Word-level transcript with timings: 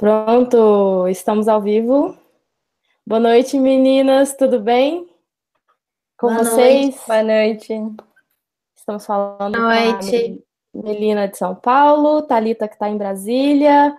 Pronto, 0.00 1.06
estamos 1.08 1.46
ao 1.46 1.60
vivo. 1.60 2.16
Boa 3.06 3.20
noite, 3.20 3.58
meninas, 3.58 4.34
tudo 4.34 4.58
bem? 4.58 5.06
Com 6.16 6.28
Boa 6.28 6.38
vocês? 6.38 6.86
Noite. 6.86 7.06
Boa 7.06 7.22
noite. 7.22 7.74
Estamos 8.74 9.04
falando 9.04 9.58
Boa 9.58 9.92
noite. 9.92 10.42
com 10.72 10.78
a 10.78 10.82
Melina 10.84 11.28
de 11.28 11.36
São 11.36 11.54
Paulo, 11.54 12.22
Talita 12.22 12.66
que 12.66 12.76
está 12.76 12.88
em 12.88 12.96
Brasília 12.96 13.94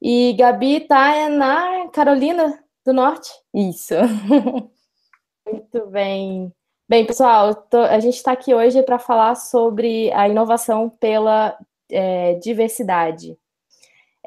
e 0.00 0.32
Gabi 0.34 0.76
está 0.76 1.28
na 1.28 1.88
Carolina 1.88 2.62
do 2.86 2.92
Norte. 2.92 3.28
Isso. 3.52 3.94
Muito 5.44 5.86
bem. 5.88 6.52
Bem, 6.88 7.04
pessoal, 7.04 7.52
tô, 7.52 7.78
a 7.78 7.98
gente 7.98 8.14
está 8.14 8.30
aqui 8.30 8.54
hoje 8.54 8.80
para 8.84 9.00
falar 9.00 9.34
sobre 9.34 10.08
a 10.12 10.28
inovação 10.28 10.88
pela 10.88 11.58
é, 11.90 12.34
diversidade. 12.34 13.36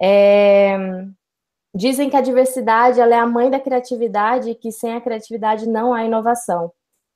É, 0.02 0.77
dizem 1.73 2.09
que 2.09 2.16
a 2.16 2.22
diversidade 2.22 2.99
é 2.99 3.13
a 3.13 3.26
mãe 3.26 3.49
da 3.49 3.59
criatividade 3.59 4.49
e 4.49 4.55
que 4.55 4.72
sem 4.72 4.94
a 4.94 5.02
criatividade 5.02 5.67
não 5.67 5.94
há 5.94 6.03
inovação. 6.03 6.72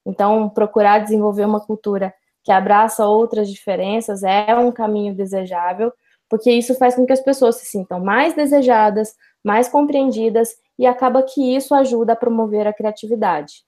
Então, 0.05 0.49
procurar 0.49 0.99
desenvolver 0.99 1.45
uma 1.45 1.59
cultura 1.59 2.13
que 2.43 2.51
abraça 2.51 3.05
outras 3.05 3.49
diferenças 3.49 4.23
é 4.23 4.55
um 4.55 4.71
caminho 4.71 5.13
desejável, 5.13 5.91
porque 6.29 6.51
isso 6.51 6.75
faz 6.75 6.95
com 6.95 7.05
que 7.05 7.13
as 7.13 7.21
pessoas 7.21 7.57
se 7.57 7.65
sintam 7.65 7.99
mais 7.99 8.33
desejadas, 8.33 9.15
mais 9.43 9.67
compreendidas 9.67 10.55
e 10.77 10.85
acaba 10.85 11.23
que 11.23 11.55
isso 11.55 11.73
ajuda 11.75 12.13
a 12.13 12.15
promover 12.15 12.67
a 12.67 12.73
criatividade. 12.73 13.63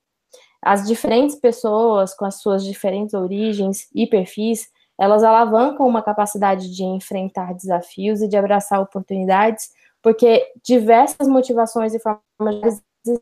As 0.62 0.88
diferentes 0.88 1.36
pessoas, 1.36 2.14
com 2.14 2.24
as 2.24 2.36
suas 2.42 2.64
diferentes 2.64 3.14
origens 3.14 3.88
e 3.94 4.06
perfis, 4.06 4.70
elas 5.02 5.24
alavancam 5.24 5.88
uma 5.88 6.04
capacidade 6.04 6.70
de 6.70 6.84
enfrentar 6.84 7.56
desafios 7.56 8.22
e 8.22 8.28
de 8.28 8.38
abraçar 8.38 8.80
oportunidades, 8.80 9.72
porque 10.00 10.48
diversas 10.64 11.28
motivações 11.28 11.96
e 11.96 12.00
formas 12.00 12.84
de 13.04 13.20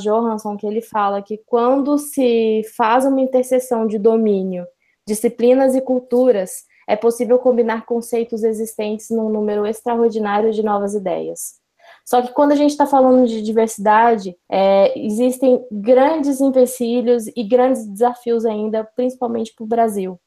Johansson 0.00 0.56
que 0.56 0.68
ele 0.68 0.80
fala 0.80 1.20
que 1.20 1.38
quando 1.38 1.98
se 1.98 2.62
faz 2.76 3.04
uma 3.04 3.20
interseção 3.20 3.88
de 3.88 3.98
domínio, 3.98 4.64
disciplinas 5.04 5.74
e 5.74 5.80
culturas, 5.80 6.64
é 6.86 6.94
possível 6.94 7.40
combinar 7.40 7.84
conceitos 7.84 8.44
existentes 8.44 9.10
num 9.10 9.30
número 9.30 9.66
extraordinário 9.66 10.52
de 10.52 10.62
novas 10.62 10.94
ideias. 10.94 11.63
Só 12.04 12.20
que 12.20 12.32
quando 12.32 12.52
a 12.52 12.56
gente 12.56 12.70
está 12.70 12.86
falando 12.86 13.26
de 13.26 13.40
diversidade, 13.40 14.36
é, 14.48 14.96
existem 14.98 15.66
grandes 15.72 16.40
empecilhos 16.40 17.26
e 17.28 17.42
grandes 17.42 17.86
desafios 17.86 18.44
ainda, 18.44 18.84
principalmente 18.84 19.54
para 19.54 19.64
o 19.64 19.66
Brasil. 19.66 20.20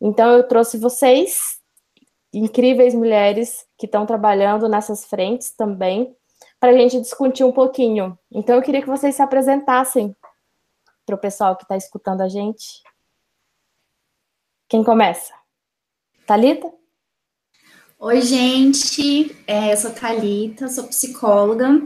Então, 0.00 0.32
eu 0.32 0.46
trouxe 0.46 0.76
vocês, 0.76 1.58
incríveis 2.32 2.94
mulheres, 2.94 3.66
que 3.78 3.86
estão 3.86 4.04
trabalhando 4.04 4.68
nessas 4.68 5.06
frentes 5.06 5.50
também, 5.50 6.14
para 6.60 6.72
a 6.72 6.76
gente 6.76 7.00
discutir 7.00 7.42
um 7.42 7.52
pouquinho. 7.52 8.18
Então, 8.30 8.56
eu 8.56 8.62
queria 8.62 8.82
que 8.82 8.88
vocês 8.88 9.14
se 9.14 9.22
apresentassem 9.22 10.14
para 11.06 11.14
o 11.14 11.18
pessoal 11.18 11.56
que 11.56 11.64
está 11.64 11.76
escutando 11.76 12.20
a 12.20 12.28
gente. 12.28 12.82
Quem 14.68 14.84
começa? 14.84 15.32
Talita? 16.26 16.83
Oi, 18.06 18.20
gente. 18.20 19.34
É, 19.46 19.72
eu 19.72 19.76
sou 19.78 19.90
Thalita, 19.90 20.68
sou 20.68 20.84
psicóloga, 20.84 21.80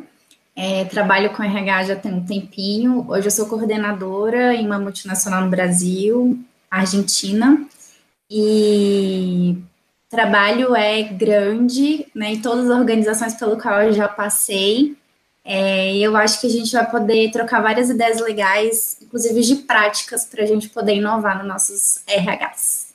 é, 0.56 0.84
trabalho 0.86 1.30
com 1.30 1.44
RH 1.44 1.84
já 1.84 1.94
tem 1.94 2.12
um 2.12 2.27
tempinho. 2.27 3.06
Hoje 3.08 3.28
eu 3.28 3.30
sou 3.30 3.47
coordenadora 3.47 4.52
em 4.52 4.66
uma 4.66 4.80
multinacional 4.80 5.43
no 5.43 5.48
Brasil, 5.48 6.37
Argentina, 6.69 7.65
e 8.28 9.59
trabalho 10.10 10.75
é 10.75 11.04
grande, 11.04 12.09
né, 12.12 12.32
em 12.32 12.43
todas 12.43 12.69
as 12.69 12.76
organizações 12.76 13.34
pelo 13.34 13.56
qual 13.56 13.82
eu 13.82 13.93
já 13.93 14.09
passei. 14.09 14.97
É, 15.44 15.97
eu 15.98 16.16
acho 16.16 16.41
que 16.41 16.48
a 16.48 16.50
gente 16.50 16.72
vai 16.72 16.91
poder 16.91 17.31
trocar 17.31 17.62
várias 17.62 17.91
ideias 17.91 18.20
legais, 18.20 18.98
inclusive 19.00 19.41
de 19.43 19.54
práticas, 19.54 20.25
para 20.25 20.43
a 20.43 20.47
gente 20.47 20.69
poder 20.69 20.97
inovar 20.97 21.38
nos 21.38 21.47
nossos 21.47 22.03
RHs. 22.09 22.88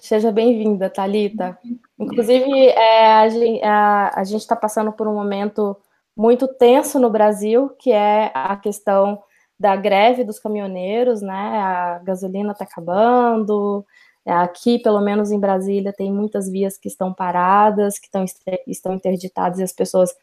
Seja 0.00 0.30
bem-vinda, 0.30 0.90
Thalita. 0.90 1.58
Inclusive, 1.98 2.68
é, 2.68 3.14
a 3.14 4.22
gente 4.24 4.40
está 4.40 4.54
passando 4.54 4.92
por 4.92 5.08
um 5.08 5.14
momento 5.14 5.76
muito 6.14 6.46
tenso 6.46 6.98
no 6.98 7.08
Brasil, 7.08 7.70
que 7.78 7.90
é 7.90 8.30
a 8.34 8.54
questão 8.56 9.22
da 9.58 9.74
greve 9.74 10.24
dos 10.24 10.38
caminhoneiros, 10.38 11.22
né? 11.22 11.32
A 11.32 11.98
gasolina 12.00 12.52
está 12.52 12.64
acabando. 12.64 13.84
Aqui, 14.26 14.78
pelo 14.78 15.00
menos 15.00 15.32
em 15.32 15.40
Brasília, 15.40 15.92
tem 15.92 16.12
muitas 16.12 16.50
vias 16.50 16.76
que 16.76 16.88
estão 16.88 17.14
paradas, 17.14 17.98
que 17.98 18.06
estão, 18.06 18.24
estão 18.66 18.92
interditadas 18.92 19.58
e 19.58 19.62
as 19.62 19.72
pessoas 19.72 20.14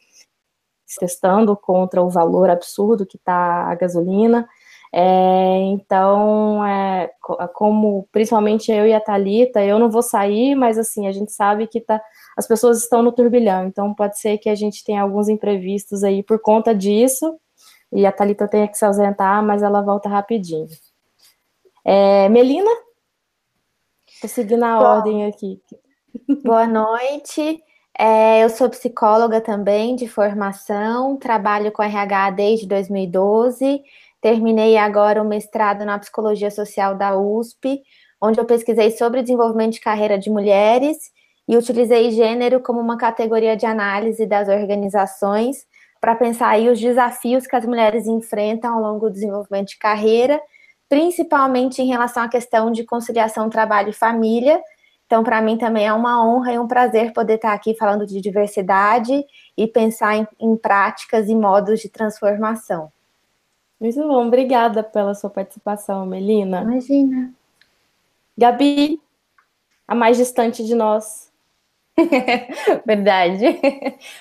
testando 1.00 1.56
contra 1.58 2.02
o 2.04 2.10
valor 2.10 2.50
absurdo 2.50 3.06
que 3.06 3.18
está 3.18 3.70
a 3.70 3.76
gasolina. 3.76 4.48
É, 4.92 5.58
então, 5.72 6.66
é, 6.66 7.12
como 7.54 8.08
principalmente 8.12 8.72
eu 8.72 8.88
e 8.88 8.94
a 8.94 9.00
Talita, 9.00 9.64
eu 9.64 9.78
não 9.78 9.90
vou 9.90 10.02
sair, 10.02 10.56
mas 10.56 10.78
assim 10.80 11.08
a 11.08 11.12
gente 11.12 11.32
sabe 11.32 11.68
que 11.68 11.80
tá, 11.80 12.02
as 12.36 12.48
pessoas 12.48 12.82
estão 12.82 13.04
no 13.04 13.12
turbilhão, 13.12 13.68
então 13.68 13.94
pode 13.94 14.20
ser 14.20 14.40
que 14.40 14.50
a 14.50 14.56
gente 14.56 14.84
tenha 14.84 15.02
alguns 15.04 15.30
imprevistos 15.30 16.04
aí 16.04 16.24
por 16.24 16.40
conta 16.40 16.74
disso. 16.74 17.40
E 17.92 18.06
a 18.06 18.12
Talita 18.12 18.48
tenha 18.48 18.68
que 18.68 18.78
se 18.78 18.86
ausentar, 18.86 19.44
mas 19.44 19.64
ela 19.64 19.82
volta 19.82 20.08
rapidinho. 20.08 20.68
É, 21.84 22.30
Melina, 22.30 22.70
vou 24.22 24.30
seguir 24.30 24.58
na 24.58 24.78
Bom, 24.78 24.86
ordem 24.86 25.26
aqui. 25.26 25.60
Boa 26.44 26.68
noite. 26.68 27.64
É, 27.98 28.44
eu 28.44 28.50
sou 28.50 28.70
psicóloga 28.70 29.42
também 29.42 29.96
de 29.96 30.08
formação, 30.08 31.18
trabalho 31.18 31.72
com 31.72 31.84
RH 31.84 32.32
desde 32.32 32.68
2012. 32.68 33.82
Terminei 34.22 34.78
agora 34.78 35.22
o 35.22 35.26
mestrado 35.28 35.86
na 35.86 35.98
Psicologia 35.98 36.52
Social 36.52 36.96
da 36.96 37.18
USP, 37.18 37.82
onde 38.22 38.40
eu 38.40 38.46
pesquisei 38.46 38.92
sobre 38.92 39.22
desenvolvimento 39.22 39.74
de 39.74 39.80
carreira 39.80 40.20
de 40.20 40.30
mulheres 40.30 40.98
e 41.48 41.56
utilizei 41.56 42.12
gênero 42.12 42.60
como 42.60 42.80
uma 42.80 42.98
categoria 42.98 43.56
de 43.56 43.66
análise 43.66 44.26
das 44.26 44.50
organizações 44.50 45.66
para 46.02 46.16
pensar 46.16 46.50
aí 46.50 46.70
os 46.70 46.80
desafios 46.80 47.48
que 47.48 47.56
as 47.56 47.66
mulheres 47.66 48.08
enfrentam 48.08 48.74
ao 48.74 48.82
longo 48.82 49.08
do 49.08 49.14
desenvolvimento 49.14 49.70
de 49.70 49.78
carreira, 49.78 50.40
principalmente 50.88 51.82
em 51.82 51.88
relação 51.88 52.24
à 52.24 52.30
questão 52.30 52.72
de 52.72 52.84
conciliação 52.84 53.50
trabalho 53.50 53.90
e 53.90 53.94
família. 53.94 54.62
Então, 55.06 55.24
para 55.24 55.42
mim 55.42 55.58
também 55.58 55.88
é 55.88 55.94
uma 55.94 56.24
honra 56.24 56.54
e 56.54 56.60
um 56.60 56.68
prazer 56.68 57.14
poder 57.14 57.36
estar 57.36 57.54
aqui 57.54 57.76
falando 57.76 58.06
de 58.06 58.22
diversidade 58.22 59.24
e 59.58 59.68
pensar 59.68 60.16
em, 60.16 60.28
em 60.40 60.56
práticas 60.56 61.28
e 61.28 61.36
modos 61.36 61.80
de 61.80 61.90
transformação. 61.90 62.92
Muito 63.80 63.98
bom, 64.02 64.28
obrigada 64.28 64.84
pela 64.84 65.16
sua 65.16 65.30
participação, 65.30 66.06
Melina. 66.06 66.62
Imagina. 66.64 67.34
Gabi, 68.38 69.02
a 69.88 69.96
mais 69.96 70.18
distante 70.18 70.66
de 70.66 70.76
nós. 70.76 71.32
Verdade. 72.86 73.60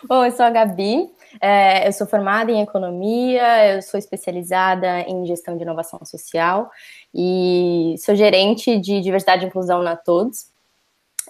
Bom, 0.08 0.24
eu 0.24 0.32
sou 0.32 0.46
a 0.46 0.50
Gabi, 0.50 1.10
é, 1.40 1.88
eu 1.88 1.92
sou 1.92 2.06
formada 2.06 2.50
em 2.50 2.62
economia, 2.62 3.74
eu 3.74 3.82
sou 3.82 3.98
especializada 3.98 5.00
em 5.00 5.26
gestão 5.26 5.56
de 5.56 5.62
inovação 5.62 6.04
social 6.04 6.70
e 7.14 7.94
sou 7.98 8.14
gerente 8.14 8.78
de 8.78 9.00
diversidade 9.00 9.44
e 9.44 9.48
inclusão 9.48 9.82
na 9.82 9.96
Todos. 9.96 10.50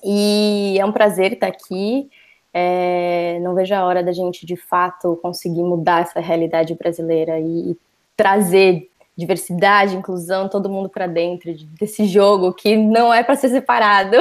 E 0.04 0.76
é 0.78 0.84
um 0.84 0.92
prazer 0.92 1.32
estar 1.32 1.48
aqui. 1.48 2.08
É, 2.52 3.38
não 3.40 3.54
vejo 3.54 3.74
a 3.74 3.84
hora 3.84 4.02
da 4.02 4.12
gente, 4.12 4.46
de 4.46 4.56
fato, 4.56 5.18
conseguir 5.22 5.62
mudar 5.62 6.02
essa 6.02 6.20
realidade 6.20 6.74
brasileira 6.74 7.38
e, 7.40 7.76
trazer 8.18 8.90
diversidade, 9.16 9.94
inclusão, 9.96 10.48
todo 10.48 10.68
mundo 10.68 10.88
para 10.88 11.06
dentro 11.06 11.54
desse 11.78 12.04
jogo 12.04 12.52
que 12.52 12.76
não 12.76 13.14
é 13.14 13.22
para 13.22 13.36
ser 13.36 13.48
separado. 13.48 14.16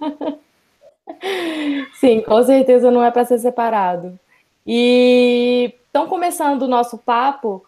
Sim, 2.00 2.22
com 2.22 2.42
certeza 2.42 2.90
não 2.90 3.04
é 3.04 3.10
para 3.10 3.26
ser 3.26 3.38
separado. 3.38 4.18
E 4.66 5.74
então 5.90 6.06
começando 6.06 6.62
o 6.62 6.68
nosso 6.68 6.96
papo, 6.96 7.62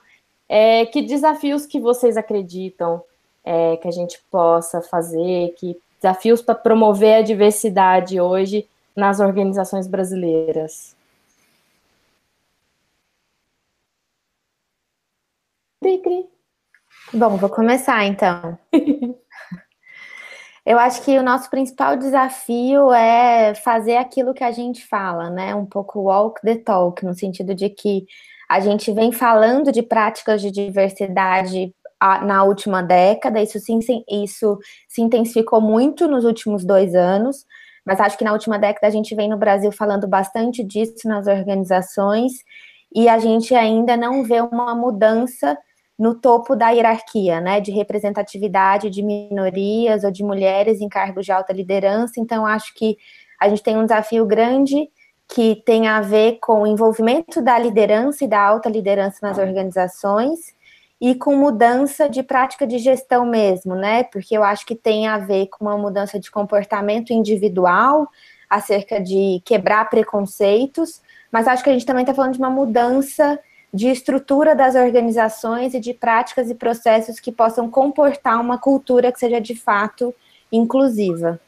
é, 0.48 0.86
que 0.86 1.02
desafios 1.02 1.66
que 1.66 1.78
vocês 1.78 2.16
acreditam 2.16 3.02
é, 3.44 3.76
que 3.76 3.88
a 3.88 3.90
gente 3.90 4.18
possa 4.30 4.80
fazer, 4.80 5.54
que 5.58 5.76
desafios 6.00 6.40
para 6.40 6.54
promover 6.54 7.16
a 7.16 7.22
diversidade 7.22 8.18
hoje 8.18 8.66
nas 8.96 9.20
organizações 9.20 9.86
brasileiras? 9.86 10.96
Bom, 17.12 17.36
vou 17.36 17.50
começar 17.50 18.04
então. 18.04 18.58
Eu 20.64 20.78
acho 20.78 21.02
que 21.02 21.18
o 21.18 21.22
nosso 21.24 21.50
principal 21.50 21.96
desafio 21.96 22.92
é 22.92 23.52
fazer 23.52 23.96
aquilo 23.96 24.32
que 24.32 24.44
a 24.44 24.52
gente 24.52 24.86
fala, 24.86 25.28
né? 25.28 25.54
Um 25.56 25.66
pouco 25.66 26.02
walk 26.02 26.40
the 26.42 26.54
talk, 26.54 27.04
no 27.04 27.12
sentido 27.14 27.52
de 27.52 27.68
que 27.68 28.06
a 28.48 28.60
gente 28.60 28.92
vem 28.92 29.10
falando 29.10 29.72
de 29.72 29.82
práticas 29.82 30.40
de 30.40 30.52
diversidade 30.52 31.74
na 32.24 32.44
última 32.44 32.82
década, 32.82 33.40
isso, 33.40 33.58
sim, 33.58 33.78
isso 34.08 34.58
se 34.88 35.00
intensificou 35.00 35.60
muito 35.60 36.08
nos 36.08 36.24
últimos 36.24 36.64
dois 36.64 36.94
anos, 36.94 37.44
mas 37.84 38.00
acho 38.00 38.18
que 38.18 38.24
na 38.24 38.32
última 38.32 38.58
década 38.58 38.86
a 38.86 38.90
gente 38.90 39.14
vem 39.14 39.28
no 39.28 39.36
Brasil 39.36 39.70
falando 39.72 40.08
bastante 40.08 40.64
disso 40.64 41.06
nas 41.06 41.26
organizações 41.26 42.32
e 42.94 43.08
a 43.08 43.18
gente 43.18 43.54
ainda 43.54 43.96
não 43.96 44.22
vê 44.24 44.40
uma 44.40 44.74
mudança 44.74 45.56
no 45.98 46.14
topo 46.14 46.56
da 46.56 46.70
hierarquia, 46.70 47.40
né, 47.40 47.60
de 47.60 47.70
representatividade 47.70 48.90
de 48.90 49.02
minorias 49.02 50.04
ou 50.04 50.10
de 50.10 50.24
mulheres 50.24 50.80
em 50.80 50.88
cargos 50.88 51.24
de 51.24 51.32
alta 51.32 51.52
liderança. 51.52 52.14
Então, 52.18 52.46
acho 52.46 52.74
que 52.74 52.96
a 53.40 53.48
gente 53.48 53.62
tem 53.62 53.76
um 53.76 53.84
desafio 53.84 54.24
grande 54.26 54.88
que 55.28 55.62
tem 55.64 55.88
a 55.88 56.00
ver 56.00 56.38
com 56.40 56.62
o 56.62 56.66
envolvimento 56.66 57.40
da 57.40 57.58
liderança 57.58 58.24
e 58.24 58.28
da 58.28 58.40
alta 58.40 58.68
liderança 58.68 59.18
nas 59.22 59.38
organizações 59.38 60.54
e 61.00 61.14
com 61.14 61.34
mudança 61.34 62.08
de 62.08 62.22
prática 62.22 62.66
de 62.66 62.78
gestão 62.78 63.24
mesmo, 63.26 63.74
né? 63.74 64.04
Porque 64.04 64.36
eu 64.36 64.44
acho 64.44 64.64
que 64.64 64.74
tem 64.74 65.08
a 65.08 65.18
ver 65.18 65.48
com 65.48 65.64
uma 65.64 65.76
mudança 65.76 66.20
de 66.20 66.30
comportamento 66.30 67.12
individual 67.12 68.06
acerca 68.48 69.00
de 69.00 69.42
quebrar 69.44 69.88
preconceitos, 69.88 71.02
mas 71.30 71.48
acho 71.48 71.64
que 71.64 71.70
a 71.70 71.72
gente 71.72 71.86
também 71.86 72.02
está 72.02 72.14
falando 72.14 72.34
de 72.34 72.38
uma 72.38 72.50
mudança 72.50 73.40
de 73.72 73.88
estrutura 73.88 74.54
das 74.54 74.74
organizações 74.74 75.72
e 75.72 75.80
de 75.80 75.94
práticas 75.94 76.50
e 76.50 76.54
processos 76.54 77.18
que 77.18 77.32
possam 77.32 77.70
comportar 77.70 78.40
uma 78.40 78.58
cultura 78.58 79.10
que 79.10 79.18
seja 79.18 79.40
de 79.40 79.54
fato 79.54 80.14
inclusiva. 80.50 81.40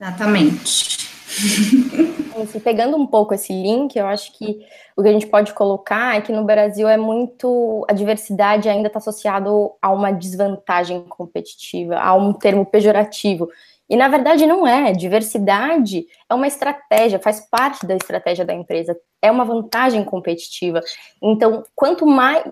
Exatamente. 0.00 1.06
Assim, 2.42 2.60
pegando 2.60 2.96
um 2.96 3.06
pouco 3.06 3.34
esse 3.34 3.52
link, 3.52 3.96
eu 3.96 4.06
acho 4.06 4.32
que 4.32 4.64
o 4.94 5.02
que 5.02 5.08
a 5.08 5.12
gente 5.12 5.26
pode 5.26 5.52
colocar 5.54 6.16
é 6.16 6.20
que 6.20 6.32
no 6.32 6.44
Brasil 6.44 6.86
é 6.88 6.96
muito. 6.96 7.84
A 7.88 7.92
diversidade 7.92 8.68
ainda 8.68 8.88
está 8.88 8.98
associado 8.98 9.72
a 9.80 9.90
uma 9.90 10.12
desvantagem 10.12 11.02
competitiva, 11.04 11.96
a 11.96 12.14
um 12.14 12.32
termo 12.32 12.64
pejorativo. 12.64 13.48
E 13.88 13.96
na 13.96 14.08
verdade 14.08 14.46
não 14.46 14.66
é. 14.66 14.92
Diversidade 14.92 16.06
é 16.28 16.34
uma 16.34 16.46
estratégia, 16.46 17.20
faz 17.20 17.40
parte 17.48 17.86
da 17.86 17.94
estratégia 17.94 18.44
da 18.44 18.52
empresa, 18.52 18.98
é 19.22 19.30
uma 19.30 19.44
vantagem 19.44 20.04
competitiva. 20.04 20.80
Então, 21.22 21.62
quanto 21.74 22.04
mais 22.06 22.44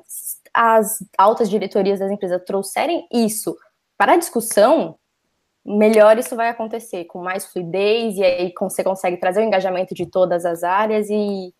as 0.53 1.05
altas 1.19 1.51
diretorias 1.51 1.99
das 1.99 2.11
empresas 2.11 2.43
trouxerem 2.45 3.07
isso 3.13 3.57
para 3.99 4.13
a 4.13 4.17
discussão, 4.17 4.97
melhor 5.65 6.19
isso 6.19 6.37
vai 6.37 6.49
acontecer, 6.49 7.05
com 7.07 7.19
mais 7.19 7.47
fluidez, 7.47 8.17
e 8.17 8.23
aí 8.23 8.53
você 8.59 8.85
consegue 8.85 9.17
trazer 9.17 9.41
o 9.41 9.45
engajamento 9.45 9.95
de 9.95 10.07
todas 10.07 10.45
as 10.45 10.63
áreas 10.63 11.09
e, 11.11 11.53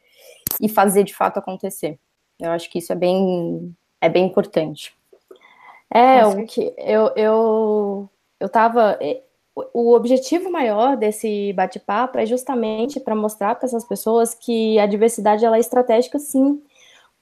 e 0.61 0.69
fazer 0.69 1.03
de 1.03 1.15
fato 1.15 1.39
acontecer. 1.39 1.99
Eu 2.39 2.51
acho 2.51 2.71
que 2.71 2.79
isso 2.79 2.93
é 2.93 2.97
bem, 2.97 3.75
é 4.01 4.09
bem 4.09 4.27
importante. 4.27 4.95
É, 5.93 6.27
o 6.27 6.45
que 6.45 6.75
eu, 6.77 7.13
eu, 7.15 8.11
eu 8.41 8.49
tava 8.49 8.99
o 9.55 9.95
objetivo 9.95 10.51
maior 10.51 10.97
desse 10.97 11.53
bate-papo 11.53 12.19
é 12.19 12.27
justamente 12.27 12.99
para 12.99 13.15
mostrar 13.15 13.55
para 13.55 13.67
essas 13.67 13.85
pessoas 13.85 14.35
que 14.35 14.79
a 14.79 14.87
diversidade 14.87 15.45
ela 15.45 15.57
é 15.57 15.61
estratégica, 15.61 16.19
sim, 16.19 16.61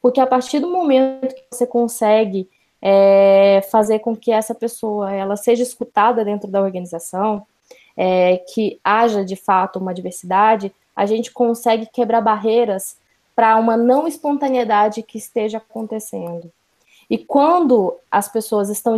porque 0.01 0.21
a 0.21 0.27
partir 0.27 0.59
do 0.59 0.71
momento 0.71 1.35
que 1.35 1.45
você 1.53 1.67
consegue 1.67 2.49
é, 2.81 3.61
fazer 3.71 3.99
com 4.01 4.17
que 4.17 4.33
essa 4.33 4.55
pessoa 4.55 5.13
ela 5.13 5.37
seja 5.37 5.63
escutada 5.63 6.25
dentro 6.25 6.51
da 6.51 6.63
organização, 6.63 7.47
é, 7.97 8.39
que 8.39 8.81
haja 8.83 9.25
de 9.25 9.37
fato 9.37 9.79
uma 9.79 9.93
diversidade, 9.93 10.75
a 10.97 11.07
gente 11.07 11.31
consegue 11.31 11.87
quebrar 11.87 12.21
barreiras 12.21 12.97
para 13.37 13.57
uma 13.57 13.77
não 13.77 14.09
espontaneidade 14.09 15.03
que 15.03 15.19
esteja 15.19 15.59
acontecendo. 15.59 16.51
E 17.13 17.19
quando 17.19 17.95
as 18.11 18.27
pessoas 18.27 18.71
estão, 18.71 18.97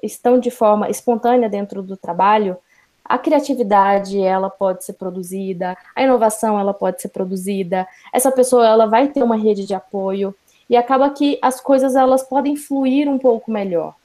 estão 0.00 0.38
de 0.38 0.48
forma 0.48 0.88
espontânea 0.88 1.48
dentro 1.48 1.82
do 1.82 1.96
trabalho, 1.96 2.56
a 3.04 3.18
criatividade 3.18 4.20
ela 4.20 4.48
pode 4.48 4.84
ser 4.84 4.92
produzida, 4.92 5.76
a 5.92 6.04
inovação 6.04 6.56
ela 6.56 6.72
pode 6.72 7.02
ser 7.02 7.08
produzida, 7.08 7.84
essa 8.12 8.30
pessoa 8.30 8.64
ela 8.64 8.86
vai 8.86 9.08
ter 9.08 9.24
uma 9.24 9.34
rede 9.36 9.66
de 9.66 9.74
apoio 9.74 10.32
e 10.70 10.76
acaba 10.76 11.10
que 11.10 11.36
as 11.42 11.60
coisas 11.60 11.96
elas 11.96 12.22
podem 12.22 12.54
fluir 12.54 13.08
um 13.08 13.18
pouco 13.18 13.50
melhor. 13.50 13.96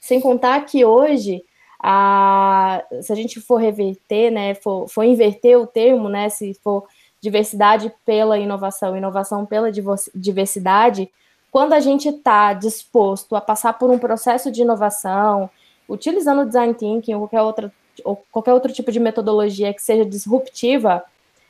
Sem 0.00 0.18
contar 0.18 0.64
que 0.64 0.82
hoje, 0.82 1.44
a, 1.78 2.82
se 3.02 3.12
a 3.12 3.16
gente 3.16 3.38
for 3.38 3.56
reverter, 3.56 4.30
né, 4.30 4.54
for, 4.54 4.88
for 4.88 5.04
inverter 5.04 5.58
o 5.58 5.66
termo, 5.66 6.08
né, 6.08 6.30
se 6.30 6.54
for 6.64 6.86
diversidade 7.20 7.92
pela 8.06 8.38
inovação, 8.38 8.96
inovação 8.96 9.44
pela 9.44 9.70
diversidade, 10.14 11.10
quando 11.50 11.72
a 11.72 11.80
gente 11.80 12.08
está 12.08 12.52
disposto 12.52 13.34
a 13.34 13.40
passar 13.40 13.74
por 13.74 13.90
um 13.90 13.98
processo 13.98 14.50
de 14.50 14.62
inovação, 14.62 15.50
utilizando 15.88 16.42
o 16.42 16.46
design 16.46 16.74
thinking 16.74 17.14
ou 17.14 17.20
qualquer, 17.20 17.42
outra, 17.42 17.72
ou 18.04 18.24
qualquer 18.30 18.54
outro 18.54 18.72
tipo 18.72 18.92
de 18.92 19.00
metodologia 19.00 19.74
que 19.74 19.82
seja 19.82 20.04
disruptiva, 20.04 21.02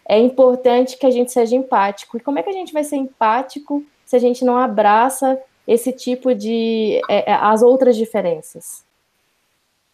é 0.09 0.19
importante 0.19 0.97
que 0.97 1.07
a 1.07 1.11
gente 1.11 1.31
seja 1.31 1.55
empático. 1.55 2.17
E 2.17 2.21
como 2.21 2.39
é 2.39 2.43
que 2.43 2.51
a 2.51 2.55
gente 2.55 2.73
vai 2.73 2.83
ser 2.83 2.97
empático 2.97 3.85
se 4.05 4.17
a 4.17 4.19
gente 4.19 4.45
não 4.45 4.57
abraça 4.57 5.41
esse 5.69 5.93
tipo 5.93 6.35
de 6.35 7.01
é, 7.09 7.31
é 7.31 7.35
as 7.35 7.63
outras 7.63 7.97
diferenças? 7.97 8.83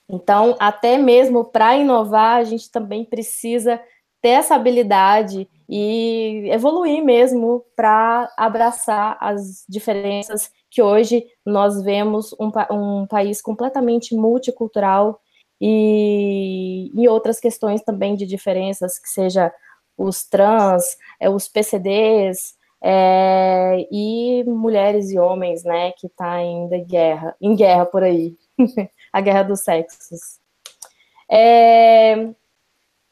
Então, 0.08 0.54
até 0.60 0.96
mesmo 0.96 1.44
para 1.44 1.76
inovar, 1.76 2.38
a 2.38 2.44
gente 2.44 2.70
também 2.70 3.04
precisa 3.04 3.80
ter 4.22 4.28
essa 4.30 4.54
habilidade 4.54 5.48
e 5.68 6.48
evoluir 6.50 7.02
mesmo 7.04 7.64
para 7.74 8.32
abraçar 8.36 9.16
as 9.20 9.64
diferenças 9.68 10.50
que 10.70 10.82
hoje 10.82 11.26
nós 11.44 11.82
vemos 11.82 12.32
um, 12.38 12.50
um 12.70 13.06
país 13.06 13.40
completamente 13.40 14.14
multicultural 14.14 15.20
e, 15.60 16.90
e 16.94 17.08
outras 17.08 17.40
questões 17.40 17.82
também 17.82 18.14
de 18.14 18.26
diferenças, 18.26 18.98
que 18.98 19.08
seja 19.08 19.52
os 19.96 20.24
trans, 20.24 20.96
é, 21.18 21.30
os 21.30 21.48
PCDs 21.48 22.54
é, 22.82 23.86
e 23.90 24.44
mulheres 24.44 25.10
e 25.10 25.18
homens, 25.18 25.64
né, 25.64 25.92
que 25.92 26.06
está 26.06 26.32
ainda 26.32 26.76
em 26.76 26.84
guerra, 26.84 27.36
em 27.40 27.56
guerra 27.56 27.86
por 27.86 28.02
aí, 28.02 28.36
a 29.12 29.20
guerra 29.20 29.42
dos 29.44 29.60
sexos. 29.60 30.38
É, 31.30 32.28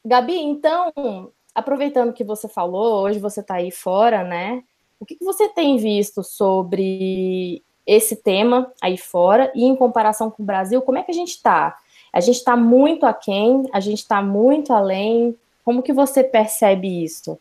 Gabi, 0.05 0.37
então, 0.37 1.33
aproveitando 1.55 2.13
que 2.13 2.23
você 2.23 2.49
falou, 2.49 3.01
hoje 3.01 3.17
você 3.17 3.39
está 3.39 3.55
aí 3.55 3.71
fora, 3.71 4.23
né? 4.23 4.61
O 4.99 5.05
que, 5.05 5.15
que 5.15 5.25
você 5.25 5.47
tem 5.49 5.77
visto 5.77 6.23
sobre 6.23 7.63
esse 7.87 8.17
tema 8.17 8.71
aí 8.81 8.97
fora 8.97 9.51
e 9.55 9.63
em 9.63 9.75
comparação 9.75 10.29
com 10.29 10.43
o 10.43 10.45
Brasil, 10.45 10.81
como 10.81 10.97
é 10.97 11.03
que 11.03 11.11
a 11.11 11.15
gente 11.15 11.29
está? 11.29 11.77
A 12.11 12.19
gente 12.19 12.37
está 12.37 12.55
muito 12.55 13.05
aquém, 13.05 13.63
a 13.73 13.79
gente 13.79 13.99
está 13.99 14.21
muito 14.21 14.73
além. 14.73 15.35
Como 15.63 15.83
que 15.83 15.93
você 15.93 16.23
percebe 16.23 17.03
isso? 17.03 17.37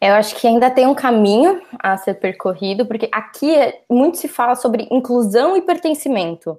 Eu 0.00 0.14
acho 0.14 0.36
que 0.36 0.46
ainda 0.46 0.70
tem 0.70 0.86
um 0.86 0.94
caminho 0.94 1.60
a 1.78 1.96
ser 1.96 2.14
percorrido, 2.14 2.86
porque 2.86 3.08
aqui 3.10 3.52
é, 3.52 3.82
muito 3.90 4.16
se 4.16 4.28
fala 4.28 4.54
sobre 4.54 4.86
inclusão 4.90 5.56
e 5.56 5.62
pertencimento. 5.62 6.58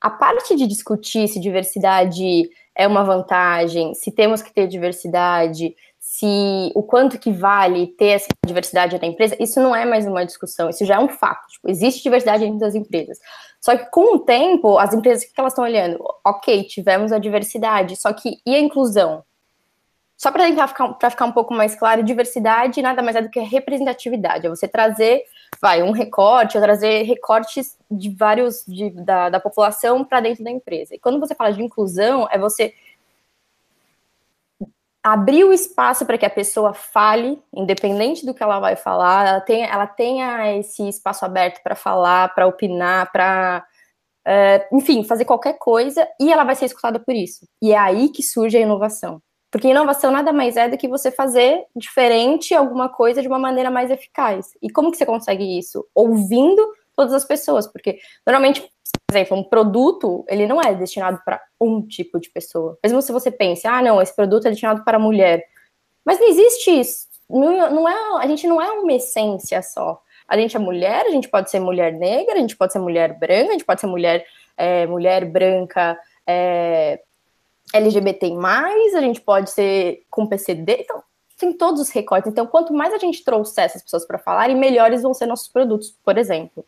A 0.00 0.08
parte 0.08 0.54
de 0.54 0.66
discutir 0.66 1.26
se 1.26 1.40
diversidade 1.40 2.48
é 2.80 2.86
uma 2.86 3.04
vantagem, 3.04 3.92
se 3.94 4.10
temos 4.10 4.40
que 4.40 4.50
ter 4.50 4.66
diversidade, 4.66 5.76
se 5.98 6.72
o 6.74 6.82
quanto 6.82 7.18
que 7.18 7.30
vale 7.30 7.88
ter 7.88 8.12
essa 8.12 8.28
diversidade 8.46 8.98
na 8.98 9.06
empresa, 9.06 9.36
isso 9.38 9.60
não 9.60 9.76
é 9.76 9.84
mais 9.84 10.06
uma 10.06 10.24
discussão, 10.24 10.70
isso 10.70 10.86
já 10.86 10.94
é 10.94 10.98
um 10.98 11.08
fato. 11.08 11.46
Tipo, 11.48 11.68
existe 11.68 12.02
diversidade 12.02 12.42
dentro 12.42 12.58
das 12.58 12.74
empresas. 12.74 13.18
Só 13.60 13.76
que 13.76 13.90
com 13.90 14.16
o 14.16 14.18
tempo, 14.20 14.78
as 14.78 14.94
empresas, 14.94 15.26
que 15.26 15.38
elas 15.38 15.52
estão 15.52 15.64
olhando? 15.64 16.02
Ok, 16.24 16.64
tivemos 16.64 17.12
a 17.12 17.18
diversidade, 17.18 17.96
só 17.96 18.14
que 18.14 18.38
e 18.46 18.54
a 18.54 18.58
inclusão? 18.58 19.22
Só 20.16 20.32
para 20.32 20.44
tentar 20.44 20.68
ficar, 20.68 21.10
ficar 21.10 21.24
um 21.26 21.32
pouco 21.32 21.52
mais 21.52 21.74
claro, 21.74 22.02
diversidade 22.02 22.80
nada 22.80 23.02
mais 23.02 23.14
é 23.14 23.20
do 23.20 23.28
que 23.28 23.40
representatividade. 23.40 24.46
É 24.46 24.48
você 24.48 24.66
trazer, 24.66 25.22
vai, 25.60 25.82
um 25.82 25.90
recorte, 25.90 26.56
ou 26.56 26.62
trazer 26.62 27.02
recortes 27.02 27.76
de 27.90 28.10
vários 28.10 28.64
de, 28.66 28.90
da, 28.90 29.28
da 29.28 29.40
população 29.40 30.04
para 30.04 30.20
dentro 30.20 30.44
da 30.44 30.50
empresa. 30.50 30.94
E 30.94 30.98
quando 30.98 31.20
você 31.20 31.34
fala 31.34 31.52
de 31.52 31.62
inclusão, 31.62 32.28
é 32.30 32.38
você 32.38 32.74
abrir 35.02 35.44
o 35.44 35.52
espaço 35.52 36.04
para 36.04 36.18
que 36.18 36.26
a 36.26 36.30
pessoa 36.30 36.74
fale, 36.74 37.42
independente 37.54 38.26
do 38.26 38.34
que 38.34 38.42
ela 38.42 38.60
vai 38.60 38.76
falar, 38.76 39.26
ela 39.26 39.40
tenha, 39.40 39.66
ela 39.66 39.86
tenha 39.86 40.58
esse 40.58 40.86
espaço 40.88 41.24
aberto 41.24 41.62
para 41.62 41.74
falar, 41.74 42.34
para 42.34 42.46
opinar, 42.46 43.10
para 43.10 43.64
uh, 44.26 44.76
enfim, 44.76 45.04
fazer 45.04 45.24
qualquer 45.24 45.54
coisa, 45.58 46.06
e 46.20 46.32
ela 46.32 46.44
vai 46.44 46.54
ser 46.54 46.66
escutada 46.66 47.00
por 47.00 47.14
isso. 47.14 47.46
E 47.62 47.72
é 47.72 47.78
aí 47.78 48.10
que 48.10 48.22
surge 48.22 48.56
a 48.56 48.60
inovação. 48.60 49.22
Porque 49.50 49.68
inovação 49.68 50.12
nada 50.12 50.32
mais 50.32 50.56
é 50.56 50.68
do 50.68 50.78
que 50.78 50.86
você 50.86 51.10
fazer 51.10 51.64
diferente 51.74 52.54
alguma 52.54 52.88
coisa 52.88 53.20
de 53.20 53.28
uma 53.28 53.38
maneira 53.38 53.70
mais 53.70 53.90
eficaz. 53.90 54.52
E 54.62 54.70
como 54.70 54.90
que 54.90 54.96
você 54.96 55.04
consegue 55.04 55.58
isso? 55.58 55.84
Ouvindo 55.94 56.72
todas 56.94 57.12
as 57.12 57.24
pessoas, 57.24 57.66
porque 57.66 57.98
normalmente, 58.26 58.60
por 58.60 59.16
exemplo, 59.16 59.36
um 59.36 59.42
produto, 59.42 60.24
ele 60.28 60.46
não 60.46 60.60
é 60.60 60.74
destinado 60.74 61.20
para 61.24 61.40
um 61.60 61.82
tipo 61.82 62.20
de 62.20 62.30
pessoa. 62.30 62.78
Mesmo 62.82 63.02
se 63.02 63.10
você 63.10 63.30
pense, 63.30 63.66
ah, 63.66 63.82
não, 63.82 64.00
esse 64.00 64.14
produto 64.14 64.46
é 64.46 64.50
destinado 64.50 64.84
para 64.84 64.98
mulher. 64.98 65.44
Mas 66.04 66.20
não 66.20 66.28
existe 66.28 66.70
isso. 66.70 67.08
Não, 67.28 67.70
não 67.70 67.88
é, 67.88 68.22
a 68.22 68.26
gente 68.26 68.46
não 68.46 68.60
é 68.60 68.70
uma 68.70 68.92
essência 68.92 69.62
só. 69.62 70.00
A 70.28 70.36
gente 70.36 70.54
é 70.54 70.60
mulher, 70.60 71.06
a 71.06 71.10
gente 71.10 71.28
pode 71.28 71.50
ser 71.50 71.58
mulher 71.58 71.92
negra, 71.92 72.34
a 72.34 72.38
gente 72.38 72.56
pode 72.56 72.72
ser 72.72 72.78
mulher 72.78 73.18
branca, 73.18 73.48
a 73.48 73.52
gente 73.52 73.64
pode 73.64 73.80
ser 73.80 73.88
mulher, 73.88 74.24
é, 74.56 74.86
mulher 74.86 75.24
branca 75.24 75.98
é, 76.26 77.00
LGBT+, 77.72 78.32
a 78.96 79.00
gente 79.00 79.20
pode 79.20 79.50
ser 79.50 80.04
com 80.10 80.26
PCD, 80.26 80.78
então 80.80 81.02
tem 81.38 81.52
todos 81.52 81.80
os 81.80 81.90
recortes. 81.90 82.30
Então, 82.30 82.46
quanto 82.46 82.72
mais 82.74 82.92
a 82.92 82.98
gente 82.98 83.24
trouxer 83.24 83.64
essas 83.64 83.82
pessoas 83.82 84.06
para 84.06 84.18
falar, 84.18 84.48
melhores 84.50 85.02
vão 85.02 85.14
ser 85.14 85.26
nossos 85.26 85.48
produtos, 85.48 85.96
por 86.04 86.18
exemplo. 86.18 86.64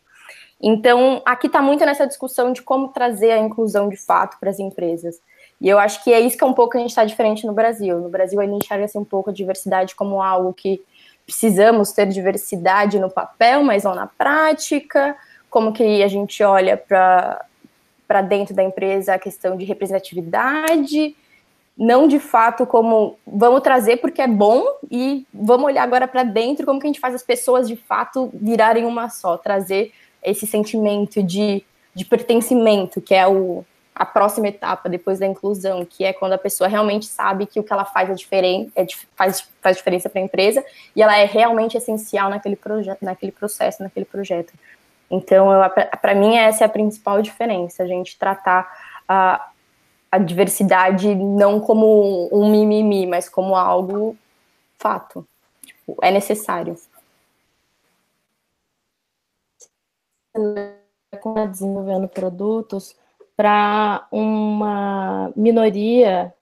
Então, 0.59 1.21
aqui 1.25 1.47
está 1.47 1.61
muito 1.61 1.85
nessa 1.85 2.07
discussão 2.07 2.51
de 2.51 2.61
como 2.61 2.87
trazer 2.87 3.31
a 3.31 3.37
inclusão 3.37 3.89
de 3.89 3.97
fato 3.97 4.37
para 4.39 4.49
as 4.49 4.59
empresas. 4.59 5.19
E 5.61 5.69
eu 5.69 5.77
acho 5.77 6.03
que 6.03 6.11
é 6.11 6.19
isso 6.19 6.37
que 6.37 6.43
é 6.43 6.47
um 6.47 6.53
pouco 6.53 6.71
que 6.71 6.77
a 6.77 6.81
gente 6.81 6.89
está 6.89 7.05
diferente 7.05 7.45
no 7.45 7.53
Brasil. 7.53 7.99
No 7.99 8.09
Brasil, 8.09 8.39
a 8.39 8.45
gente 8.45 8.65
enxerga 8.65 8.85
assim, 8.85 8.97
um 8.97 9.05
pouco 9.05 9.29
a 9.29 9.33
diversidade 9.33 9.95
como 9.95 10.21
algo 10.21 10.53
que 10.53 10.81
precisamos 11.25 11.91
ter 11.91 12.07
diversidade 12.07 12.99
no 12.99 13.09
papel, 13.09 13.63
mas 13.63 13.83
não 13.83 13.93
na 13.93 14.07
prática. 14.07 15.15
Como 15.49 15.71
que 15.71 16.01
a 16.01 16.07
gente 16.07 16.41
olha 16.43 16.75
para 16.75 17.45
dentro 18.21 18.53
da 18.53 18.63
empresa 18.63 19.13
a 19.13 19.19
questão 19.19 19.57
de 19.57 19.65
representatividade 19.65 21.15
não 21.77 22.07
de 22.07 22.19
fato 22.19 22.65
como 22.65 23.17
vamos 23.25 23.61
trazer 23.61 23.97
porque 23.97 24.21
é 24.21 24.27
bom 24.27 24.63
e 24.91 25.25
vamos 25.33 25.65
olhar 25.65 25.83
agora 25.83 26.07
para 26.07 26.23
dentro 26.23 26.65
como 26.65 26.79
que 26.79 26.85
a 26.85 26.89
gente 26.89 26.99
faz 26.99 27.15
as 27.15 27.23
pessoas 27.23 27.67
de 27.67 27.75
fato 27.75 28.29
virarem 28.33 28.85
uma 28.85 29.09
só, 29.09 29.37
trazer 29.37 29.91
esse 30.21 30.45
sentimento 30.45 31.21
de, 31.21 31.63
de 31.93 32.05
pertencimento, 32.05 33.01
que 33.01 33.13
é 33.13 33.27
o, 33.27 33.65
a 33.93 34.05
próxima 34.05 34.47
etapa 34.47 34.87
depois 34.87 35.19
da 35.19 35.25
inclusão, 35.25 35.83
que 35.83 36.05
é 36.05 36.13
quando 36.13 36.33
a 36.33 36.37
pessoa 36.37 36.67
realmente 36.67 37.07
sabe 37.07 37.45
que 37.47 37.59
o 37.59 37.63
que 37.63 37.73
ela 37.73 37.85
faz 37.85 38.09
é 38.09 38.13
diferente, 38.13 38.71
é, 38.75 38.85
faz, 39.15 39.49
faz 39.61 39.77
diferença 39.77 40.09
para 40.09 40.21
a 40.21 40.23
empresa 40.23 40.63
e 40.95 41.01
ela 41.01 41.17
é 41.17 41.25
realmente 41.25 41.75
essencial 41.75 42.29
naquele 42.29 42.57
naquele 43.01 43.31
processo, 43.31 43.81
naquele 43.81 44.05
projeto. 44.05 44.53
Então, 45.09 45.47
para 46.01 46.15
mim, 46.15 46.35
essa 46.35 46.63
é 46.63 46.65
a 46.65 46.69
principal 46.69 47.21
diferença, 47.21 47.83
a 47.83 47.87
gente 47.87 48.17
tratar 48.17 48.67
a, 49.07 49.49
a 50.11 50.17
diversidade 50.17 51.13
não 51.13 51.59
como 51.59 52.29
um 52.31 52.49
mimimi, 52.49 53.05
mas 53.05 53.29
como 53.29 53.55
algo 53.55 54.17
fato. 54.77 55.27
Tipo, 55.65 55.97
é 56.01 56.11
necessário. 56.11 56.75
Desenvolvendo 61.51 62.07
produtos 62.07 62.95
para 63.35 64.07
uma 64.11 65.31
minoria 65.35 66.33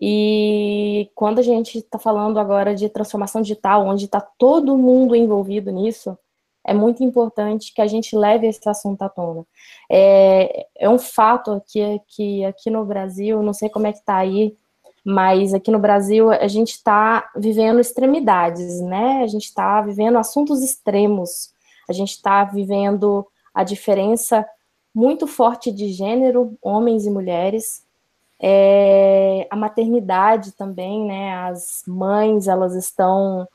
e 0.00 1.10
quando 1.14 1.38
a 1.38 1.42
gente 1.42 1.78
está 1.78 1.98
falando 1.98 2.38
agora 2.38 2.74
de 2.74 2.88
transformação 2.88 3.40
digital, 3.40 3.86
onde 3.86 4.04
está 4.04 4.20
todo 4.20 4.76
mundo 4.76 5.16
envolvido 5.16 5.70
nisso, 5.70 6.18
é 6.66 6.74
muito 6.74 7.04
importante 7.04 7.72
que 7.72 7.80
a 7.80 7.86
gente 7.86 8.16
leve 8.16 8.48
esse 8.48 8.68
assunto 8.68 9.00
à 9.02 9.08
tona. 9.08 9.46
É, 9.88 10.66
é 10.76 10.90
um 10.90 10.98
fato 10.98 11.52
aqui 11.52 12.00
que 12.08 12.44
aqui 12.44 12.68
no 12.70 12.84
Brasil, 12.84 13.40
não 13.40 13.52
sei 13.52 13.68
como 13.68 13.86
é 13.86 13.92
que 13.92 14.00
está 14.00 14.16
aí, 14.16 14.56
mas 15.04 15.54
aqui 15.54 15.70
no 15.70 15.78
Brasil 15.78 16.28
a 16.32 16.48
gente 16.48 16.72
está 16.72 17.30
vivendo 17.36 17.78
extremidades, 17.78 18.80
né? 18.80 19.22
A 19.22 19.26
gente 19.28 19.44
está 19.44 19.80
vivendo 19.80 20.18
assuntos 20.18 20.60
extremos, 20.60 21.52
a 21.88 21.92
gente 21.92 22.10
está 22.10 22.42
vivendo 22.42 23.24
a 23.54 23.62
diferença 23.62 24.44
muito 24.92 25.28
forte 25.28 25.70
de 25.70 25.92
gênero, 25.92 26.58
homens 26.60 27.06
e 27.06 27.10
mulheres, 27.10 27.84
é, 28.40 29.46
a 29.48 29.54
maternidade 29.54 30.50
também, 30.52 31.06
né? 31.06 31.32
As 31.36 31.84
mães 31.86 32.48
elas 32.48 32.74
estão 32.74 33.46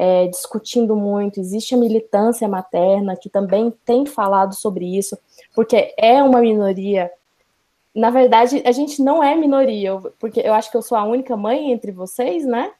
é, 0.00 0.28
discutindo 0.28 0.94
muito, 0.94 1.40
existe 1.40 1.74
a 1.74 1.78
militância 1.78 2.46
materna, 2.46 3.16
que 3.16 3.28
também 3.28 3.74
tem 3.84 4.06
falado 4.06 4.54
sobre 4.54 4.96
isso, 4.96 5.18
porque 5.56 5.92
é 5.98 6.22
uma 6.22 6.40
minoria. 6.40 7.10
Na 7.92 8.08
verdade, 8.08 8.62
a 8.64 8.70
gente 8.70 9.02
não 9.02 9.24
é 9.24 9.34
minoria, 9.34 9.98
porque 10.20 10.38
eu 10.38 10.54
acho 10.54 10.70
que 10.70 10.76
eu 10.76 10.82
sou 10.82 10.96
a 10.96 11.02
única 11.02 11.36
mãe 11.36 11.72
entre 11.72 11.90
vocês, 11.90 12.46
né? 12.46 12.70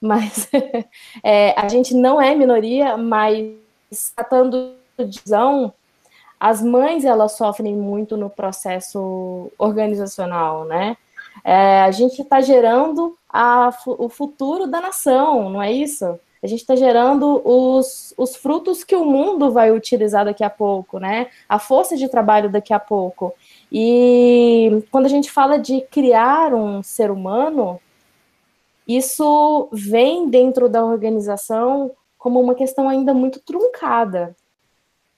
Mas 0.00 0.48
é, 1.24 1.58
a 1.58 1.68
gente 1.68 1.92
não 1.92 2.22
é 2.22 2.36
minoria, 2.36 2.96
mas 2.96 3.52
tratando 4.14 4.76
de 4.96 5.20
visão, 5.20 5.72
as 6.38 6.62
mães 6.62 7.04
elas 7.04 7.32
sofrem 7.32 7.74
muito 7.74 8.16
no 8.16 8.30
processo 8.30 9.50
organizacional, 9.58 10.64
né? 10.66 10.96
É, 11.42 11.82
a 11.82 11.90
gente 11.90 12.22
está 12.22 12.40
gerando 12.40 13.18
a, 13.28 13.76
o 13.86 14.08
futuro 14.08 14.68
da 14.68 14.80
nação, 14.80 15.50
não 15.50 15.60
é 15.60 15.72
isso? 15.72 16.16
A 16.44 16.46
gente 16.46 16.60
está 16.60 16.76
gerando 16.76 17.40
os, 17.42 18.12
os 18.18 18.36
frutos 18.36 18.84
que 18.84 18.94
o 18.94 19.02
mundo 19.02 19.50
vai 19.50 19.72
utilizar 19.72 20.26
daqui 20.26 20.44
a 20.44 20.50
pouco, 20.50 20.98
né? 20.98 21.28
A 21.48 21.58
força 21.58 21.96
de 21.96 22.06
trabalho 22.06 22.50
daqui 22.50 22.74
a 22.74 22.78
pouco. 22.78 23.32
E 23.72 24.84
quando 24.90 25.06
a 25.06 25.08
gente 25.08 25.32
fala 25.32 25.58
de 25.58 25.80
criar 25.90 26.52
um 26.52 26.82
ser 26.82 27.10
humano, 27.10 27.80
isso 28.86 29.70
vem 29.72 30.28
dentro 30.28 30.68
da 30.68 30.84
organização 30.84 31.92
como 32.18 32.38
uma 32.38 32.54
questão 32.54 32.90
ainda 32.90 33.14
muito 33.14 33.40
truncada. 33.40 34.36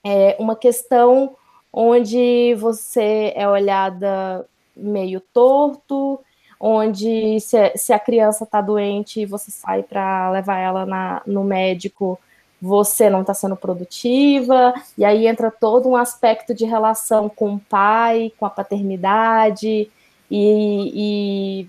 É 0.04 0.36
uma 0.38 0.54
questão 0.54 1.34
onde 1.72 2.54
você 2.54 3.32
é 3.34 3.48
olhada 3.48 4.46
meio 4.76 5.20
torto, 5.20 6.20
onde 6.58 7.38
se, 7.40 7.72
se 7.76 7.92
a 7.92 7.98
criança 7.98 8.44
está 8.44 8.60
doente 8.60 9.20
e 9.20 9.26
você 9.26 9.50
sai 9.50 9.82
para 9.82 10.30
levar 10.30 10.58
ela 10.58 10.86
na, 10.86 11.22
no 11.26 11.44
médico, 11.44 12.18
você 12.60 13.10
não 13.10 13.20
está 13.20 13.34
sendo 13.34 13.56
produtiva, 13.56 14.72
e 14.96 15.04
aí 15.04 15.26
entra 15.26 15.50
todo 15.50 15.88
um 15.88 15.96
aspecto 15.96 16.54
de 16.54 16.64
relação 16.64 17.28
com 17.28 17.54
o 17.54 17.60
pai, 17.60 18.32
com 18.38 18.46
a 18.46 18.50
paternidade 18.50 19.90
e, 20.30 21.68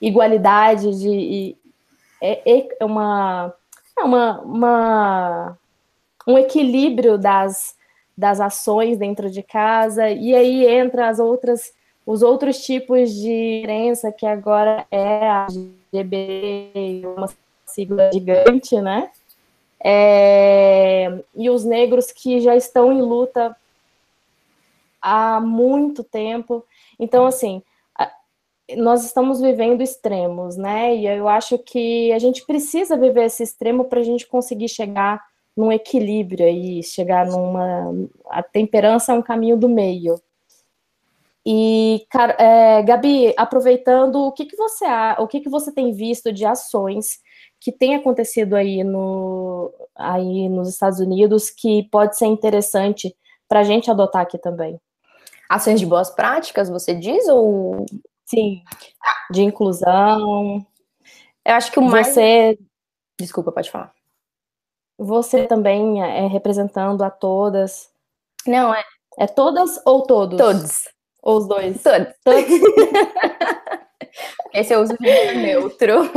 igualdade 0.00 0.98
de 0.98 1.08
e, 1.08 1.56
é, 2.22 2.68
é, 2.80 2.84
uma, 2.84 3.52
é 3.98 4.04
uma, 4.04 4.40
uma 4.40 5.58
um 6.26 6.38
equilíbrio 6.38 7.18
das, 7.18 7.76
das 8.16 8.40
ações 8.40 8.98
dentro 8.98 9.30
de 9.30 9.42
casa, 9.42 10.08
e 10.10 10.34
aí 10.34 10.66
entra 10.66 11.08
as 11.08 11.18
outras 11.18 11.72
os 12.06 12.22
outros 12.22 12.64
tipos 12.64 13.12
de 13.12 13.60
diferença, 13.60 14.12
que 14.12 14.24
agora 14.24 14.86
é 14.90 15.28
a 15.28 15.48
GB, 15.92 17.02
uma 17.16 17.28
sigla 17.66 18.10
gigante, 18.12 18.80
né? 18.80 19.10
É, 19.84 21.22
e 21.34 21.50
os 21.50 21.64
negros 21.64 22.12
que 22.12 22.40
já 22.40 22.56
estão 22.56 22.92
em 22.92 23.02
luta 23.02 23.56
há 25.02 25.40
muito 25.40 26.04
tempo. 26.04 26.64
Então, 26.98 27.26
assim, 27.26 27.62
nós 28.76 29.04
estamos 29.04 29.40
vivendo 29.40 29.82
extremos, 29.82 30.56
né? 30.56 30.96
E 30.96 31.06
eu 31.06 31.28
acho 31.28 31.58
que 31.58 32.12
a 32.12 32.18
gente 32.18 32.44
precisa 32.44 32.96
viver 32.96 33.24
esse 33.24 33.42
extremo 33.42 33.84
para 33.84 34.00
a 34.00 34.04
gente 34.04 34.26
conseguir 34.26 34.68
chegar 34.68 35.22
num 35.56 35.72
equilíbrio 35.72 36.46
aí, 36.46 36.82
chegar 36.82 37.26
numa. 37.26 37.92
A 38.28 38.42
temperança 38.42 39.12
é 39.12 39.14
um 39.14 39.22
caminho 39.22 39.56
do 39.56 39.68
meio. 39.68 40.20
E, 41.48 42.04
é, 42.38 42.82
Gabi, 42.82 43.32
aproveitando, 43.36 44.16
o 44.16 44.32
que, 44.32 44.46
que 44.46 44.56
você 44.56 44.84
o 45.20 45.28
que, 45.28 45.40
que 45.40 45.48
você 45.48 45.70
tem 45.70 45.92
visto 45.92 46.32
de 46.32 46.44
ações 46.44 47.20
que 47.60 47.70
tem 47.70 47.94
acontecido 47.94 48.56
aí, 48.56 48.82
no, 48.82 49.72
aí 49.94 50.48
nos 50.48 50.68
Estados 50.68 50.98
Unidos 50.98 51.48
que 51.48 51.88
pode 51.88 52.18
ser 52.18 52.26
interessante 52.26 53.16
para 53.48 53.60
a 53.60 53.62
gente 53.62 53.88
adotar 53.88 54.22
aqui 54.22 54.36
também? 54.36 54.80
Ações 55.48 55.78
de 55.78 55.86
boas 55.86 56.10
práticas, 56.10 56.68
você 56.68 56.92
diz? 56.92 57.28
Ou 57.28 57.86
sim, 58.24 58.60
de 59.30 59.42
inclusão? 59.42 60.66
Eu 61.44 61.54
acho 61.54 61.70
que 61.70 61.78
o 61.78 61.82
mais. 61.82 62.08
Você... 62.08 62.58
Desculpa, 63.20 63.52
pode 63.52 63.70
falar. 63.70 63.92
Você 64.98 65.46
também 65.46 66.02
é 66.02 66.26
representando 66.26 67.04
a 67.04 67.10
todas. 67.10 67.88
Não, 68.44 68.74
é. 68.74 68.82
É 69.16 69.28
todas 69.28 69.80
ou 69.86 70.02
todos? 70.02 70.36
Todos. 70.36 70.95
Ou 71.26 71.38
os 71.38 71.48
dois? 71.48 71.82
Todos. 71.82 72.14
Todos. 72.24 72.44
Esse 74.54 74.72
eu 74.72 74.80
uso 74.80 74.96
de 74.96 75.34
neutro. 75.34 76.08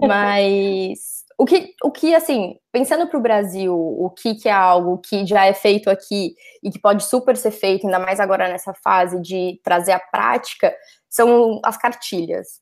Mas 0.00 1.24
o 1.38 1.44
que, 1.44 1.72
o 1.84 1.92
que, 1.92 2.16
assim, 2.16 2.58
pensando 2.72 3.06
para 3.06 3.16
o 3.16 3.22
Brasil, 3.22 3.72
o 3.72 4.10
que, 4.10 4.34
que 4.34 4.48
é 4.48 4.52
algo 4.52 4.98
que 4.98 5.24
já 5.24 5.46
é 5.46 5.54
feito 5.54 5.88
aqui 5.88 6.34
e 6.64 6.68
que 6.68 6.80
pode 6.80 7.04
super 7.04 7.36
ser 7.36 7.52
feito, 7.52 7.86
ainda 7.86 8.00
mais 8.00 8.18
agora 8.18 8.48
nessa 8.48 8.74
fase 8.74 9.20
de 9.22 9.60
trazer 9.62 9.92
a 9.92 10.00
prática, 10.00 10.74
são 11.08 11.60
as 11.64 11.76
cartilhas. 11.76 12.60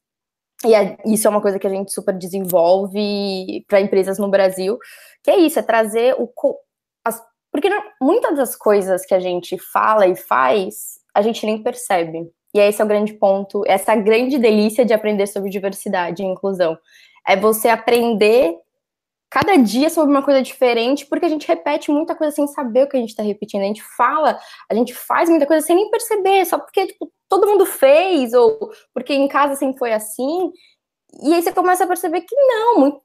E 0.62 0.75
é, 0.75 0.99
isso 1.06 1.26
é 1.26 1.30
uma 1.30 1.40
coisa 1.40 1.59
que 1.59 1.66
a 1.66 1.71
gente 1.71 1.90
super 1.90 2.12
desenvolve 2.12 3.64
para 3.66 3.80
empresas 3.80 4.18
no 4.18 4.28
Brasil, 4.28 4.78
que 5.23 5.30
é 5.30 5.38
isso, 5.38 5.59
é 5.59 5.62
trazer 5.62 6.14
o, 6.18 6.30
porque 7.57 7.71
muitas 8.03 8.37
das 8.37 8.55
coisas 8.55 9.07
que 9.07 9.15
a 9.15 9.19
gente 9.19 9.57
fala 9.57 10.07
e 10.07 10.15
faz, 10.15 11.01
a 11.15 11.23
gente 11.23 11.47
nem 11.47 11.63
percebe. 11.63 12.31
E 12.55 12.61
esse 12.61 12.83
é 12.83 12.85
o 12.85 12.89
grande 12.89 13.15
ponto, 13.15 13.63
essa 13.67 13.97
grande 13.97 14.39
delícia 14.39 14.85
de 14.85 14.93
aprender 14.93 15.27
sobre 15.27 15.49
diversidade 15.49 16.23
e 16.23 16.27
inclusão. 16.27 16.77
É 17.27 17.35
você 17.35 17.69
aprender 17.69 18.55
cada 19.31 19.57
dia 19.57 19.89
sobre 19.89 20.11
uma 20.11 20.23
coisa 20.23 20.43
diferente, 20.43 21.07
porque 21.07 21.25
a 21.25 21.31
gente 21.31 21.49
repete 21.49 21.91
muita 21.91 22.15
coisa 22.15 22.35
sem 22.35 22.47
saber 22.47 22.85
o 22.85 22.89
que 22.91 22.97
a 22.99 23.01
gente 23.01 23.11
está 23.11 23.23
repetindo. 23.23 23.63
A 23.63 23.67
gente 23.67 23.83
fala, 23.97 24.39
a 24.71 24.75
gente 24.75 24.93
faz 24.93 25.31
muita 25.31 25.47
coisa 25.47 25.67
sem 25.67 25.77
nem 25.77 25.91
perceber, 25.91 26.45
só 26.45 26.59
porque 26.59 26.89
tipo, 26.89 27.11
todo 27.27 27.47
mundo 27.47 27.65
fez, 27.65 28.35
ou 28.35 28.71
porque 28.93 29.15
em 29.15 29.29
casa 29.29 29.57
sempre 29.57 29.79
foi 29.79 29.95
assim. 29.95 30.53
E 31.23 31.33
aí 31.33 31.43
você 31.43 31.53
começa 31.53 31.85
a 31.85 31.89
perceber 31.89 32.21
que 32.21 32.37
não, 32.37 32.81
muito, 32.81 33.03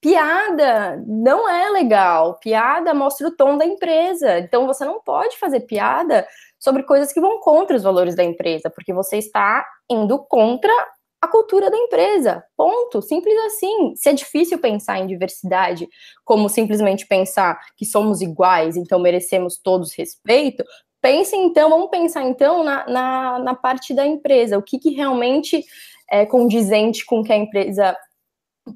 piada 0.00 1.02
não 1.06 1.48
é 1.48 1.70
legal. 1.70 2.38
Piada 2.38 2.94
mostra 2.94 3.28
o 3.28 3.36
tom 3.36 3.56
da 3.56 3.64
empresa. 3.64 4.38
Então 4.38 4.66
você 4.66 4.84
não 4.84 5.00
pode 5.00 5.38
fazer 5.38 5.60
piada 5.60 6.26
sobre 6.58 6.82
coisas 6.82 7.12
que 7.12 7.20
vão 7.20 7.40
contra 7.40 7.76
os 7.76 7.82
valores 7.82 8.14
da 8.14 8.24
empresa, 8.24 8.70
porque 8.70 8.92
você 8.92 9.18
está 9.18 9.64
indo 9.88 10.18
contra 10.18 10.72
a 11.20 11.28
cultura 11.28 11.70
da 11.70 11.76
empresa. 11.76 12.44
Ponto. 12.56 13.02
Simples 13.02 13.36
assim. 13.46 13.94
Se 13.96 14.08
é 14.08 14.12
difícil 14.12 14.58
pensar 14.58 14.98
em 14.98 15.06
diversidade 15.06 15.88
como 16.24 16.48
simplesmente 16.48 17.06
pensar 17.06 17.58
que 17.76 17.84
somos 17.84 18.20
iguais, 18.20 18.76
então 18.76 18.98
merecemos 18.98 19.58
todos 19.58 19.94
respeito, 19.94 20.64
pense 21.00 21.34
então, 21.36 21.70
vamos 21.70 21.90
pensar 21.90 22.24
então 22.24 22.62
na, 22.62 22.88
na, 22.88 23.38
na 23.40 23.54
parte 23.54 23.94
da 23.94 24.06
empresa. 24.06 24.58
O 24.58 24.62
que, 24.62 24.78
que 24.78 24.90
realmente 24.90 25.64
é 26.10 26.24
condizente 26.24 27.04
com 27.04 27.20
o 27.20 27.24
que 27.24 27.32
a 27.32 27.36
empresa 27.36 27.96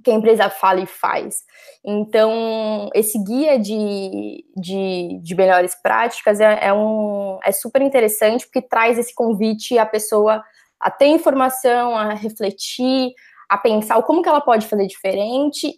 que 0.02 0.10
a 0.10 0.14
empresa 0.14 0.48
fala 0.48 0.80
e 0.80 0.86
faz. 0.86 1.42
Então, 1.84 2.90
esse 2.94 3.18
guia 3.22 3.58
de, 3.58 4.44
de, 4.56 5.20
de 5.22 5.34
melhores 5.34 5.74
práticas 5.82 6.40
é, 6.40 6.66
é, 6.66 6.72
um, 6.72 7.38
é 7.44 7.52
super 7.52 7.82
interessante 7.82 8.46
porque 8.46 8.62
traz 8.62 8.98
esse 8.98 9.14
convite 9.14 9.78
à 9.78 9.86
pessoa 9.86 10.42
a 10.80 10.90
ter 10.90 11.06
informação, 11.06 11.96
a 11.96 12.14
refletir, 12.14 13.12
a 13.48 13.56
pensar 13.58 14.02
como 14.02 14.22
que 14.22 14.28
ela 14.28 14.40
pode 14.40 14.66
fazer 14.66 14.86
diferente 14.86 15.72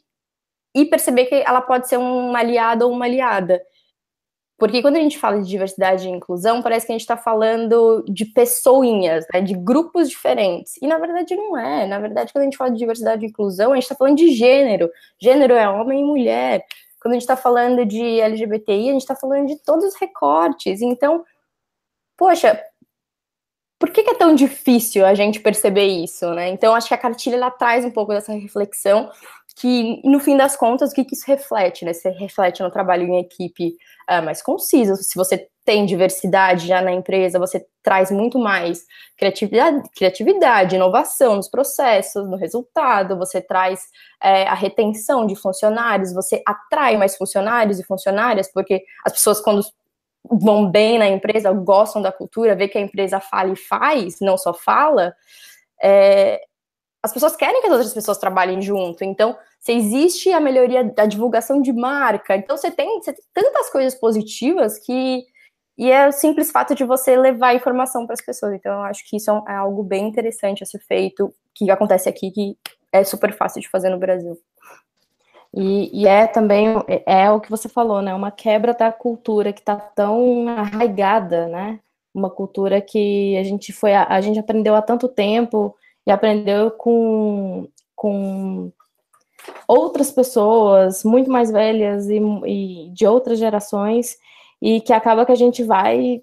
e 0.74 0.84
perceber 0.84 1.26
que 1.26 1.34
ela 1.34 1.60
pode 1.60 1.88
ser 1.88 1.96
uma 1.98 2.38
aliada 2.38 2.86
ou 2.86 2.92
uma 2.92 3.04
aliada. 3.04 3.60
Porque 4.56 4.80
quando 4.80 4.96
a 4.96 5.00
gente 5.00 5.18
fala 5.18 5.42
de 5.42 5.48
diversidade 5.48 6.06
e 6.06 6.10
inclusão, 6.10 6.62
parece 6.62 6.86
que 6.86 6.92
a 6.92 6.94
gente 6.94 7.00
está 7.00 7.16
falando 7.16 8.04
de 8.08 8.24
pessoinhas, 8.24 9.26
né, 9.32 9.40
de 9.40 9.54
grupos 9.54 10.08
diferentes. 10.08 10.76
E 10.80 10.86
na 10.86 10.96
verdade 10.96 11.34
não 11.34 11.58
é. 11.58 11.86
Na 11.86 11.98
verdade, 11.98 12.32
quando 12.32 12.42
a 12.42 12.44
gente 12.44 12.56
fala 12.56 12.70
de 12.70 12.78
diversidade 12.78 13.24
e 13.24 13.28
inclusão, 13.28 13.72
a 13.72 13.74
gente 13.74 13.84
está 13.84 13.96
falando 13.96 14.16
de 14.16 14.30
gênero. 14.32 14.88
Gênero 15.20 15.54
é 15.54 15.68
homem 15.68 16.02
e 16.02 16.04
mulher. 16.04 16.64
Quando 17.00 17.12
a 17.12 17.14
gente 17.14 17.22
está 17.22 17.36
falando 17.36 17.84
de 17.84 18.20
LGBTI, 18.20 18.90
a 18.90 18.92
gente 18.92 19.02
está 19.02 19.16
falando 19.16 19.48
de 19.48 19.56
todos 19.56 19.84
os 19.84 19.94
recortes. 19.96 20.80
Então, 20.80 21.24
poxa, 22.16 22.62
por 23.78 23.90
que, 23.90 24.02
que, 24.02 24.10
é 24.10 24.14
tão 24.14 24.34
difícil 24.34 25.04
a 25.04 25.14
gente 25.14 25.40
perceber 25.40 25.86
isso, 25.86 26.32
né? 26.32 26.48
Então, 26.48 26.74
acho 26.74 26.88
que 26.88 26.94
a 26.94 26.98
cartilha 26.98 27.34
ela 27.34 27.50
traz 27.50 27.84
um 27.84 27.90
pouco 27.90 28.14
dessa 28.14 28.32
reflexão 28.32 29.10
que, 29.56 30.00
no 30.04 30.18
fim 30.18 30.36
das 30.36 30.56
contas, 30.56 30.90
o 30.90 30.94
que, 30.94 31.04
que 31.04 31.14
isso 31.14 31.24
reflete, 31.26 31.84
né? 31.84 31.92
Se 31.92 32.10
reflete 32.10 32.62
no 32.62 32.70
trabalho 32.70 33.04
em 33.04 33.20
equipe 33.20 33.76
uh, 34.10 34.22
mais 34.22 34.42
conciso, 34.42 34.96
se 34.96 35.16
você 35.16 35.48
tem 35.64 35.86
diversidade 35.86 36.66
já 36.66 36.82
na 36.82 36.92
empresa, 36.92 37.38
você 37.38 37.64
traz 37.82 38.10
muito 38.10 38.38
mais 38.38 38.84
criatividade, 39.16 39.82
criatividade 39.96 40.76
inovação 40.76 41.36
nos 41.36 41.48
processos, 41.48 42.28
no 42.28 42.36
resultado, 42.36 43.16
você 43.16 43.40
traz 43.40 43.80
é, 44.22 44.46
a 44.46 44.54
retenção 44.54 45.26
de 45.26 45.34
funcionários, 45.34 46.12
você 46.12 46.42
atrai 46.46 46.98
mais 46.98 47.16
funcionários 47.16 47.78
e 47.78 47.84
funcionárias, 47.84 48.50
porque 48.52 48.82
as 49.06 49.12
pessoas, 49.12 49.40
quando 49.40 49.62
vão 50.30 50.70
bem 50.70 50.98
na 50.98 51.08
empresa, 51.08 51.50
gostam 51.52 52.02
da 52.02 52.12
cultura, 52.12 52.54
vê 52.54 52.68
que 52.68 52.76
a 52.76 52.82
empresa 52.82 53.20
fala 53.20 53.52
e 53.52 53.56
faz, 53.56 54.16
não 54.20 54.36
só 54.36 54.52
fala, 54.52 55.14
é, 55.82 56.42
as 57.04 57.12
pessoas 57.12 57.36
querem 57.36 57.60
que 57.60 57.66
as 57.66 57.72
outras 57.72 57.92
pessoas 57.92 58.16
trabalhem 58.16 58.62
junto. 58.62 59.04
Então, 59.04 59.36
se 59.60 59.72
existe 59.72 60.32
a 60.32 60.40
melhoria 60.40 60.82
da 60.82 61.04
divulgação 61.04 61.60
de 61.60 61.70
marca, 61.70 62.34
então 62.34 62.56
você 62.56 62.70
tem, 62.70 62.98
você 62.98 63.12
tem 63.12 63.22
tantas 63.34 63.68
coisas 63.68 63.94
positivas 63.94 64.78
que 64.78 65.22
e 65.76 65.90
é 65.90 66.08
o 66.08 66.12
simples 66.12 66.50
fato 66.50 66.74
de 66.74 66.82
você 66.82 67.14
levar 67.14 67.54
informação 67.54 68.06
para 68.06 68.14
as 68.14 68.24
pessoas. 68.24 68.54
Então, 68.54 68.72
eu 68.72 68.82
acho 68.84 69.04
que 69.06 69.16
isso 69.16 69.30
é, 69.30 69.52
é 69.52 69.56
algo 69.56 69.82
bem 69.82 70.08
interessante 70.08 70.62
a 70.62 70.66
ser 70.66 70.78
feito, 70.78 71.34
que 71.54 71.70
acontece 71.70 72.08
aqui, 72.08 72.30
que 72.30 72.56
é 72.90 73.04
super 73.04 73.36
fácil 73.36 73.60
de 73.60 73.68
fazer 73.68 73.90
no 73.90 73.98
Brasil. 73.98 74.38
E, 75.52 76.02
e, 76.02 76.06
é 76.06 76.26
também 76.26 76.68
é, 76.88 77.24
é 77.24 77.30
o 77.30 77.40
que 77.40 77.50
você 77.50 77.68
falou, 77.68 78.00
né? 78.00 78.14
Uma 78.14 78.30
quebra 78.30 78.72
da 78.72 78.90
cultura 78.90 79.52
que 79.52 79.60
está 79.60 79.76
tão 79.76 80.48
arraigada, 80.48 81.48
né? 81.48 81.80
Uma 82.14 82.30
cultura 82.30 82.80
que 82.80 83.36
a 83.36 83.42
gente 83.42 83.72
foi, 83.74 83.92
a, 83.92 84.06
a, 84.08 84.20
gente 84.22 84.38
aprendeu 84.38 84.74
há 84.74 84.80
tanto 84.80 85.06
tempo 85.06 85.76
e 86.06 86.10
aprendeu 86.10 86.70
com, 86.70 87.68
com 87.94 88.72
outras 89.66 90.10
pessoas 90.10 91.04
muito 91.04 91.30
mais 91.30 91.50
velhas 91.50 92.08
e, 92.08 92.18
e 92.46 92.90
de 92.90 93.06
outras 93.06 93.38
gerações 93.38 94.16
e 94.60 94.80
que 94.80 94.92
acaba 94.92 95.26
que 95.26 95.32
a 95.32 95.36
gente 95.36 95.62
vai 95.62 96.22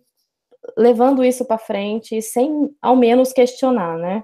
levando 0.77 1.23
isso 1.23 1.45
para 1.45 1.57
frente 1.57 2.21
sem 2.21 2.69
ao 2.81 2.95
menos 2.95 3.33
questionar, 3.33 3.97
né? 3.97 4.23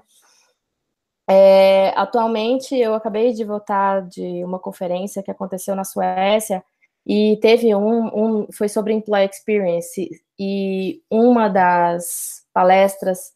É, 1.30 1.92
atualmente, 1.94 2.74
eu 2.74 2.94
acabei 2.94 3.34
de 3.34 3.44
voltar 3.44 4.00
de 4.02 4.42
uma 4.44 4.58
conferência 4.58 5.22
que 5.22 5.30
aconteceu 5.30 5.76
na 5.76 5.84
Suécia 5.84 6.64
e 7.06 7.38
teve 7.42 7.74
um, 7.74 8.06
um 8.06 8.46
foi 8.50 8.68
sobre 8.68 8.94
employee 8.94 9.28
experience 9.30 10.08
e 10.38 11.02
uma 11.10 11.48
das 11.48 12.46
palestras 12.52 13.32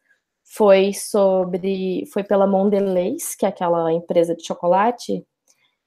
foi 0.55 0.93
sobre 0.93 2.05
foi 2.13 2.23
pela 2.23 2.47
Mondelez, 2.47 3.35
que 3.35 3.47
é 3.47 3.49
aquela 3.49 3.93
empresa 3.93 4.35
de 4.37 4.45
chocolate, 4.47 5.25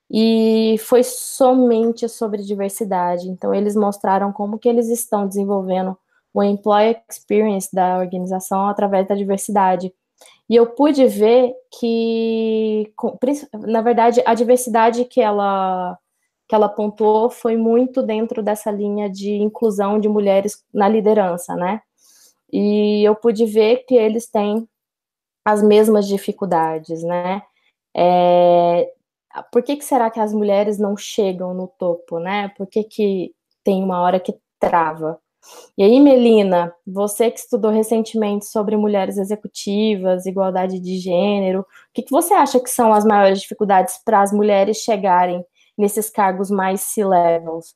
e 0.10 0.78
foi 0.80 1.04
somente 1.04 2.10
sobre 2.10 2.44
diversidade. 2.44 3.30
Então 3.30 3.54
eles 3.54 3.76
mostraram 3.76 4.32
como 4.32 4.60
que 4.60 4.70
eles 4.70 4.90
estão 4.90 5.28
desenvolvendo 5.28 5.98
o 6.34 6.44
employee 6.44 6.98
experience 7.10 7.70
da 7.74 8.00
organização 8.00 8.68
através 8.68 9.08
da 9.08 9.16
diversidade. 9.16 9.94
E 10.50 10.56
eu 10.56 10.68
pude 10.68 11.06
ver 11.08 11.54
que, 11.80 12.92
na 13.54 13.82
verdade, 13.82 14.22
a 14.26 14.34
diversidade 14.34 15.06
que 15.06 15.22
ela, 15.22 15.98
que 16.48 16.56
ela 16.56 16.70
pontuou 16.70 17.30
foi 17.30 17.58
muito 17.58 18.04
dentro 18.04 18.44
dessa 18.44 18.72
linha 18.72 19.10
de 19.10 19.32
inclusão 19.36 20.00
de 20.00 20.10
mulheres 20.10 20.64
na 20.74 20.88
liderança, 20.88 21.56
né? 21.56 21.82
E 22.58 23.04
eu 23.04 23.14
pude 23.14 23.46
ver 23.46 23.84
que 23.86 23.96
eles 23.96 24.30
têm 24.30 24.66
as 25.44 25.62
mesmas 25.62 26.08
dificuldades, 26.08 27.04
né? 27.04 27.42
É, 27.94 28.90
por 29.52 29.62
que, 29.62 29.76
que 29.76 29.84
será 29.84 30.10
que 30.10 30.22
as 30.22 30.34
mulheres 30.34 30.80
não 30.80 30.96
chegam 30.96 31.54
no 31.54 31.68
topo, 31.68 32.18
né? 32.18 32.48
Por 32.58 32.66
que, 32.66 32.86
que 32.86 33.36
tem 33.62 33.84
uma 33.84 34.02
hora 34.02 34.22
que 34.22 34.34
trava? 34.58 35.20
E 35.78 35.84
aí, 35.84 36.00
Melina, 36.00 36.74
você 36.88 37.30
que 37.30 37.40
estudou 37.40 37.72
recentemente 37.72 38.46
sobre 38.46 38.78
mulheres 38.78 39.18
executivas, 39.18 40.26
igualdade 40.26 40.80
de 40.80 40.98
gênero, 40.98 41.60
o 41.60 41.66
que, 41.94 42.04
que 42.04 42.12
você 42.12 42.34
acha 42.34 42.58
que 42.62 42.70
são 42.70 42.94
as 42.94 43.04
maiores 43.04 43.42
dificuldades 43.42 44.00
para 44.06 44.22
as 44.22 44.32
mulheres 44.32 44.78
chegarem 44.78 45.46
nesses 45.78 46.10
cargos 46.10 46.50
mais 46.50 46.80
C-levels? 46.82 47.76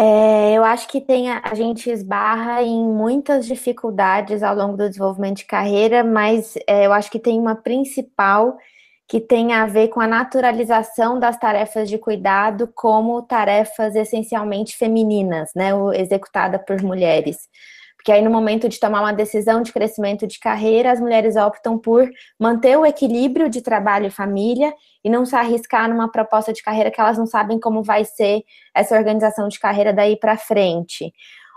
É, 0.00 0.52
eu 0.56 0.62
acho 0.62 0.86
que 0.86 1.00
tem 1.00 1.28
a, 1.28 1.40
a, 1.42 1.54
gente 1.56 1.90
esbarra 1.90 2.62
em 2.62 2.86
muitas 2.86 3.44
dificuldades 3.44 4.44
ao 4.44 4.54
longo 4.54 4.76
do 4.76 4.88
desenvolvimento 4.88 5.38
de 5.38 5.44
carreira, 5.44 6.04
mas 6.04 6.54
é, 6.68 6.86
eu 6.86 6.92
acho 6.92 7.10
que 7.10 7.18
tem 7.18 7.36
uma 7.36 7.56
principal 7.56 8.56
que 9.08 9.20
tem 9.20 9.52
a 9.54 9.66
ver 9.66 9.88
com 9.88 10.00
a 10.00 10.06
naturalização 10.06 11.18
das 11.18 11.36
tarefas 11.36 11.88
de 11.88 11.98
cuidado 11.98 12.70
como 12.76 13.22
tarefas 13.22 13.96
essencialmente 13.96 14.76
femininas, 14.76 15.50
né, 15.56 15.70
executada 15.94 16.60
por 16.60 16.80
mulheres. 16.80 17.48
Porque 18.08 18.16
aí 18.16 18.24
no 18.24 18.30
momento 18.30 18.70
de 18.70 18.80
tomar 18.80 19.00
uma 19.02 19.12
decisão 19.12 19.60
de 19.60 19.70
crescimento 19.70 20.26
de 20.26 20.38
carreira, 20.38 20.90
as 20.90 20.98
mulheres 20.98 21.36
optam 21.36 21.78
por 21.78 22.08
manter 22.40 22.74
o 22.74 22.86
equilíbrio 22.86 23.50
de 23.50 23.60
trabalho 23.60 24.06
e 24.06 24.10
família 24.10 24.72
e 25.04 25.10
não 25.10 25.26
se 25.26 25.36
arriscar 25.36 25.90
numa 25.90 26.10
proposta 26.10 26.50
de 26.50 26.62
carreira 26.62 26.90
que 26.90 26.98
elas 26.98 27.18
não 27.18 27.26
sabem 27.26 27.60
como 27.60 27.82
vai 27.82 28.06
ser 28.06 28.44
essa 28.74 28.96
organização 28.96 29.46
de 29.46 29.60
carreira 29.60 29.92
daí 29.92 30.16
para 30.16 30.38
frente. 30.38 31.12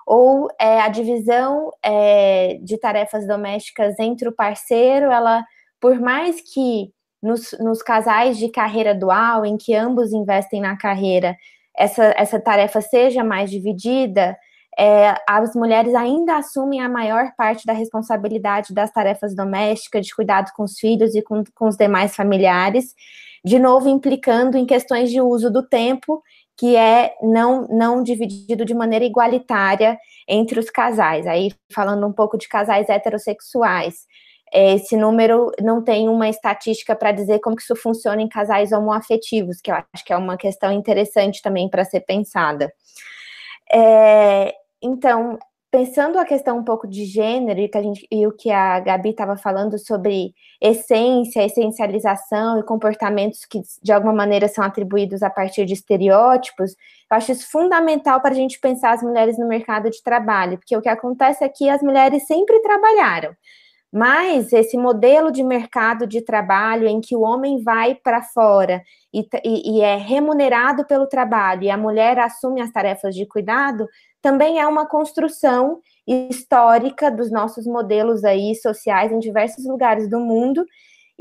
Ou 0.05 0.49
é, 0.59 0.81
a 0.81 0.89
divisão 0.89 1.71
é, 1.81 2.59
de 2.61 2.77
tarefas 2.77 3.25
domésticas 3.25 3.97
entre 3.97 4.27
o 4.27 4.35
parceiro, 4.35 5.09
ela, 5.09 5.45
por 5.79 6.01
mais 6.01 6.41
que 6.41 6.91
nos, 7.23 7.55
nos 7.61 7.81
casais 7.81 8.37
de 8.37 8.49
carreira 8.49 8.93
dual, 8.93 9.45
em 9.45 9.55
que 9.55 9.73
ambos 9.73 10.11
investem 10.11 10.59
na 10.59 10.75
carreira, 10.75 11.33
essa, 11.73 12.13
essa 12.17 12.41
tarefa 12.41 12.81
seja 12.81 13.23
mais 13.23 13.49
dividida, 13.49 14.37
é, 14.77 15.15
as 15.27 15.53
mulheres 15.53 15.93
ainda 15.93 16.37
assumem 16.37 16.81
a 16.81 16.89
maior 16.89 17.33
parte 17.35 17.65
da 17.65 17.73
responsabilidade 17.73 18.73
das 18.73 18.91
tarefas 18.91 19.35
domésticas, 19.35 20.05
de 20.05 20.15
cuidado 20.15 20.51
com 20.55 20.63
os 20.63 20.79
filhos 20.79 21.13
e 21.13 21.21
com, 21.21 21.43
com 21.53 21.67
os 21.67 21.75
demais 21.75 22.15
familiares, 22.15 22.95
de 23.43 23.59
novo 23.59 23.89
implicando 23.89 24.57
em 24.57 24.65
questões 24.65 25.09
de 25.09 25.19
uso 25.19 25.51
do 25.51 25.67
tempo, 25.67 26.21
que 26.57 26.75
é 26.75 27.15
não, 27.21 27.67
não 27.67 28.03
dividido 28.03 28.63
de 28.63 28.73
maneira 28.73 29.03
igualitária 29.03 29.97
entre 30.27 30.59
os 30.59 30.69
casais. 30.69 31.25
Aí, 31.27 31.51
falando 31.73 32.05
um 32.07 32.13
pouco 32.13 32.37
de 32.37 32.47
casais 32.47 32.87
heterossexuais, 32.87 34.05
esse 34.53 34.97
número 34.97 35.51
não 35.61 35.81
tem 35.81 36.09
uma 36.09 36.27
estatística 36.27 36.95
para 36.95 37.11
dizer 37.11 37.39
como 37.39 37.55
que 37.55 37.63
isso 37.63 37.75
funciona 37.75 38.21
em 38.21 38.27
casais 38.27 38.71
homoafetivos, 38.71 39.61
que 39.61 39.71
eu 39.71 39.75
acho 39.75 40.05
que 40.05 40.11
é 40.11 40.17
uma 40.17 40.37
questão 40.37 40.71
interessante 40.71 41.41
também 41.41 41.69
para 41.69 41.85
ser 41.85 42.01
pensada. 42.01 42.71
É, 43.73 44.53
então, 44.81 45.37
pensando 45.71 46.19
a 46.19 46.25
questão 46.25 46.57
um 46.57 46.63
pouco 46.63 46.85
de 46.85 47.05
gênero 47.05 47.59
e, 47.61 47.69
que 47.69 47.77
a 47.77 47.81
gente, 47.81 48.05
e 48.11 48.27
o 48.27 48.31
que 48.33 48.51
a 48.51 48.79
Gabi 48.81 49.11
estava 49.11 49.37
falando 49.37 49.79
sobre 49.79 50.33
essência, 50.59 51.45
essencialização 51.45 52.59
e 52.59 52.63
comportamentos 52.63 53.45
que 53.45 53.61
de 53.81 53.91
alguma 53.93 54.13
maneira 54.13 54.49
são 54.49 54.63
atribuídos 54.63 55.23
a 55.23 55.29
partir 55.29 55.65
de 55.65 55.73
estereótipos, 55.73 56.71
eu 56.71 57.17
acho 57.17 57.31
isso 57.31 57.49
fundamental 57.49 58.19
para 58.21 58.31
a 58.31 58.35
gente 58.35 58.59
pensar 58.59 58.93
as 58.93 59.01
mulheres 59.01 59.39
no 59.39 59.47
mercado 59.47 59.89
de 59.89 60.03
trabalho, 60.03 60.57
porque 60.57 60.75
o 60.75 60.81
que 60.81 60.89
acontece 60.89 61.43
é 61.43 61.49
que 61.49 61.69
as 61.69 61.81
mulheres 61.81 62.27
sempre 62.27 62.59
trabalharam. 62.59 63.33
Mas 63.93 64.53
esse 64.53 64.77
modelo 64.77 65.31
de 65.31 65.43
mercado 65.43 66.07
de 66.07 66.21
trabalho 66.21 66.87
em 66.87 67.01
que 67.01 67.13
o 67.13 67.21
homem 67.21 67.61
vai 67.61 67.93
para 67.93 68.21
fora 68.21 68.81
e, 69.13 69.27
e, 69.43 69.79
e, 69.79 69.81
é 69.81 69.97
remunerado 69.97 70.85
pelo 70.85 71.07
trabalho 71.07 71.63
e 71.63 71.69
a 71.69 71.75
mulher 71.75 72.17
assume 72.17 72.61
as 72.61 72.71
tarefas 72.71 73.13
de 73.13 73.25
cuidado, 73.25 73.85
também 74.21 74.59
é 74.59 74.67
uma 74.67 74.87
construção 74.87 75.79
histórica 76.07 77.09
dos 77.09 77.31
nossos 77.31 77.65
modelos 77.65 78.23
aí 78.23 78.55
sociais 78.55 79.11
em 79.11 79.19
diversos 79.19 79.65
lugares 79.65 80.09
do 80.09 80.19
mundo 80.19 80.65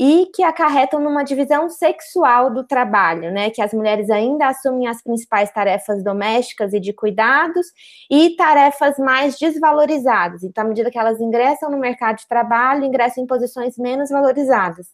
e 0.03 0.31
que 0.35 0.43
acarretam 0.43 0.99
numa 0.99 1.23
divisão 1.23 1.69
sexual 1.69 2.51
do 2.51 2.65
trabalho, 2.65 3.31
né? 3.31 3.51
Que 3.51 3.61
as 3.61 3.75
mulheres 3.75 4.09
ainda 4.09 4.49
assumem 4.49 4.87
as 4.87 5.03
principais 5.03 5.53
tarefas 5.53 6.03
domésticas 6.03 6.73
e 6.73 6.81
de 6.81 6.93
cuidados 6.95 7.67
e 8.11 8.35
tarefas 8.35 8.97
mais 8.99 9.39
desvalorizadas. 9.39 10.43
Então, 10.43 10.65
à 10.65 10.69
medida 10.69 10.91
que 10.91 10.99
elas 10.99 11.21
ingressam 11.21 11.71
no 11.71 11.79
mercado 11.79 12.17
de 12.17 12.27
trabalho, 12.27 12.85
ingressam 12.85 13.23
em 13.23 13.27
posições 13.27 13.77
menos 13.77 14.09
valorizadas. 14.09 14.87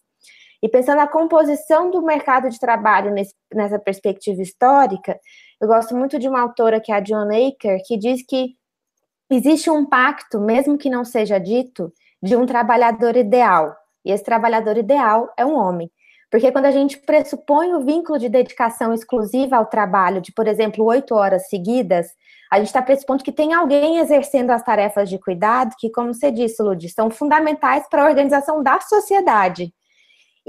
E 0.61 0.67
pensando 0.67 0.97
na 0.97 1.07
composição 1.07 1.89
do 1.89 2.01
mercado 2.01 2.49
de 2.49 2.59
trabalho 2.59 3.11
nesse, 3.11 3.33
nessa 3.53 3.79
perspectiva 3.79 4.41
histórica, 4.41 5.17
eu 5.59 5.67
gosto 5.67 5.95
muito 5.95 6.19
de 6.19 6.27
uma 6.27 6.41
autora 6.41 6.79
que 6.79 6.91
é 6.91 6.95
a 6.95 6.99
John 6.99 7.29
Aker, 7.29 7.81
que 7.85 7.97
diz 7.97 8.23
que 8.25 8.55
existe 9.29 9.69
um 9.69 9.85
pacto, 9.85 10.39
mesmo 10.39 10.77
que 10.77 10.89
não 10.89 11.03
seja 11.03 11.39
dito, 11.39 11.91
de 12.21 12.35
um 12.35 12.45
trabalhador 12.45 13.15
ideal. 13.15 13.75
E 14.05 14.11
esse 14.11 14.23
trabalhador 14.23 14.77
ideal 14.77 15.31
é 15.37 15.45
um 15.45 15.55
homem. 15.55 15.91
Porque 16.29 16.51
quando 16.51 16.65
a 16.65 16.71
gente 16.71 16.97
pressupõe 16.97 17.73
o 17.73 17.83
vínculo 17.83 18.19
de 18.19 18.29
dedicação 18.29 18.93
exclusiva 18.93 19.55
ao 19.55 19.65
trabalho, 19.65 20.21
de, 20.21 20.31
por 20.33 20.47
exemplo, 20.47 20.85
oito 20.85 21.15
horas 21.15 21.47
seguidas, 21.47 22.07
a 22.51 22.57
gente 22.57 22.67
está 22.67 22.81
pressupondo 22.81 23.23
que 23.23 23.31
tem 23.31 23.53
alguém 23.53 23.97
exercendo 23.97 24.51
as 24.51 24.63
tarefas 24.63 25.09
de 25.09 25.17
cuidado, 25.17 25.75
que, 25.77 25.89
como 25.89 26.13
você 26.13 26.31
disse, 26.31 26.61
Lud, 26.61 26.87
são 26.89 27.09
fundamentais 27.09 27.87
para 27.89 28.03
a 28.03 28.07
organização 28.07 28.61
da 28.61 28.79
sociedade. 28.79 29.73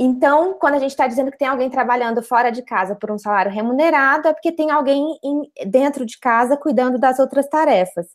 Então, 0.00 0.54
quando 0.61 0.74
a 0.74 0.78
gente 0.78 0.92
está 0.92 1.08
dizendo 1.08 1.32
que 1.32 1.38
tem 1.38 1.48
alguém 1.48 1.68
trabalhando 1.68 2.22
fora 2.22 2.50
de 2.50 2.62
casa 2.62 2.94
por 2.94 3.11
um 3.11 3.18
salário 3.18 3.50
remunerado, 3.50 4.28
é 4.28 4.32
porque 4.32 4.52
tem 4.52 4.70
alguém 4.70 5.18
em, 5.24 5.68
dentro 5.68 6.06
de 6.06 6.16
casa 6.20 6.56
cuidando 6.56 7.00
das 7.00 7.18
outras 7.18 7.48
tarefas. 7.48 8.06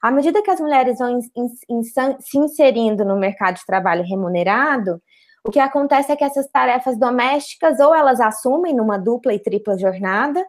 À 0.00 0.12
medida 0.12 0.42
que 0.42 0.50
as 0.50 0.60
mulheres 0.60 0.96
vão 0.98 1.20
se 1.20 2.38
inserindo 2.38 3.04
no 3.04 3.16
mercado 3.16 3.56
de 3.56 3.66
trabalho 3.66 4.04
remunerado, 4.04 5.02
o 5.42 5.50
que 5.50 5.58
acontece 5.58 6.12
é 6.12 6.16
que 6.16 6.22
essas 6.22 6.46
tarefas 6.46 6.96
domésticas 6.96 7.80
ou 7.80 7.92
elas 7.92 8.20
assumem 8.20 8.72
numa 8.72 8.96
dupla 8.96 9.34
e 9.34 9.38
tripla 9.40 9.76
jornada, 9.76 10.40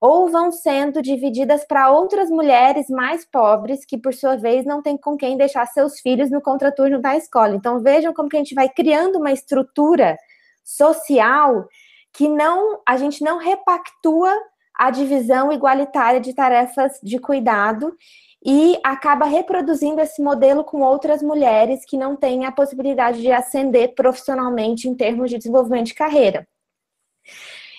ou 0.00 0.30
vão 0.30 0.50
sendo 0.50 1.02
divididas 1.02 1.66
para 1.66 1.90
outras 1.90 2.30
mulheres 2.30 2.88
mais 2.88 3.26
pobres 3.30 3.84
que, 3.84 3.98
por 3.98 4.14
sua 4.14 4.36
vez, 4.36 4.64
não 4.64 4.80
têm 4.80 4.96
com 4.96 5.18
quem 5.18 5.36
deixar 5.36 5.66
seus 5.66 6.00
filhos 6.00 6.30
no 6.30 6.40
contraturno 6.40 6.98
da 6.98 7.14
escola. 7.14 7.54
Então, 7.54 7.80
vejam 7.80 8.14
como 8.14 8.30
que 8.30 8.36
a 8.36 8.40
gente 8.40 8.54
vai 8.54 8.70
criando 8.70 9.18
uma 9.18 9.30
estrutura 9.30 10.16
social 10.76 11.68
que 12.12 12.28
não 12.28 12.80
a 12.86 12.96
gente 12.96 13.22
não 13.22 13.38
repactua 13.38 14.32
a 14.76 14.90
divisão 14.90 15.52
igualitária 15.52 16.20
de 16.20 16.34
tarefas 16.34 16.98
de 17.02 17.18
cuidado 17.18 17.94
e 18.44 18.78
acaba 18.82 19.26
reproduzindo 19.26 20.00
esse 20.00 20.22
modelo 20.22 20.64
com 20.64 20.80
outras 20.80 21.22
mulheres 21.22 21.84
que 21.84 21.98
não 21.98 22.16
têm 22.16 22.46
a 22.46 22.52
possibilidade 22.52 23.20
de 23.20 23.30
ascender 23.30 23.94
profissionalmente 23.94 24.88
em 24.88 24.94
termos 24.94 25.30
de 25.30 25.36
desenvolvimento 25.36 25.88
de 25.88 25.94
carreira. 25.94 26.48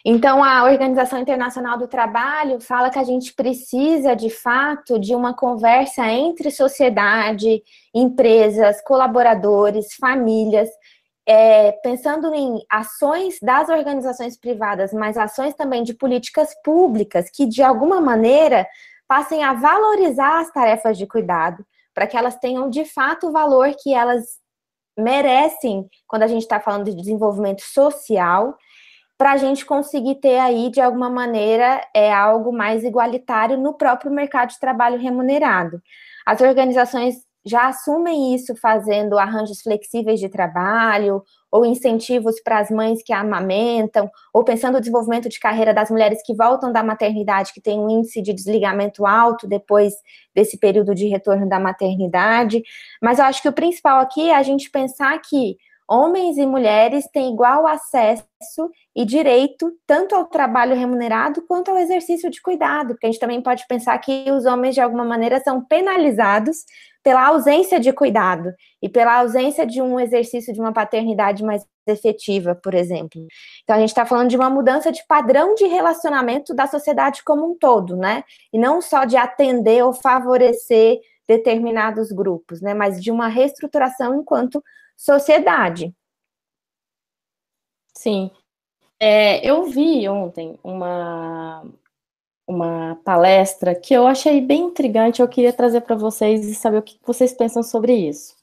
Então, 0.03 0.43
a 0.43 0.63
Organização 0.63 1.19
Internacional 1.19 1.77
do 1.77 1.87
Trabalho 1.87 2.59
fala 2.59 2.89
que 2.89 2.97
a 2.97 3.03
gente 3.03 3.33
precisa, 3.33 4.15
de 4.15 4.31
fato, 4.31 4.99
de 4.99 5.13
uma 5.13 5.33
conversa 5.33 6.07
entre 6.07 6.49
sociedade, 6.49 7.61
empresas, 7.93 8.81
colaboradores, 8.81 9.93
famílias, 9.93 10.69
é, 11.27 11.71
pensando 11.83 12.33
em 12.33 12.59
ações 12.69 13.37
das 13.41 13.69
organizações 13.69 14.37
privadas, 14.37 14.91
mas 14.91 15.17
ações 15.17 15.53
também 15.53 15.83
de 15.83 15.93
políticas 15.93 16.49
públicas 16.63 17.29
que, 17.29 17.45
de 17.45 17.61
alguma 17.61 18.01
maneira, 18.01 18.67
passem 19.07 19.43
a 19.43 19.53
valorizar 19.53 20.39
as 20.39 20.51
tarefas 20.51 20.97
de 20.97 21.05
cuidado, 21.05 21.65
para 21.93 22.07
que 22.07 22.17
elas 22.17 22.37
tenham 22.37 22.69
de 22.69 22.85
fato 22.85 23.27
o 23.27 23.31
valor 23.31 23.73
que 23.81 23.93
elas 23.93 24.39
merecem 24.97 25.87
quando 26.07 26.23
a 26.23 26.27
gente 26.27 26.43
está 26.43 26.59
falando 26.59 26.85
de 26.85 26.95
desenvolvimento 26.95 27.61
social, 27.61 28.57
para 29.17 29.33
a 29.33 29.37
gente 29.37 29.65
conseguir 29.65 30.15
ter 30.15 30.39
aí, 30.39 30.71
de 30.71 30.81
alguma 30.81 31.09
maneira, 31.09 31.85
é 31.93 32.11
algo 32.11 32.51
mais 32.51 32.83
igualitário 32.83 33.55
no 33.55 33.73
próprio 33.73 34.11
mercado 34.11 34.49
de 34.49 34.59
trabalho 34.59 34.97
remunerado. 34.97 35.79
As 36.25 36.41
organizações 36.41 37.23
já 37.45 37.67
assumem 37.67 38.35
isso 38.35 38.55
fazendo 38.55 39.17
arranjos 39.17 39.61
flexíveis 39.61 40.19
de 40.19 40.29
trabalho, 40.29 41.23
ou 41.51 41.65
incentivos 41.65 42.41
para 42.41 42.59
as 42.59 42.69
mães 42.69 43.03
que 43.03 43.11
amamentam, 43.11 44.09
ou 44.33 44.43
pensando 44.43 44.73
no 44.73 44.79
desenvolvimento 44.79 45.27
de 45.27 45.39
carreira 45.39 45.73
das 45.73 45.89
mulheres 45.89 46.21
que 46.25 46.35
voltam 46.35 46.71
da 46.71 46.83
maternidade, 46.83 47.53
que 47.53 47.61
tem 47.61 47.79
um 47.79 47.89
índice 47.89 48.21
de 48.21 48.33
desligamento 48.33 49.05
alto 49.05 49.47
depois 49.47 49.93
desse 50.33 50.57
período 50.57 50.95
de 50.95 51.07
retorno 51.07 51.49
da 51.49 51.59
maternidade. 51.59 52.63
Mas 53.01 53.19
eu 53.19 53.25
acho 53.25 53.41
que 53.41 53.49
o 53.49 53.53
principal 53.53 53.99
aqui 53.99 54.29
é 54.29 54.35
a 54.35 54.43
gente 54.43 54.69
pensar 54.69 55.19
que 55.19 55.57
homens 55.91 56.37
e 56.37 56.45
mulheres 56.45 57.05
têm 57.11 57.33
igual 57.33 57.67
acesso 57.67 58.23
e 58.95 59.03
direito 59.03 59.73
tanto 59.85 60.15
ao 60.15 60.25
trabalho 60.25 60.73
remunerado 60.73 61.41
quanto 61.45 61.69
ao 61.69 61.77
exercício 61.77 62.29
de 62.29 62.41
cuidado, 62.41 62.93
porque 62.93 63.07
a 63.07 63.11
gente 63.11 63.19
também 63.19 63.41
pode 63.41 63.67
pensar 63.67 63.97
que 63.97 64.31
os 64.31 64.45
homens, 64.45 64.73
de 64.73 64.79
alguma 64.79 65.03
maneira, 65.03 65.41
são 65.41 65.61
penalizados 65.61 66.59
pela 67.03 67.27
ausência 67.27 67.79
de 67.79 67.91
cuidado 67.91 68.53
e 68.81 68.87
pela 68.87 69.19
ausência 69.19 69.65
de 69.65 69.81
um 69.81 69.99
exercício 69.99 70.53
de 70.53 70.59
uma 70.59 70.71
paternidade 70.71 71.43
mais 71.43 71.65
efetiva, 71.87 72.53
por 72.55 72.73
exemplo. 72.73 73.25
Então, 73.63 73.75
a 73.75 73.79
gente 73.79 73.89
está 73.89 74.05
falando 74.05 74.29
de 74.29 74.37
uma 74.37 74.49
mudança 74.49 74.91
de 74.91 75.05
padrão 75.07 75.55
de 75.55 75.65
relacionamento 75.65 76.53
da 76.53 76.67
sociedade 76.67 77.23
como 77.23 77.51
um 77.51 77.57
todo, 77.57 77.95
né? 77.95 78.23
E 78.53 78.59
não 78.59 78.81
só 78.81 79.05
de 79.05 79.17
atender 79.17 79.83
ou 79.83 79.93
favorecer 79.93 80.99
determinados 81.27 82.11
grupos, 82.11 82.61
né? 82.61 82.73
Mas 82.73 83.01
de 83.01 83.09
uma 83.11 83.27
reestruturação 83.27 84.15
enquanto 84.19 84.63
sociedade. 84.95 85.93
Sim. 87.97 88.31
É, 88.99 89.43
eu 89.47 89.63
vi 89.63 90.07
ontem 90.07 90.59
uma, 90.63 91.65
uma 92.51 92.99
palestra 93.03 93.73
que 93.73 93.93
eu 93.93 94.05
achei 94.05 94.41
bem 94.41 94.63
intrigante, 94.63 95.21
eu 95.21 95.27
queria 95.27 95.53
trazer 95.53 95.81
para 95.81 95.95
vocês 95.95 96.45
e 96.45 96.53
saber 96.53 96.77
o 96.77 96.81
que 96.83 96.99
vocês 97.05 97.33
pensam 97.33 97.63
sobre 97.63 97.93
isso. 97.93 98.35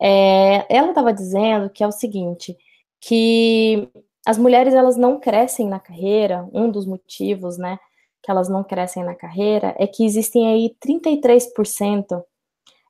É, 0.00 0.64
ela 0.74 0.88
estava 0.88 1.12
dizendo 1.12 1.68
que 1.70 1.82
é 1.84 1.86
o 1.86 1.92
seguinte, 1.92 2.56
que 3.00 3.88
as 4.26 4.38
mulheres 4.38 4.74
elas 4.74 4.96
não 4.96 5.18
crescem 5.18 5.68
na 5.68 5.80
carreira, 5.80 6.48
um 6.52 6.70
dos 6.70 6.86
motivos, 6.86 7.58
né, 7.58 7.78
que 8.22 8.30
elas 8.30 8.48
não 8.48 8.62
crescem 8.62 9.04
na 9.04 9.14
carreira 9.14 9.74
é 9.78 9.86
que 9.86 10.04
existem 10.04 10.46
aí 10.46 10.76
33% 10.84 12.22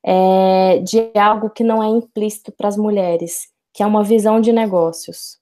é, 0.04 0.78
de 0.80 1.10
algo 1.18 1.48
que 1.48 1.64
não 1.64 1.82
é 1.82 1.88
implícito 1.88 2.52
para 2.52 2.68
as 2.68 2.76
mulheres, 2.76 3.48
que 3.72 3.82
é 3.82 3.86
uma 3.86 4.04
visão 4.04 4.40
de 4.40 4.52
negócios. 4.52 5.40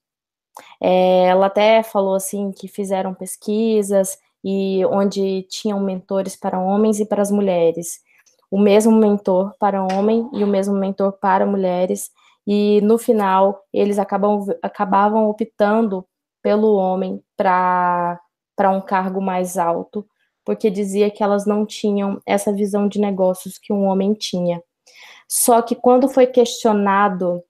É, 0.79 1.25
ela 1.25 1.47
até 1.47 1.83
falou 1.83 2.15
assim 2.15 2.51
que 2.51 2.67
fizeram 2.67 3.13
pesquisas 3.13 4.17
e 4.43 4.85
onde 4.85 5.43
tinham 5.43 5.79
mentores 5.79 6.35
para 6.35 6.59
homens 6.59 6.99
e 6.99 7.05
para 7.05 7.21
as 7.21 7.31
mulheres, 7.31 7.99
o 8.49 8.59
mesmo 8.59 8.91
mentor 8.91 9.53
para 9.59 9.83
homem 9.83 10.29
e 10.33 10.43
o 10.43 10.47
mesmo 10.47 10.75
mentor 10.75 11.13
para 11.13 11.45
mulheres, 11.45 12.09
e 12.45 12.81
no 12.81 12.97
final 12.97 13.63
eles 13.71 13.99
acabam, 13.99 14.45
acabavam 14.61 15.29
optando 15.29 16.05
pelo 16.41 16.73
homem 16.75 17.23
para 17.37 18.19
um 18.71 18.81
cargo 18.81 19.21
mais 19.21 19.57
alto, 19.57 20.05
porque 20.43 20.69
dizia 20.69 21.09
que 21.11 21.23
elas 21.23 21.45
não 21.45 21.65
tinham 21.65 22.19
essa 22.25 22.51
visão 22.51 22.87
de 22.87 22.99
negócios 22.99 23.57
que 23.57 23.71
um 23.71 23.85
homem 23.85 24.13
tinha. 24.13 24.61
Só 25.27 25.61
que 25.61 25.75
quando 25.75 26.09
foi 26.09 26.27
questionado 26.27 27.43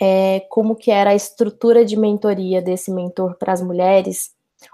é, 0.00 0.40
como 0.48 0.76
que 0.76 0.90
era 0.90 1.10
a 1.10 1.14
estrutura 1.14 1.84
de 1.84 1.96
mentoria 1.96 2.62
desse 2.62 2.90
mentor 2.90 3.36
para 3.36 3.52
as 3.52 3.60
mulheres, 3.60 4.30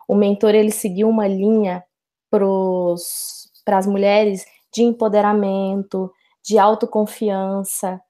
o 0.08 0.14
mentor 0.14 0.54
ele 0.54 0.70
seguiu 0.70 1.08
uma 1.08 1.26
linha 1.26 1.84
para 2.30 3.78
as 3.78 3.86
mulheres 3.86 4.44
de 4.72 4.82
empoderamento, 4.82 6.10
de 6.44 6.58
autoconfiança, 6.58 8.00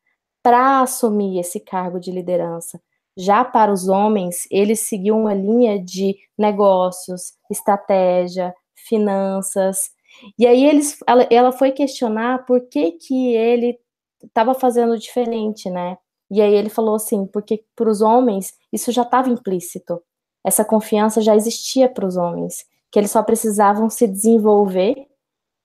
para 0.43 0.81
assumir 0.81 1.39
esse 1.39 1.59
cargo 1.61 1.99
de 1.99 2.11
liderança. 2.11 2.81
Já 3.17 3.45
para 3.45 3.73
os 3.73 3.89
homens, 3.89 4.47
eles 4.51 4.81
seguiam 4.81 5.21
uma 5.21 5.35
linha 5.35 5.83
de 5.83 6.17
negócios, 6.37 7.33
estratégia, 7.51 8.55
finanças. 8.87 9.91
E 10.39 10.47
aí 10.47 10.65
eles, 10.65 10.99
ela, 11.07 11.27
ela 11.31 11.53
foi 11.53 11.73
questionar 11.73 12.45
por 12.45 12.69
que, 12.69 12.93
que 12.93 13.35
ele 13.35 13.79
estava 14.23 14.55
fazendo 14.55 14.99
diferente, 14.99 15.71
né? 15.71 15.97
E 16.31 16.43
aí 16.43 16.55
ele 16.55 16.69
falou 16.69 16.97
assim, 16.97 17.27
porque 17.27 17.65
para 17.75 17.89
os 17.89 18.01
homens 18.01 18.55
isso 18.73 18.93
já 18.93 19.03
estava 19.03 19.31
implícito. 19.31 20.03
Essa 20.47 20.65
confiança 20.65 21.21
já 21.21 21.35
existia 21.35 21.89
para 21.89 22.07
os 22.07 22.17
homens, 22.17 22.65
que 22.89 23.01
eles 23.01 23.11
só 23.11 23.21
precisavam 23.21 23.91
se 23.91 24.07
desenvolver 24.07 25.09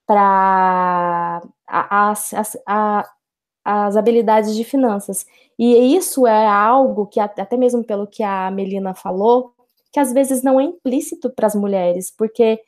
para 0.07 1.39
as, 1.67 2.33
as, 2.65 3.95
habilidades 3.95 4.55
de 4.55 4.63
finanças. 4.63 5.23
E 5.57 5.95
isso 5.95 6.25
é 6.25 6.47
algo 6.47 7.05
que, 7.05 7.19
até 7.19 7.55
mesmo 7.55 7.83
pelo 7.83 8.07
que 8.07 8.23
a 8.23 8.49
Melina 8.49 8.95
falou, 8.95 9.53
que 9.91 9.99
às 9.99 10.11
vezes 10.11 10.41
não 10.41 10.59
é 10.59 10.63
implícito 10.63 11.29
para 11.29 11.45
as 11.45 11.53
mulheres, 11.53 12.09
porque 12.09 12.59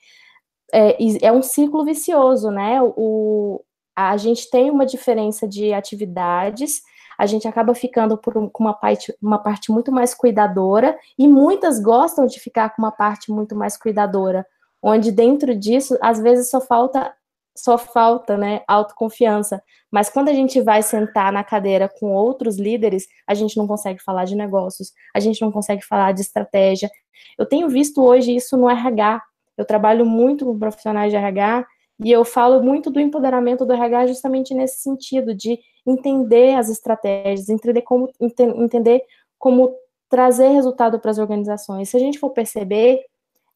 é, 0.71 0.95
é, 1.19 1.31
um 1.31 1.41
ciclo 1.41 1.83
vicioso, 1.83 2.51
né? 2.51 2.79
O, 2.95 3.59
a 3.95 4.17
gente 4.17 4.51
tem 4.51 4.69
uma 4.69 4.85
diferença 4.85 5.47
de 5.47 5.73
atividades, 5.73 6.83
a 7.23 7.25
gente 7.25 7.47
acaba 7.47 7.73
ficando 7.73 8.19
um, 8.35 8.49
com 8.49 8.63
uma 8.63 8.73
parte, 8.73 9.15
uma 9.21 9.39
parte 9.39 9.71
muito 9.71 9.91
mais 9.93 10.13
cuidadora, 10.13 10.97
e 11.17 11.25
muitas 11.25 11.79
gostam 11.79 12.25
de 12.25 12.37
ficar 12.37 12.75
com 12.75 12.81
uma 12.81 12.91
parte 12.91 13.31
muito 13.31 13.55
mais 13.55 13.77
cuidadora, 13.77 14.45
onde 14.81 15.09
dentro 15.09 15.55
disso, 15.55 15.97
às 16.01 16.19
vezes, 16.19 16.49
só 16.49 16.59
falta 16.59 17.13
só 17.55 17.77
falta, 17.77 18.35
né, 18.35 18.61
autoconfiança. 18.67 19.61
Mas 19.91 20.09
quando 20.09 20.29
a 20.29 20.33
gente 20.33 20.59
vai 20.59 20.81
sentar 20.81 21.31
na 21.31 21.43
cadeira 21.43 21.87
com 21.87 22.11
outros 22.11 22.57
líderes, 22.57 23.05
a 23.27 23.35
gente 23.35 23.55
não 23.57 23.67
consegue 23.67 24.01
falar 24.01 24.25
de 24.25 24.35
negócios, 24.35 24.91
a 25.15 25.19
gente 25.19 25.39
não 25.39 25.51
consegue 25.51 25.85
falar 25.85 26.13
de 26.13 26.21
estratégia. 26.21 26.89
Eu 27.37 27.45
tenho 27.45 27.69
visto 27.69 28.01
hoje 28.01 28.35
isso 28.35 28.57
no 28.57 28.67
RH. 28.67 29.21
Eu 29.55 29.65
trabalho 29.65 30.03
muito 30.03 30.45
com 30.45 30.57
profissionais 30.57 31.11
de 31.11 31.15
RH 31.15 31.63
e 31.99 32.11
eu 32.11 32.25
falo 32.25 32.61
muito 32.61 32.89
do 32.89 32.99
empoderamento 32.99 33.65
do 33.65 33.73
RH 33.73 34.07
justamente 34.07 34.53
nesse 34.53 34.81
sentido 34.81 35.33
de 35.33 35.59
entender 35.85 36.55
as 36.55 36.69
estratégias, 36.69 37.49
entender 37.49 37.81
como 37.81 38.09
entender 38.19 39.03
como 39.37 39.75
trazer 40.09 40.49
resultado 40.49 40.99
para 40.99 41.11
as 41.11 41.17
organizações. 41.17 41.89
Se 41.89 41.97
a 41.97 41.99
gente 41.99 42.19
for 42.19 42.29
perceber, 42.29 43.03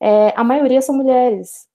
é, 0.01 0.33
a 0.35 0.43
maioria 0.43 0.81
são 0.81 0.95
mulheres 0.95 1.67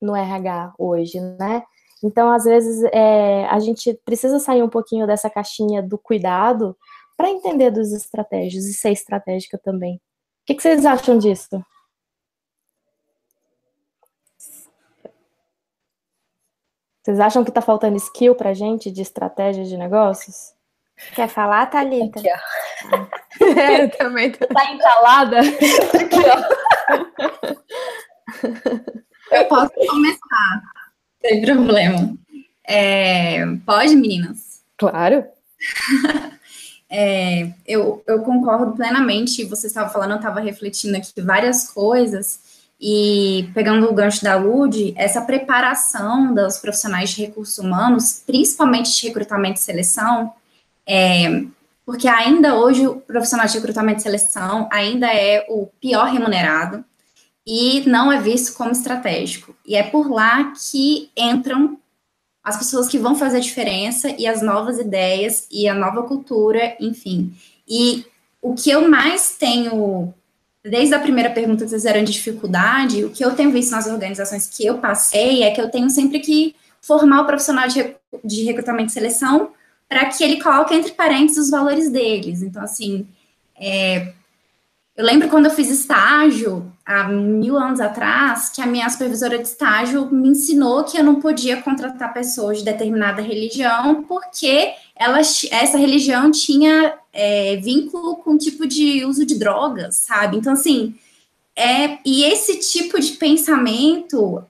no 0.00 0.14
RH 0.14 0.74
hoje, 0.78 1.20
né? 1.20 1.62
Então, 2.02 2.30
às 2.30 2.44
vezes, 2.44 2.82
é, 2.92 3.44
a 3.46 3.58
gente 3.58 3.92
precisa 4.04 4.38
sair 4.38 4.62
um 4.62 4.68
pouquinho 4.68 5.06
dessa 5.06 5.28
caixinha 5.28 5.82
do 5.82 5.98
cuidado 5.98 6.76
para 7.16 7.30
entender 7.30 7.70
dos 7.70 7.92
estratégias 7.92 8.64
e 8.64 8.72
ser 8.72 8.92
estratégica 8.92 9.58
também. 9.58 9.96
O 9.96 10.00
que, 10.46 10.54
que 10.54 10.62
vocês 10.62 10.86
acham 10.86 11.18
disso? 11.18 11.62
Vocês 17.10 17.18
acham 17.18 17.42
que 17.42 17.50
está 17.50 17.60
faltando 17.60 17.96
skill 17.96 18.36
para 18.36 18.54
gente 18.54 18.88
de 18.88 19.02
estratégia 19.02 19.64
de 19.64 19.76
negócios? 19.76 20.52
Quer 21.12 21.28
falar, 21.28 21.66
Thalita? 21.66 22.20
Aqui, 22.20 22.28
ó. 22.30 23.06
é, 23.58 23.82
eu 23.82 23.90
também 23.98 24.30
tô... 24.30 24.46
Tá 24.46 24.72
entalada? 24.72 25.40
Aqui, 25.40 26.20
ó. 26.30 26.38
Eu 29.32 29.44
posso 29.46 29.72
começar, 29.88 30.62
sem 31.20 31.42
problema. 31.42 32.16
É, 32.64 33.44
pode, 33.66 33.96
meninas? 33.96 34.62
Claro. 34.76 35.24
é, 36.88 37.50
eu, 37.66 38.04
eu 38.06 38.22
concordo 38.22 38.76
plenamente. 38.76 39.44
Você 39.46 39.66
estava 39.66 39.90
falando, 39.90 40.12
eu 40.12 40.18
estava 40.18 40.38
refletindo 40.38 40.96
aqui 40.96 41.20
várias 41.20 41.72
coisas. 41.72 42.49
E 42.80 43.50
pegando 43.52 43.90
o 43.90 43.94
gancho 43.94 44.24
da 44.24 44.36
Lud, 44.36 44.94
essa 44.96 45.20
preparação 45.20 46.34
dos 46.34 46.58
profissionais 46.58 47.10
de 47.10 47.22
recursos 47.22 47.58
humanos, 47.58 48.22
principalmente 48.26 48.90
de 48.90 49.06
recrutamento 49.06 49.60
e 49.60 49.62
seleção, 49.62 50.32
é, 50.86 51.44
porque 51.84 52.08
ainda 52.08 52.56
hoje 52.56 52.86
o 52.86 52.96
profissional 52.96 53.46
de 53.46 53.54
recrutamento 53.54 54.00
e 54.00 54.02
seleção 54.02 54.68
ainda 54.72 55.12
é 55.12 55.44
o 55.48 55.66
pior 55.80 56.06
remunerado, 56.06 56.84
e 57.46 57.82
não 57.88 58.12
é 58.12 58.20
visto 58.20 58.56
como 58.56 58.70
estratégico. 58.70 59.54
E 59.66 59.74
é 59.74 59.82
por 59.82 60.10
lá 60.10 60.52
que 60.52 61.10
entram 61.16 61.78
as 62.42 62.56
pessoas 62.56 62.88
que 62.88 62.98
vão 62.98 63.14
fazer 63.14 63.38
a 63.38 63.40
diferença 63.40 64.08
e 64.10 64.26
as 64.26 64.40
novas 64.40 64.78
ideias 64.78 65.46
e 65.50 65.68
a 65.68 65.74
nova 65.74 66.04
cultura, 66.04 66.76
enfim. 66.80 67.34
E 67.68 68.06
o 68.40 68.54
que 68.54 68.70
eu 68.70 68.88
mais 68.88 69.36
tenho, 69.36 70.14
desde 70.64 70.94
a 70.94 70.98
primeira 70.98 71.30
pergunta 71.30 71.66
vocês 71.66 71.82
fizeram 71.82 72.04
de 72.04 72.12
dificuldade, 72.12 73.04
o 73.04 73.10
que 73.10 73.24
eu 73.24 73.34
tenho 73.34 73.50
visto 73.50 73.70
nas 73.70 73.86
organizações 73.86 74.46
que 74.46 74.66
eu 74.66 74.78
passei 74.78 75.42
é 75.42 75.50
que 75.50 75.60
eu 75.60 75.70
tenho 75.70 75.88
sempre 75.88 76.20
que 76.20 76.54
formar 76.80 77.22
o 77.22 77.26
profissional 77.26 77.68
de, 77.68 77.94
de 78.24 78.44
recrutamento 78.44 78.90
e 78.90 78.92
seleção 78.92 79.52
para 79.88 80.06
que 80.06 80.22
ele 80.22 80.40
coloque 80.40 80.74
entre 80.74 80.92
parênteses 80.92 81.44
os 81.44 81.50
valores 81.50 81.90
deles. 81.90 82.42
Então, 82.42 82.62
assim, 82.62 83.06
é, 83.58 84.12
eu 84.96 85.04
lembro 85.04 85.28
quando 85.28 85.46
eu 85.46 85.50
fiz 85.50 85.68
estágio, 85.68 86.70
há 86.84 87.04
mil 87.08 87.56
anos 87.56 87.80
atrás, 87.80 88.50
que 88.50 88.60
a 88.60 88.66
minha 88.66 88.88
supervisora 88.88 89.38
de 89.38 89.44
estágio 89.44 90.10
me 90.12 90.28
ensinou 90.28 90.84
que 90.84 90.98
eu 90.98 91.04
não 91.04 91.20
podia 91.20 91.60
contratar 91.62 92.12
pessoas 92.12 92.58
de 92.58 92.64
determinada 92.64 93.22
religião, 93.22 94.04
porque 94.04 94.74
ela, 95.00 95.18
essa 95.18 95.78
religião 95.78 96.30
tinha 96.30 96.92
é, 97.10 97.56
vínculo 97.56 98.16
com 98.16 98.36
tipo 98.36 98.66
de 98.66 99.02
uso 99.06 99.24
de 99.24 99.38
drogas, 99.38 99.96
sabe? 99.96 100.36
Então, 100.36 100.52
assim, 100.52 100.94
é, 101.56 101.96
e 102.04 102.22
esse 102.24 102.58
tipo 102.58 103.00
de 103.00 103.12
pensamento 103.12 104.44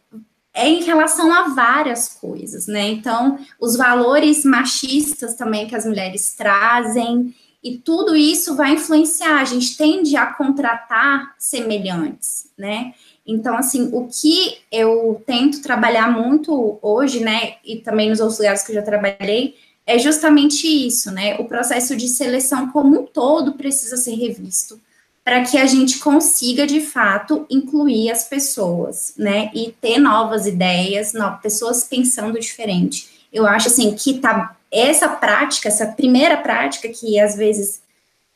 é 0.52 0.68
em 0.68 0.82
relação 0.82 1.32
a 1.32 1.50
várias 1.50 2.08
coisas, 2.08 2.66
né? 2.66 2.88
Então, 2.88 3.38
os 3.60 3.76
valores 3.76 4.44
machistas 4.44 5.34
também 5.34 5.68
que 5.68 5.76
as 5.76 5.86
mulheres 5.86 6.34
trazem, 6.36 7.32
e 7.62 7.76
tudo 7.76 8.16
isso 8.16 8.56
vai 8.56 8.72
influenciar, 8.72 9.40
a 9.40 9.44
gente 9.44 9.76
tende 9.76 10.16
a 10.16 10.26
contratar 10.26 11.32
semelhantes, 11.38 12.50
né? 12.58 12.92
Então, 13.24 13.56
assim, 13.56 13.88
o 13.92 14.08
que 14.08 14.58
eu 14.72 15.22
tento 15.24 15.62
trabalhar 15.62 16.10
muito 16.10 16.80
hoje, 16.82 17.20
né, 17.20 17.54
e 17.64 17.76
também 17.76 18.08
nos 18.08 18.18
outros 18.18 18.38
lugares 18.38 18.64
que 18.64 18.72
eu 18.72 18.74
já 18.74 18.82
trabalhei, 18.82 19.54
é 19.90 19.98
justamente 19.98 20.66
isso, 20.66 21.10
né? 21.10 21.36
O 21.38 21.44
processo 21.44 21.96
de 21.96 22.06
seleção 22.06 22.68
como 22.70 23.00
um 23.00 23.06
todo 23.06 23.54
precisa 23.54 23.96
ser 23.96 24.14
revisto 24.14 24.80
para 25.24 25.42
que 25.42 25.58
a 25.58 25.66
gente 25.66 25.98
consiga, 25.98 26.66
de 26.66 26.80
fato, 26.80 27.44
incluir 27.50 28.10
as 28.10 28.24
pessoas, 28.24 29.12
né? 29.16 29.50
E 29.52 29.72
ter 29.80 29.98
novas 29.98 30.46
ideias, 30.46 31.12
novas 31.12 31.40
pessoas 31.40 31.84
pensando 31.84 32.38
diferente. 32.38 33.26
Eu 33.32 33.46
acho, 33.46 33.66
assim, 33.66 33.92
que 33.94 34.14
tá 34.14 34.56
essa 34.70 35.08
prática, 35.08 35.68
essa 35.68 35.86
primeira 35.86 36.36
prática, 36.36 36.88
que 36.88 37.18
às 37.18 37.34
vezes 37.34 37.82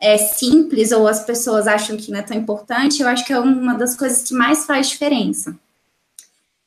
é 0.00 0.18
simples 0.18 0.90
ou 0.90 1.06
as 1.06 1.24
pessoas 1.24 1.68
acham 1.68 1.96
que 1.96 2.10
não 2.10 2.18
é 2.18 2.22
tão 2.22 2.36
importante, 2.36 3.00
eu 3.00 3.08
acho 3.08 3.24
que 3.24 3.32
é 3.32 3.38
uma 3.38 3.74
das 3.74 3.96
coisas 3.96 4.22
que 4.22 4.34
mais 4.34 4.66
faz 4.66 4.88
diferença. 4.88 5.56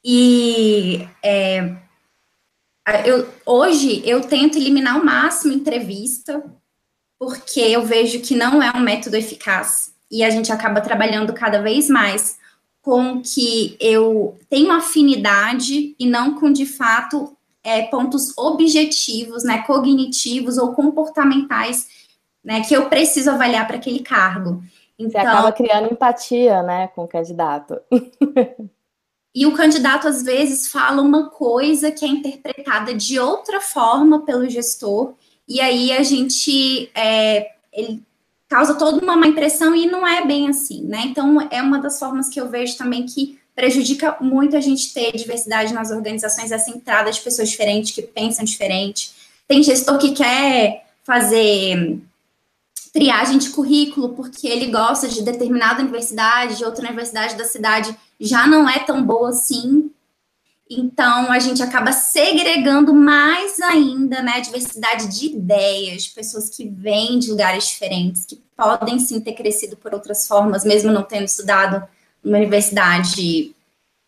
E 0.04 1.06
é, 1.21 1.76
eu, 3.06 3.28
hoje 3.45 4.02
eu 4.06 4.21
tento 4.21 4.58
eliminar 4.58 5.00
o 5.00 5.06
máximo 5.06 5.54
entrevista, 5.54 6.43
porque 7.19 7.60
eu 7.60 7.86
vejo 7.86 8.21
que 8.21 8.36
não 8.36 8.62
é 8.62 8.71
um 8.76 8.80
método 8.80 9.17
eficaz 9.17 9.93
e 10.10 10.23
a 10.23 10.30
gente 10.30 10.52
acaba 10.52 10.80
trabalhando 10.80 11.34
cada 11.34 11.62
vez 11.62 11.89
mais 11.89 12.38
com 12.82 13.21
que 13.21 13.76
eu 13.82 14.38
tenho 14.50 14.71
afinidade 14.71 15.95
e 16.00 16.06
não 16.06 16.36
com 16.36 16.50
de 16.52 16.65
fato 16.65 17.36
é, 17.62 17.82
pontos 17.84 18.38
objetivos, 18.38 19.43
né, 19.43 19.63
cognitivos 19.63 20.58
ou 20.58 20.73
comportamentais, 20.73 21.88
né, 22.41 22.62
que 22.62 22.73
eu 22.73 22.88
preciso 22.88 23.30
avaliar 23.30 23.67
para 23.67 23.76
aquele 23.76 24.00
cargo. 24.00 24.63
Então, 24.97 25.12
Você 25.12 25.28
acaba 25.28 25.52
criando 25.52 25.91
empatia, 25.91 26.63
né, 26.63 26.88
com 26.88 27.04
o 27.04 27.08
candidato. 27.08 27.78
e 29.34 29.46
o 29.46 29.54
candidato 29.54 30.08
às 30.08 30.24
vezes 30.24 30.68
fala 30.68 31.02
uma 31.02 31.30
coisa 31.30 31.92
que 31.92 32.06
é 32.06 32.08
interpretada 32.08 32.94
de 32.94 33.20
outra 33.20 33.62
forma 33.62 34.26
pelo 34.26 34.50
gestor, 34.50 35.13
e 35.48 35.62
aí 35.62 35.92
a 35.92 36.04
gente 36.04 36.90
é, 36.96 37.52
ele 37.72 38.04
causa 38.50 38.76
toda 38.76 39.04
uma 39.04 39.16
má 39.16 39.28
impressão 39.28 39.76
e 39.76 39.86
não 39.86 40.08
é 40.08 40.26
bem 40.26 40.50
assim, 40.50 40.84
né? 40.84 41.04
Então 41.06 41.48
é 41.52 41.62
uma 41.62 41.80
das 41.80 42.00
formas 42.00 42.30
que 42.30 42.40
eu 42.40 42.50
vejo 42.50 42.78
também 42.78 43.06
que 43.06 43.38
prejudica 43.56 44.18
muito 44.22 44.56
a 44.56 44.62
gente 44.62 44.94
ter 44.94 45.12
diversidade 45.13 45.74
nas 45.74 45.90
organizações, 45.90 46.52
essa 46.52 46.70
entrada 46.70 47.12
de 47.12 47.20
pessoas 47.20 47.50
diferentes, 47.50 47.92
que 47.92 48.04
pensam 48.04 48.46
diferente. 48.46 49.12
Tem 49.48 49.63
gestor 49.63 49.98
que 49.98 50.12
quer 50.12 50.86
fazer 51.04 52.00
triagem 52.94 53.38
de 53.38 53.50
currículo 53.50 54.10
porque 54.10 54.48
ele 54.48 54.68
gosta 54.68 55.08
de 55.08 55.24
determinada 55.24 55.82
universidade, 55.82 56.58
de 56.58 56.66
outra 56.66 56.86
universidade 56.86 57.36
da 57.36 57.46
cidade 57.46 57.96
já 58.20 58.48
não 58.48 58.70
é 58.70 58.80
tão 58.80 59.04
boa 59.04 59.30
assim. 59.30 59.92
Então, 60.70 61.32
a 61.32 61.40
gente 61.40 61.64
acaba 61.64 61.92
segregando 61.92 62.94
mais 62.94 63.60
ainda 63.62 64.22
né, 64.22 64.34
a 64.34 64.40
diversidade 64.40 65.08
de 65.08 65.28
ideias, 65.28 66.08
pessoas 66.08 66.50
que 66.50 66.68
vêm 66.68 67.20
de 67.20 67.32
lugares 67.32 67.68
diferentes, 67.70 68.26
que 68.26 68.42
podem 68.56 69.00
sim 69.00 69.22
ter 69.22 69.34
crescido 69.34 69.78
por 69.78 69.94
outras 69.94 70.28
formas, 70.28 70.66
mesmo 70.66 70.92
não 70.92 71.04
tendo 71.04 71.26
estudado 71.26 71.88
numa 72.24 72.38
universidade 72.38 73.56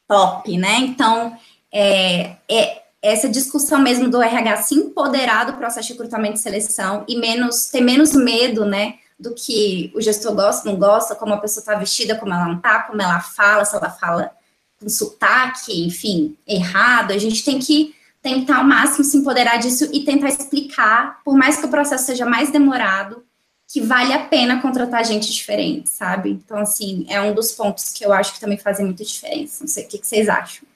top, 0.08 0.58
né? 0.58 0.78
Então, 0.80 1.38
é, 1.72 2.36
é 2.50 2.82
essa 3.02 3.30
discussão 3.30 3.80
mesmo 3.80 4.10
do 4.10 4.22
RH 4.22 4.58
se 4.63 4.76
empoderar 4.76 5.45
do 5.45 5.54
processo 5.54 5.88
de 5.88 5.93
recrutamento 5.93 6.36
e 6.36 6.39
seleção 6.39 7.06
e 7.08 7.17
menos 7.17 7.69
ter 7.69 7.82
menos 7.82 8.13
medo, 8.13 8.65
né, 8.65 8.95
do 9.19 9.34
que 9.34 9.91
o 9.93 10.01
gestor 10.01 10.34
gosta, 10.34 10.69
não 10.69 10.79
gosta, 10.79 11.15
como 11.15 11.34
a 11.34 11.38
pessoa 11.38 11.62
está 11.62 11.75
vestida, 11.75 12.15
como 12.15 12.34
ela 12.34 12.45
não 12.45 12.58
está, 12.58 12.84
como 12.84 13.01
ela 13.01 13.19
fala, 13.19 13.65
se 13.65 13.75
ela 13.75 13.89
fala 13.89 14.32
com 14.79 14.88
sotaque, 14.88 15.86
enfim, 15.86 16.38
errado, 16.47 17.12
a 17.12 17.17
gente 17.17 17.43
tem 17.43 17.60
que 17.60 17.93
tentar 18.21 18.58
ao 18.58 18.63
máximo 18.63 19.03
se 19.03 19.17
empoderar 19.17 19.58
disso 19.58 19.89
e 19.93 20.03
tentar 20.03 20.29
explicar, 20.29 21.21
por 21.23 21.36
mais 21.36 21.58
que 21.58 21.65
o 21.65 21.69
processo 21.69 22.05
seja 22.05 22.25
mais 22.25 22.49
demorado, 22.49 23.23
que 23.67 23.82
vale 23.82 24.13
a 24.13 24.25
pena 24.25 24.62
contratar 24.62 25.05
gente 25.05 25.32
diferente, 25.32 25.89
sabe? 25.89 26.32
Então, 26.32 26.58
assim, 26.58 27.05
é 27.08 27.21
um 27.21 27.34
dos 27.34 27.51
pontos 27.51 27.91
que 27.91 28.03
eu 28.03 28.12
acho 28.12 28.34
que 28.34 28.39
também 28.39 28.58
fazem 28.58 28.86
muita 28.86 29.03
diferença. 29.03 29.63
Não 29.63 29.67
sei 29.67 29.86
o 29.86 29.88
que, 29.88 29.99
que 29.99 30.08
vocês 30.08 30.27
acham. 30.27 30.67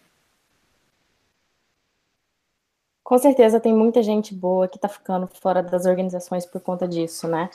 Com 3.04 3.18
certeza 3.18 3.60
tem 3.60 3.74
muita 3.74 4.02
gente 4.02 4.34
boa 4.34 4.68
que 4.68 4.78
está 4.78 4.88
ficando 4.88 5.28
fora 5.28 5.62
das 5.62 5.86
organizações 5.86 6.46
por 6.46 6.62
conta 6.62 6.88
disso, 6.88 7.28
né? 7.28 7.50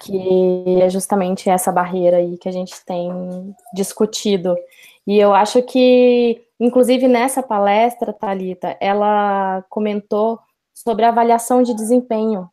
Que 0.00 0.80
é 0.80 0.88
justamente 0.88 1.50
essa 1.50 1.72
barreira 1.72 2.18
aí 2.18 2.38
que 2.38 2.48
a 2.48 2.52
gente 2.52 2.74
tem 2.84 3.10
discutido. 3.74 4.56
E 5.06 5.18
eu 5.18 5.34
acho 5.34 5.62
que, 5.62 6.42
inclusive 6.60 7.08
nessa 7.08 7.42
palestra, 7.42 8.12
Talita, 8.12 8.76
ela 8.80 9.64
comentou 9.68 10.38
sobre 10.74 11.04
a 11.04 11.08
avaliação 11.08 11.62
de 11.62 11.74
desempenho, 11.74 12.48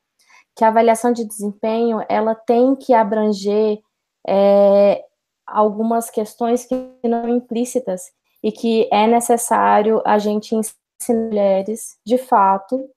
que 0.55 0.63
a 0.63 0.69
avaliação 0.69 1.11
de 1.11 1.25
desempenho 1.25 2.03
ela 2.09 2.33
tem 2.33 2.75
que 2.75 2.93
abranger 2.93 3.79
é, 4.27 5.03
algumas 5.45 6.09
questões 6.09 6.65
que 6.65 6.75
não 7.03 7.29
implícitas 7.29 8.11
e 8.41 8.51
que 8.51 8.89
é 8.91 9.05
necessário 9.05 10.01
a 10.05 10.17
gente 10.17 10.55
ensinar 10.55 10.85
mulheres, 11.13 11.97
de 12.05 12.17
fato, 12.17 12.89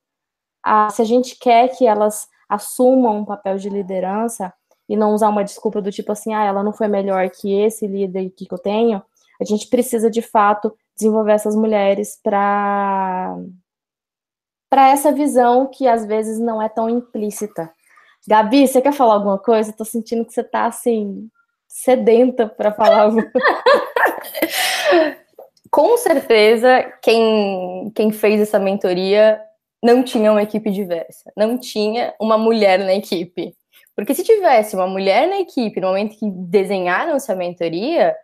a, 0.62 0.88
se 0.90 1.02
a 1.02 1.04
gente 1.04 1.36
quer 1.38 1.68
que 1.76 1.86
elas 1.86 2.28
assumam 2.48 3.18
um 3.18 3.24
papel 3.24 3.56
de 3.56 3.68
liderança 3.68 4.52
e 4.88 4.96
não 4.96 5.12
usar 5.12 5.28
uma 5.28 5.44
desculpa 5.44 5.82
do 5.82 5.92
tipo 5.92 6.10
assim, 6.12 6.32
ah, 6.32 6.44
ela 6.44 6.62
não 6.62 6.72
foi 6.72 6.88
melhor 6.88 7.28
que 7.28 7.52
esse 7.52 7.86
líder 7.86 8.30
que 8.30 8.46
eu 8.50 8.58
tenho, 8.58 9.02
a 9.40 9.44
gente 9.44 9.68
precisa, 9.68 10.10
de 10.10 10.22
fato, 10.22 10.74
desenvolver 10.96 11.32
essas 11.32 11.54
mulheres 11.54 12.18
para 12.22 13.36
para 14.70 14.90
essa 14.90 15.10
visão 15.10 15.66
que 15.66 15.88
às 15.88 16.04
vezes 16.04 16.38
não 16.38 16.60
é 16.60 16.68
tão 16.68 16.90
implícita. 16.90 17.72
Gabi, 18.26 18.68
você 18.68 18.82
quer 18.82 18.92
falar 18.92 19.14
alguma 19.14 19.38
coisa? 19.38 19.70
Estou 19.70 19.86
sentindo 19.86 20.26
que 20.26 20.32
você 20.32 20.42
está 20.42 20.66
assim 20.66 21.30
sedenta 21.66 22.46
para 22.46 22.70
falar 22.72 23.02
alguma 23.02 23.24
Com 25.70 25.96
certeza, 25.96 26.82
quem, 27.02 27.90
quem 27.94 28.10
fez 28.10 28.40
essa 28.40 28.58
mentoria 28.58 29.40
não 29.82 30.02
tinha 30.02 30.32
uma 30.32 30.42
equipe 30.42 30.70
diversa, 30.70 31.32
não 31.36 31.58
tinha 31.58 32.14
uma 32.20 32.36
mulher 32.36 32.78
na 32.78 32.94
equipe. 32.94 33.54
Porque 33.94 34.14
se 34.14 34.24
tivesse 34.24 34.76
uma 34.76 34.86
mulher 34.86 35.28
na 35.28 35.40
equipe 35.40 35.80
no 35.80 35.88
momento 35.88 36.18
que 36.18 36.30
desenharam 36.30 37.16
essa 37.16 37.34
mentoria, 37.34 38.16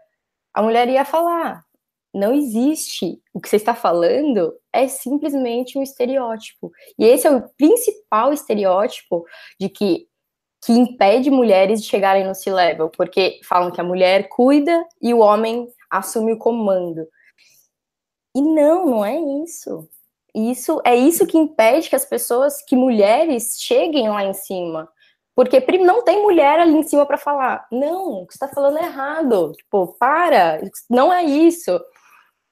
a 0.52 0.62
mulher 0.62 0.88
ia 0.88 1.04
falar: 1.04 1.64
não 2.12 2.32
existe. 2.32 3.20
O 3.32 3.40
que 3.40 3.48
você 3.48 3.56
está 3.56 3.74
falando 3.74 4.54
é 4.72 4.86
simplesmente 4.86 5.76
um 5.76 5.82
estereótipo. 5.82 6.70
E 6.98 7.04
esse 7.04 7.26
é 7.26 7.30
o 7.30 7.48
principal 7.56 8.32
estereótipo 8.32 9.24
de 9.58 9.68
que 9.68 10.06
que 10.64 10.72
impede 10.72 11.30
mulheres 11.30 11.82
de 11.82 11.88
chegarem 11.88 12.26
no 12.26 12.34
C-level, 12.34 12.88
porque 12.88 13.38
falam 13.44 13.70
que 13.70 13.82
a 13.82 13.84
mulher 13.84 14.30
cuida 14.30 14.82
e 15.02 15.12
o 15.12 15.18
homem 15.18 15.68
assume 15.90 16.32
o 16.32 16.38
comando. 16.38 17.06
E 18.34 18.40
não, 18.40 18.86
não 18.86 19.04
é 19.04 19.14
isso. 19.44 19.86
Isso 20.34 20.80
é 20.84 20.96
isso 20.96 21.26
que 21.26 21.38
impede 21.38 21.88
que 21.88 21.96
as 21.96 22.04
pessoas, 22.04 22.62
que 22.66 22.74
mulheres 22.74 23.56
cheguem 23.58 24.08
lá 24.08 24.24
em 24.24 24.34
cima. 24.34 24.88
Porque 25.36 25.60
não 25.78 26.02
tem 26.02 26.22
mulher 26.22 26.60
ali 26.60 26.76
em 26.76 26.82
cima 26.82 27.04
para 27.06 27.18
falar, 27.18 27.66
não, 27.70 28.22
o 28.22 28.26
que 28.26 28.34
você 28.34 28.44
está 28.44 28.48
falando 28.48 28.78
é 28.78 28.84
errado. 28.84 29.52
Tipo, 29.52 29.96
para, 29.98 30.60
não 30.88 31.12
é 31.12 31.24
isso. 31.24 31.80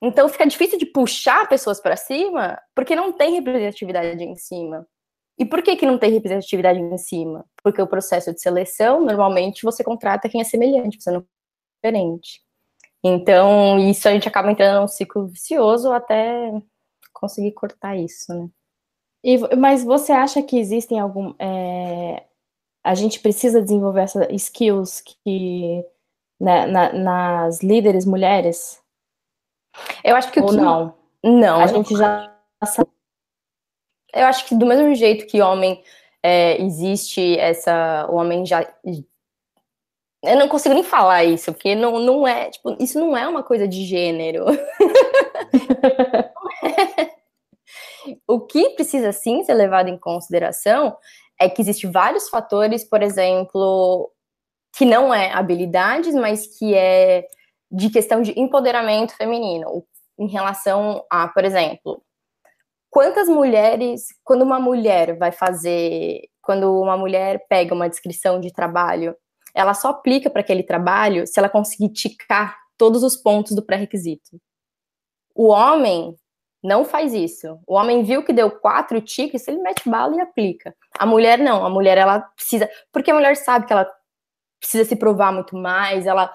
Então 0.02 0.28
fica 0.28 0.46
difícil 0.46 0.78
de 0.78 0.86
puxar 0.86 1.48
pessoas 1.48 1.80
para 1.80 1.96
cima, 1.96 2.60
porque 2.74 2.96
não 2.96 3.12
tem 3.12 3.34
representatividade 3.34 4.22
em 4.22 4.34
cima. 4.34 4.86
E 5.38 5.44
por 5.44 5.62
que, 5.62 5.76
que 5.76 5.86
não 5.86 5.98
tem 5.98 6.12
representatividade 6.12 6.78
em 6.78 6.98
cima? 6.98 7.44
Porque 7.62 7.80
o 7.80 7.86
processo 7.86 8.32
de 8.32 8.40
seleção, 8.40 9.00
normalmente, 9.00 9.62
você 9.62 9.82
contrata 9.82 10.28
quem 10.28 10.40
é 10.40 10.44
semelhante, 10.44 11.00
você 11.00 11.10
não 11.10 11.20
é 11.20 11.24
diferente. 11.88 12.40
Então, 13.02 13.78
isso 13.78 14.08
a 14.08 14.12
gente 14.12 14.28
acaba 14.28 14.50
entrando 14.50 14.80
num 14.80 14.88
ciclo 14.88 15.26
vicioso 15.26 15.90
até 15.92 16.52
conseguir 17.12 17.52
cortar 17.52 17.96
isso, 17.96 18.32
né? 18.34 18.48
E, 19.24 19.38
mas 19.56 19.84
você 19.84 20.12
acha 20.12 20.42
que 20.42 20.58
existem 20.58 20.98
algum. 20.98 21.34
É, 21.38 22.24
a 22.84 22.94
gente 22.94 23.20
precisa 23.20 23.62
desenvolver 23.62 24.02
essas 24.02 24.26
skills 24.30 25.00
que 25.00 25.84
né, 26.40 26.66
na, 26.66 26.92
nas 26.92 27.62
líderes 27.62 28.04
mulheres? 28.04 28.82
Eu 30.02 30.16
acho 30.16 30.32
que 30.32 30.40
Ou 30.40 30.48
que... 30.48 30.56
não? 30.56 30.94
Não. 31.22 31.60
A 31.60 31.66
gente 31.68 31.96
já 31.96 32.34
sabe. 32.64 32.90
Eu 34.12 34.26
acho 34.26 34.46
que 34.46 34.56
do 34.56 34.66
mesmo 34.66 34.92
jeito 34.94 35.26
que 35.26 35.40
homem 35.40 35.82
é, 36.22 36.60
existe 36.60 37.38
essa. 37.38 38.06
O 38.10 38.16
homem 38.16 38.44
já. 38.44 38.66
Eu 40.24 40.36
não 40.36 40.48
consigo 40.48 40.74
nem 40.74 40.84
falar 40.84 41.24
isso, 41.24 41.52
porque 41.52 41.74
não, 41.74 41.98
não 41.98 42.26
é. 42.26 42.50
Tipo, 42.50 42.76
isso 42.80 42.98
não 42.98 43.16
é 43.16 43.26
uma 43.26 43.42
coisa 43.42 43.66
de 43.66 43.84
gênero. 43.84 44.46
o 48.26 48.40
que 48.40 48.70
precisa 48.70 49.12
sim 49.12 49.44
ser 49.44 49.54
levado 49.54 49.88
em 49.88 49.98
consideração 49.98 50.96
é 51.40 51.48
que 51.48 51.60
existem 51.60 51.90
vários 51.90 52.28
fatores, 52.28 52.84
por 52.84 53.02
exemplo, 53.02 54.10
que 54.76 54.84
não 54.84 55.12
é 55.12 55.32
habilidades, 55.32 56.14
mas 56.14 56.46
que 56.58 56.74
é 56.74 57.26
de 57.70 57.90
questão 57.90 58.22
de 58.22 58.38
empoderamento 58.38 59.16
feminino, 59.16 59.84
em 60.18 60.28
relação 60.28 61.04
a, 61.10 61.26
por 61.28 61.44
exemplo, 61.44 62.02
quantas 62.90 63.28
mulheres, 63.28 64.06
quando 64.22 64.42
uma 64.42 64.60
mulher 64.60 65.16
vai 65.16 65.32
fazer, 65.32 66.28
quando 66.42 66.78
uma 66.80 66.96
mulher 66.96 67.46
pega 67.48 67.74
uma 67.74 67.88
descrição 67.88 68.38
de 68.38 68.52
trabalho, 68.52 69.16
ela 69.54 69.74
só 69.74 69.88
aplica 69.88 70.30
para 70.30 70.42
aquele 70.42 70.62
trabalho 70.62 71.26
se 71.26 71.38
ela 71.38 71.48
conseguir 71.48 71.90
ticar 71.90 72.56
todos 72.76 73.02
os 73.02 73.16
pontos 73.16 73.54
do 73.54 73.64
pré-requisito. 73.64 74.40
O 75.34 75.48
homem 75.48 76.14
não 76.62 76.84
faz 76.84 77.12
isso. 77.12 77.58
O 77.66 77.74
homem 77.74 78.02
viu 78.04 78.22
que 78.22 78.32
deu 78.32 78.50
quatro 78.50 79.00
tiques, 79.00 79.46
ele 79.48 79.58
mete 79.58 79.88
bala 79.88 80.16
e 80.16 80.20
aplica. 80.20 80.74
A 80.98 81.04
mulher 81.04 81.38
não, 81.38 81.64
a 81.64 81.70
mulher 81.70 81.98
ela 81.98 82.20
precisa, 82.20 82.70
porque 82.92 83.10
a 83.10 83.14
mulher 83.14 83.36
sabe 83.36 83.66
que 83.66 83.72
ela 83.72 83.90
precisa 84.60 84.84
se 84.84 84.94
provar 84.94 85.32
muito 85.32 85.56
mais, 85.56 86.06
ela 86.06 86.32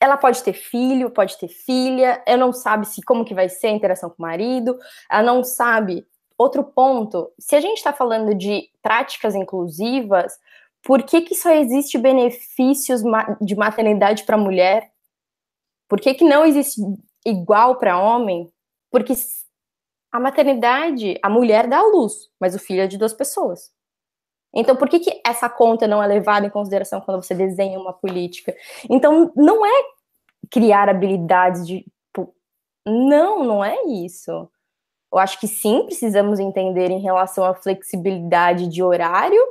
ela 0.00 0.16
pode 0.16 0.42
ter 0.42 0.52
filho, 0.52 1.08
pode 1.08 1.38
ter 1.38 1.48
filha, 1.48 2.22
ela 2.26 2.38
não 2.38 2.52
sabe 2.52 2.86
se 2.86 3.00
como 3.02 3.24
que 3.24 3.32
vai 3.32 3.48
ser 3.48 3.68
a 3.68 3.72
interação 3.72 4.10
com 4.10 4.16
o 4.18 4.22
marido, 4.22 4.76
ela 5.10 5.22
não 5.22 5.44
sabe. 5.44 6.04
Outro 6.36 6.64
ponto, 6.64 7.32
se 7.38 7.54
a 7.54 7.60
gente 7.60 7.78
está 7.78 7.92
falando 7.92 8.34
de 8.34 8.68
práticas 8.82 9.36
inclusivas, 9.36 10.36
por 10.82 11.02
que, 11.04 11.22
que 11.22 11.34
só 11.34 11.50
existe 11.52 11.96
benefícios 11.96 13.02
de 13.40 13.54
maternidade 13.54 14.24
para 14.24 14.36
mulher? 14.36 14.90
Por 15.88 16.00
que, 16.00 16.12
que 16.12 16.24
não 16.24 16.44
existe 16.44 16.80
igual 17.24 17.76
para 17.76 17.98
homem? 17.98 18.52
Porque 18.94 19.12
a 20.12 20.20
maternidade, 20.20 21.18
a 21.20 21.28
mulher 21.28 21.66
dá 21.66 21.78
a 21.78 21.88
luz, 21.88 22.30
mas 22.40 22.54
o 22.54 22.60
filho 22.60 22.82
é 22.82 22.86
de 22.86 22.96
duas 22.96 23.12
pessoas. 23.12 23.72
Então, 24.54 24.76
por 24.76 24.88
que, 24.88 25.00
que 25.00 25.20
essa 25.26 25.48
conta 25.48 25.88
não 25.88 26.00
é 26.00 26.06
levada 26.06 26.46
em 26.46 26.50
consideração 26.50 27.00
quando 27.00 27.20
você 27.20 27.34
desenha 27.34 27.76
uma 27.76 27.92
política? 27.92 28.54
Então, 28.88 29.32
não 29.34 29.66
é 29.66 29.82
criar 30.48 30.88
habilidades 30.88 31.66
de. 31.66 31.84
Não, 32.86 33.42
não 33.42 33.64
é 33.64 33.82
isso. 33.82 34.48
Eu 35.12 35.18
acho 35.18 35.40
que 35.40 35.48
sim, 35.48 35.84
precisamos 35.86 36.38
entender 36.38 36.92
em 36.92 37.00
relação 37.00 37.44
à 37.44 37.52
flexibilidade 37.52 38.68
de 38.68 38.80
horário, 38.80 39.42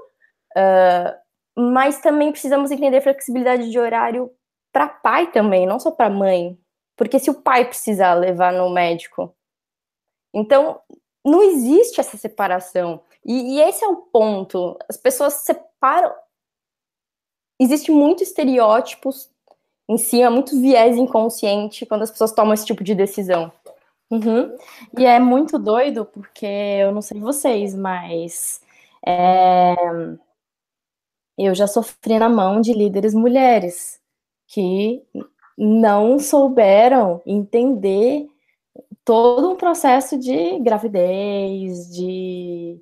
uh, 0.55 1.61
mas 1.61 1.99
também 1.99 2.31
precisamos 2.31 2.71
entender 2.71 3.01
flexibilidade 3.01 3.69
de 3.69 3.77
horário 3.77 4.31
para 4.71 4.87
pai 4.87 5.33
também, 5.33 5.67
não 5.67 5.81
só 5.81 5.91
para 5.91 6.09
mãe. 6.09 6.57
Porque 6.95 7.19
se 7.19 7.29
o 7.29 7.41
pai 7.41 7.65
precisar 7.65 8.13
levar 8.13 8.53
no 8.53 8.69
médico. 8.69 9.35
Então, 10.33 10.79
não 11.25 11.41
existe 11.41 11.99
essa 11.99 12.17
separação. 12.17 13.01
E, 13.25 13.55
e 13.55 13.61
esse 13.61 13.83
é 13.83 13.87
o 13.87 13.97
ponto. 13.97 14.77
As 14.89 14.97
pessoas 14.97 15.33
separam. 15.35 16.13
Existe 17.59 17.91
muito 17.91 18.23
estereótipos 18.23 19.29
em 19.87 19.97
cima, 19.97 20.29
muito 20.29 20.59
viés 20.59 20.97
inconsciente 20.97 21.85
quando 21.85 22.03
as 22.03 22.11
pessoas 22.11 22.31
tomam 22.31 22.53
esse 22.53 22.65
tipo 22.65 22.83
de 22.83 22.95
decisão. 22.95 23.51
Uhum. 24.09 24.55
E 24.97 25.05
é 25.05 25.19
muito 25.19 25.57
doido, 25.57 26.05
porque 26.05 26.45
eu 26.45 26.91
não 26.91 27.01
sei 27.01 27.19
vocês, 27.19 27.75
mas 27.75 28.61
é, 29.05 29.75
eu 31.37 31.55
já 31.55 31.67
sofri 31.67 32.19
na 32.19 32.29
mão 32.29 32.61
de 32.61 32.73
líderes 32.73 33.13
mulheres 33.13 33.99
que 34.47 35.03
não 35.57 36.19
souberam 36.19 37.21
entender 37.25 38.27
todo 39.05 39.51
um 39.51 39.55
processo 39.55 40.17
de 40.17 40.59
gravidez, 40.59 41.89
de 41.91 42.81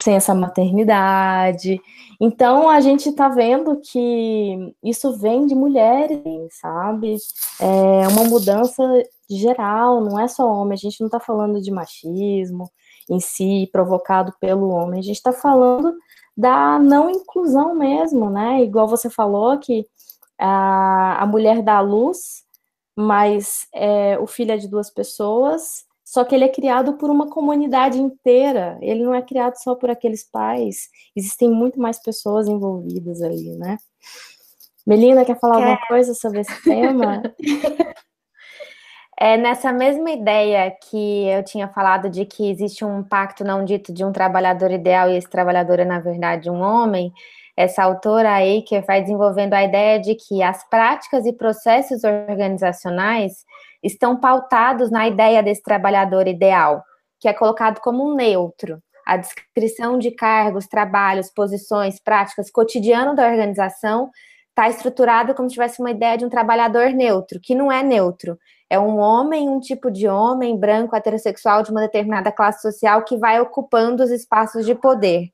licença 0.00 0.34
maternidade. 0.34 1.80
Então 2.20 2.68
a 2.68 2.80
gente 2.80 3.08
está 3.08 3.28
vendo 3.28 3.80
que 3.80 4.74
isso 4.82 5.16
vem 5.18 5.46
de 5.46 5.54
mulheres, 5.54 6.20
sabe? 6.60 7.16
É 7.60 8.08
uma 8.08 8.24
mudança 8.24 8.82
geral, 9.28 10.00
não 10.00 10.18
é 10.18 10.26
só 10.28 10.46
homem, 10.50 10.74
a 10.74 10.76
gente 10.76 11.00
não 11.00 11.08
está 11.08 11.20
falando 11.20 11.60
de 11.60 11.70
machismo 11.70 12.70
em 13.10 13.20
si, 13.20 13.68
provocado 13.72 14.32
pelo 14.40 14.68
homem, 14.68 15.00
a 15.00 15.02
gente 15.02 15.16
está 15.16 15.32
falando 15.32 15.94
da 16.36 16.78
não 16.78 17.10
inclusão 17.10 17.74
mesmo, 17.74 18.30
né? 18.30 18.62
Igual 18.62 18.86
você 18.86 19.10
falou 19.10 19.58
que 19.58 19.86
a, 20.38 21.22
a 21.22 21.26
mulher 21.26 21.62
dá 21.62 21.80
luz, 21.80 22.44
mas 22.96 23.66
é, 23.74 24.18
o 24.18 24.26
filho 24.26 24.52
é 24.52 24.56
de 24.56 24.68
duas 24.68 24.90
pessoas, 24.90 25.84
só 26.04 26.24
que 26.24 26.34
ele 26.34 26.44
é 26.44 26.48
criado 26.48 26.94
por 26.94 27.10
uma 27.10 27.28
comunidade 27.28 27.98
inteira, 27.98 28.78
ele 28.80 29.04
não 29.04 29.14
é 29.14 29.20
criado 29.20 29.56
só 29.56 29.74
por 29.74 29.90
aqueles 29.90 30.28
pais, 30.28 30.88
existem 31.14 31.50
muito 31.50 31.78
mais 31.78 32.02
pessoas 32.02 32.48
envolvidas 32.48 33.20
ali, 33.22 33.56
né? 33.56 33.76
Melina, 34.86 35.24
quer 35.24 35.38
falar 35.38 35.56
quer. 35.56 35.62
alguma 35.64 35.86
coisa 35.86 36.14
sobre 36.14 36.40
esse 36.40 36.62
tema? 36.62 37.22
É 39.20 39.36
nessa 39.36 39.72
mesma 39.72 40.12
ideia 40.12 40.70
que 40.70 41.26
eu 41.26 41.42
tinha 41.42 41.66
falado 41.66 42.08
de 42.08 42.24
que 42.24 42.48
existe 42.48 42.84
um 42.84 43.02
pacto 43.02 43.42
não 43.42 43.64
dito 43.64 43.92
de 43.92 44.04
um 44.04 44.12
trabalhador 44.12 44.70
ideal 44.70 45.10
e 45.10 45.16
esse 45.16 45.28
trabalhador 45.28 45.80
é, 45.80 45.84
na 45.84 45.98
verdade, 45.98 46.48
um 46.48 46.60
homem, 46.60 47.12
essa 47.58 47.82
autora 47.82 48.34
aí 48.34 48.62
que 48.62 48.80
vai 48.82 49.02
desenvolvendo 49.02 49.52
a 49.52 49.64
ideia 49.64 49.98
de 49.98 50.14
que 50.14 50.44
as 50.44 50.62
práticas 50.70 51.26
e 51.26 51.32
processos 51.32 52.04
organizacionais 52.04 53.44
estão 53.82 54.16
pautados 54.16 54.92
na 54.92 55.08
ideia 55.08 55.42
desse 55.42 55.60
trabalhador 55.64 56.28
ideal, 56.28 56.84
que 57.18 57.26
é 57.26 57.32
colocado 57.32 57.80
como 57.80 58.08
um 58.08 58.14
neutro. 58.14 58.80
A 59.04 59.16
descrição 59.16 59.98
de 59.98 60.12
cargos, 60.12 60.68
trabalhos, 60.68 61.32
posições, 61.34 61.98
práticas, 61.98 62.48
cotidiano 62.48 63.16
da 63.16 63.28
organização 63.28 64.08
está 64.50 64.68
estruturada 64.68 65.34
como 65.34 65.48
se 65.48 65.54
tivesse 65.54 65.80
uma 65.80 65.90
ideia 65.90 66.16
de 66.16 66.24
um 66.24 66.28
trabalhador 66.28 66.90
neutro, 66.90 67.40
que 67.42 67.56
não 67.56 67.72
é 67.72 67.82
neutro. 67.82 68.38
É 68.70 68.78
um 68.78 68.98
homem, 68.98 69.48
um 69.48 69.58
tipo 69.58 69.90
de 69.90 70.06
homem 70.06 70.56
branco, 70.56 70.94
heterossexual 70.94 71.64
de 71.64 71.72
uma 71.72 71.80
determinada 71.80 72.30
classe 72.30 72.62
social 72.62 73.02
que 73.02 73.16
vai 73.16 73.40
ocupando 73.40 74.04
os 74.04 74.12
espaços 74.12 74.64
de 74.64 74.76
poder. 74.76 75.32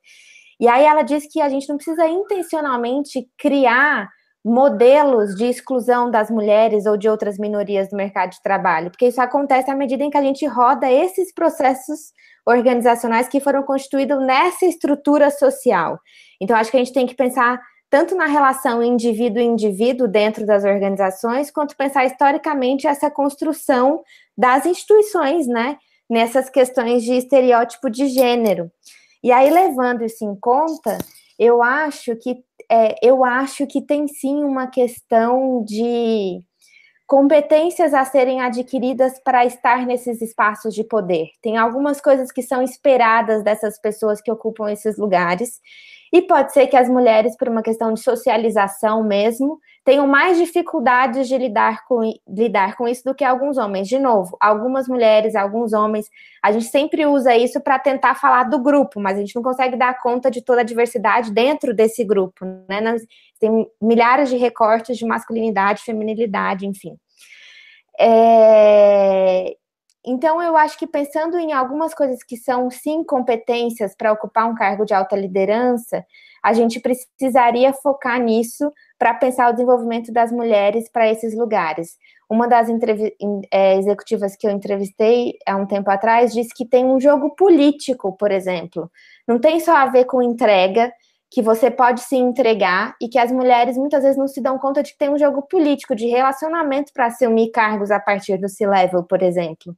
E 0.64 0.68
aí 0.68 0.86
ela 0.86 1.02
diz 1.02 1.26
que 1.30 1.42
a 1.42 1.48
gente 1.50 1.68
não 1.68 1.76
precisa 1.76 2.08
intencionalmente 2.08 3.28
criar 3.36 4.08
modelos 4.42 5.34
de 5.34 5.44
exclusão 5.44 6.10
das 6.10 6.30
mulheres 6.30 6.86
ou 6.86 6.96
de 6.96 7.06
outras 7.06 7.36
minorias 7.36 7.90
do 7.90 7.96
mercado 7.98 8.30
de 8.30 8.42
trabalho, 8.42 8.90
porque 8.90 9.08
isso 9.08 9.20
acontece 9.20 9.70
à 9.70 9.76
medida 9.76 10.02
em 10.02 10.08
que 10.08 10.16
a 10.16 10.22
gente 10.22 10.46
roda 10.46 10.90
esses 10.90 11.34
processos 11.34 12.14
organizacionais 12.46 13.28
que 13.28 13.40
foram 13.40 13.62
constituídos 13.62 14.18
nessa 14.24 14.64
estrutura 14.64 15.30
social. 15.30 16.00
Então, 16.40 16.56
acho 16.56 16.70
que 16.70 16.78
a 16.78 16.80
gente 16.80 16.94
tem 16.94 17.06
que 17.06 17.14
pensar 17.14 17.60
tanto 17.90 18.14
na 18.14 18.24
relação 18.24 18.82
indivíduo-indivíduo 18.82 20.08
dentro 20.08 20.46
das 20.46 20.64
organizações, 20.64 21.50
quanto 21.50 21.76
pensar 21.76 22.06
historicamente 22.06 22.86
essa 22.86 23.10
construção 23.10 24.02
das 24.36 24.64
instituições, 24.64 25.46
né, 25.46 25.76
nessas 26.08 26.48
questões 26.48 27.02
de 27.02 27.12
estereótipo 27.12 27.90
de 27.90 28.06
gênero. 28.08 28.70
E 29.24 29.32
aí, 29.32 29.48
levando 29.48 30.04
isso 30.04 30.22
em 30.22 30.36
conta, 30.38 30.98
eu 31.38 31.62
acho 31.62 32.14
que 32.16 32.44
é, 32.70 32.94
eu 33.02 33.24
acho 33.24 33.66
que 33.66 33.80
tem 33.80 34.06
sim 34.06 34.44
uma 34.44 34.66
questão 34.66 35.64
de 35.64 36.42
competências 37.06 37.94
a 37.94 38.04
serem 38.04 38.42
adquiridas 38.42 39.18
para 39.24 39.46
estar 39.46 39.86
nesses 39.86 40.20
espaços 40.20 40.74
de 40.74 40.84
poder. 40.84 41.28
Tem 41.40 41.56
algumas 41.56 42.02
coisas 42.02 42.30
que 42.30 42.42
são 42.42 42.62
esperadas 42.62 43.42
dessas 43.42 43.80
pessoas 43.80 44.20
que 44.20 44.30
ocupam 44.30 44.70
esses 44.70 44.98
lugares. 44.98 45.58
E 46.14 46.22
pode 46.22 46.52
ser 46.52 46.68
que 46.68 46.76
as 46.76 46.88
mulheres, 46.88 47.36
por 47.36 47.48
uma 47.48 47.60
questão 47.60 47.92
de 47.92 47.98
socialização 47.98 49.02
mesmo, 49.02 49.58
tenham 49.84 50.06
mais 50.06 50.38
dificuldades 50.38 51.26
de 51.26 51.36
lidar 51.36 51.84
com, 51.88 52.02
lidar 52.28 52.76
com 52.76 52.86
isso 52.86 53.02
do 53.02 53.12
que 53.12 53.24
alguns 53.24 53.58
homens. 53.58 53.88
De 53.88 53.98
novo, 53.98 54.36
algumas 54.40 54.86
mulheres, 54.86 55.34
alguns 55.34 55.72
homens, 55.72 56.08
a 56.40 56.52
gente 56.52 56.66
sempre 56.66 57.04
usa 57.04 57.34
isso 57.34 57.60
para 57.60 57.80
tentar 57.80 58.14
falar 58.14 58.44
do 58.44 58.60
grupo, 58.60 59.00
mas 59.00 59.16
a 59.16 59.20
gente 59.22 59.34
não 59.34 59.42
consegue 59.42 59.76
dar 59.76 60.00
conta 60.00 60.30
de 60.30 60.40
toda 60.40 60.60
a 60.60 60.64
diversidade 60.64 61.32
dentro 61.32 61.74
desse 61.74 62.04
grupo, 62.04 62.46
né? 62.68 62.96
tem 63.40 63.66
milhares 63.82 64.28
de 64.28 64.36
recortes 64.36 64.96
de 64.96 65.04
masculinidade, 65.04 65.82
feminilidade, 65.82 66.64
enfim. 66.64 66.96
É, 67.98 69.56
então, 70.05 70.42
eu 70.42 70.57
acho 70.57 70.78
que 70.78 70.86
pensando 70.86 71.38
em 71.38 71.52
algumas 71.52 71.94
coisas 71.94 72.22
que 72.22 72.36
são, 72.36 72.70
sim, 72.70 73.02
competências 73.02 73.94
para 73.94 74.12
ocupar 74.12 74.50
um 74.50 74.55
cargo 74.55 74.84
de 74.84 74.92
alta 74.92 75.16
liderança, 75.16 76.05
a 76.42 76.52
gente 76.52 76.78
precisaria 76.78 77.72
focar 77.72 78.20
nisso 78.20 78.70
para 78.98 79.14
pensar 79.14 79.48
o 79.48 79.52
desenvolvimento 79.52 80.12
das 80.12 80.30
mulheres 80.30 80.90
para 80.90 81.11
esses 81.11 81.34
lugares. 81.34 81.96
Uma 82.28 82.46
das 82.46 82.68
é, 83.50 83.78
executivas 83.78 84.36
que 84.36 84.46
eu 84.46 84.50
entrevistei 84.50 85.38
há 85.46 85.57
um 85.57 85.66
tempo 85.66 85.90
atrás 85.90 86.34
disse 86.34 86.55
que 86.55 86.66
tem 86.66 86.84
um 86.84 87.00
jogo 87.00 87.34
político, 87.34 88.12
por 88.16 88.30
exemplo. 88.30 88.90
Não 89.26 89.38
tem 89.38 89.59
só 89.59 89.74
a 89.74 89.86
ver 89.86 90.05
com 90.05 90.22
entrega, 90.22 90.92
que 91.30 91.42
você 91.42 91.70
pode 91.70 92.00
se 92.00 92.16
entregar 92.16 92.94
e 93.00 93.08
que 93.08 93.18
as 93.18 93.32
mulheres 93.32 93.76
muitas 93.76 94.02
vezes 94.02 94.16
não 94.16 94.28
se 94.28 94.40
dão 94.40 94.58
conta 94.58 94.82
de 94.82 94.92
que 94.92 94.98
tem 94.98 95.10
um 95.10 95.18
jogo 95.18 95.42
político 95.42 95.94
de 95.94 96.06
relacionamento 96.06 96.92
para 96.92 97.06
assumir 97.06 97.50
cargos 97.50 97.90
a 97.90 97.98
partir 97.98 98.38
do 98.38 98.48
C-level, 98.48 99.02
por 99.02 99.22
exemplo. 99.22 99.76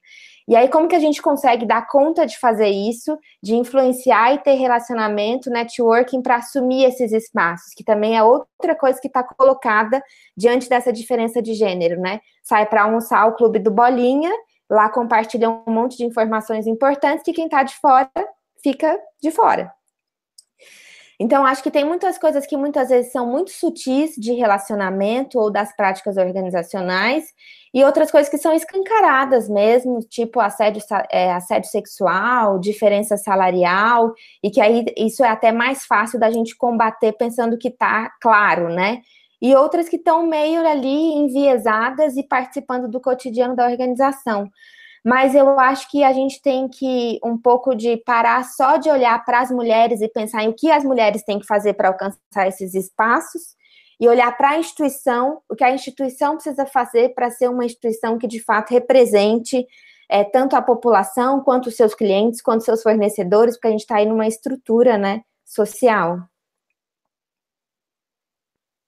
E 0.48 0.54
aí, 0.54 0.68
como 0.68 0.86
que 0.86 0.94
a 0.94 1.00
gente 1.00 1.20
consegue 1.20 1.66
dar 1.66 1.88
conta 1.88 2.24
de 2.24 2.38
fazer 2.38 2.68
isso, 2.68 3.18
de 3.42 3.56
influenciar 3.56 4.34
e 4.34 4.38
ter 4.38 4.52
relacionamento, 4.52 5.50
networking 5.50 6.22
para 6.22 6.36
assumir 6.36 6.84
esses 6.84 7.10
espaços, 7.10 7.74
que 7.74 7.82
também 7.82 8.16
é 8.16 8.22
outra 8.22 8.76
coisa 8.76 9.00
que 9.00 9.08
está 9.08 9.24
colocada 9.24 10.00
diante 10.36 10.68
dessa 10.68 10.92
diferença 10.92 11.42
de 11.42 11.54
gênero, 11.54 12.00
né? 12.00 12.20
Sai 12.44 12.66
para 12.66 12.84
almoçar 12.84 13.26
o 13.26 13.34
clube 13.34 13.58
do 13.58 13.72
Bolinha, 13.72 14.30
lá 14.70 14.88
compartilha 14.88 15.50
um 15.50 15.72
monte 15.72 15.96
de 15.96 16.04
informações 16.04 16.66
importantes 16.66 17.24
que 17.24 17.32
quem 17.32 17.46
está 17.46 17.64
de 17.64 17.74
fora 17.76 18.10
fica 18.62 18.96
de 19.20 19.32
fora. 19.32 19.75
Então, 21.18 21.46
acho 21.46 21.62
que 21.62 21.70
tem 21.70 21.84
muitas 21.84 22.18
coisas 22.18 22.46
que 22.46 22.56
muitas 22.56 22.90
vezes 22.90 23.10
são 23.10 23.26
muito 23.26 23.50
sutis 23.50 24.14
de 24.16 24.32
relacionamento 24.34 25.38
ou 25.38 25.50
das 25.50 25.74
práticas 25.74 26.18
organizacionais, 26.18 27.24
e 27.72 27.82
outras 27.84 28.10
coisas 28.10 28.30
que 28.30 28.38
são 28.38 28.54
escancaradas 28.54 29.48
mesmo, 29.48 30.00
tipo 30.00 30.40
assédio, 30.40 30.82
é, 31.10 31.32
assédio 31.32 31.70
sexual, 31.70 32.58
diferença 32.58 33.16
salarial, 33.16 34.12
e 34.42 34.50
que 34.50 34.60
aí 34.60 34.84
isso 34.96 35.24
é 35.24 35.28
até 35.28 35.52
mais 35.52 35.84
fácil 35.86 36.18
da 36.18 36.30
gente 36.30 36.56
combater 36.56 37.12
pensando 37.12 37.58
que 37.58 37.68
está 37.68 38.10
claro, 38.20 38.68
né? 38.68 39.00
E 39.40 39.54
outras 39.54 39.88
que 39.88 39.96
estão 39.96 40.26
meio 40.26 40.66
ali 40.66 41.14
enviesadas 41.14 42.16
e 42.16 42.22
participando 42.22 42.88
do 42.88 43.00
cotidiano 43.00 43.54
da 43.54 43.66
organização 43.66 44.50
mas 45.06 45.36
eu 45.36 45.60
acho 45.60 45.88
que 45.88 46.02
a 46.02 46.12
gente 46.12 46.42
tem 46.42 46.66
que 46.66 47.20
um 47.24 47.38
pouco 47.38 47.76
de 47.76 47.96
parar 47.98 48.44
só 48.44 48.76
de 48.76 48.90
olhar 48.90 49.24
para 49.24 49.38
as 49.38 49.52
mulheres 49.52 50.00
e 50.00 50.08
pensar 50.08 50.42
em 50.42 50.48
o 50.48 50.52
que 50.52 50.68
as 50.68 50.82
mulheres 50.82 51.22
têm 51.22 51.38
que 51.38 51.46
fazer 51.46 51.74
para 51.74 51.86
alcançar 51.86 52.48
esses 52.48 52.74
espaços 52.74 53.54
e 54.00 54.08
olhar 54.08 54.36
para 54.36 54.50
a 54.50 54.58
instituição, 54.58 55.40
o 55.48 55.54
que 55.54 55.62
a 55.62 55.70
instituição 55.70 56.34
precisa 56.34 56.66
fazer 56.66 57.14
para 57.14 57.30
ser 57.30 57.48
uma 57.48 57.64
instituição 57.64 58.18
que 58.18 58.26
de 58.26 58.42
fato 58.42 58.72
represente 58.72 59.64
é, 60.08 60.24
tanto 60.24 60.56
a 60.56 60.60
população 60.60 61.40
quanto 61.40 61.68
os 61.68 61.76
seus 61.76 61.94
clientes, 61.94 62.42
quanto 62.42 62.64
seus 62.64 62.82
fornecedores, 62.82 63.54
porque 63.54 63.68
a 63.68 63.70
gente 63.70 63.82
está 63.82 63.98
aí 63.98 64.06
numa 64.06 64.26
estrutura 64.26 64.98
né, 64.98 65.22
social. 65.44 66.18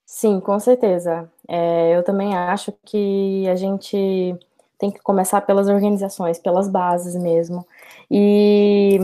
Sim, 0.05 0.41
com 0.41 0.59
certeza. 0.59 1.31
É, 1.47 1.95
eu 1.95 2.03
também 2.03 2.35
acho 2.35 2.73
que 2.83 3.47
a 3.47 3.55
gente 3.55 4.37
tem 4.79 4.89
que 4.89 4.99
começar 5.01 5.41
pelas 5.41 5.67
organizações, 5.67 6.39
pelas 6.39 6.69
bases 6.69 7.15
mesmo. 7.15 7.67
E 8.09 8.97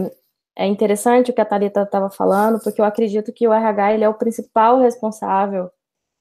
é 0.57 0.65
interessante 0.65 1.31
o 1.31 1.33
que 1.33 1.41
a 1.41 1.45
Thalita 1.45 1.81
estava 1.81 2.09
falando, 2.09 2.59
porque 2.63 2.79
eu 2.79 2.85
acredito 2.85 3.33
que 3.33 3.47
o 3.47 3.53
RH 3.53 3.93
ele 3.93 4.03
é 4.05 4.09
o 4.09 4.13
principal 4.13 4.79
responsável, 4.79 5.69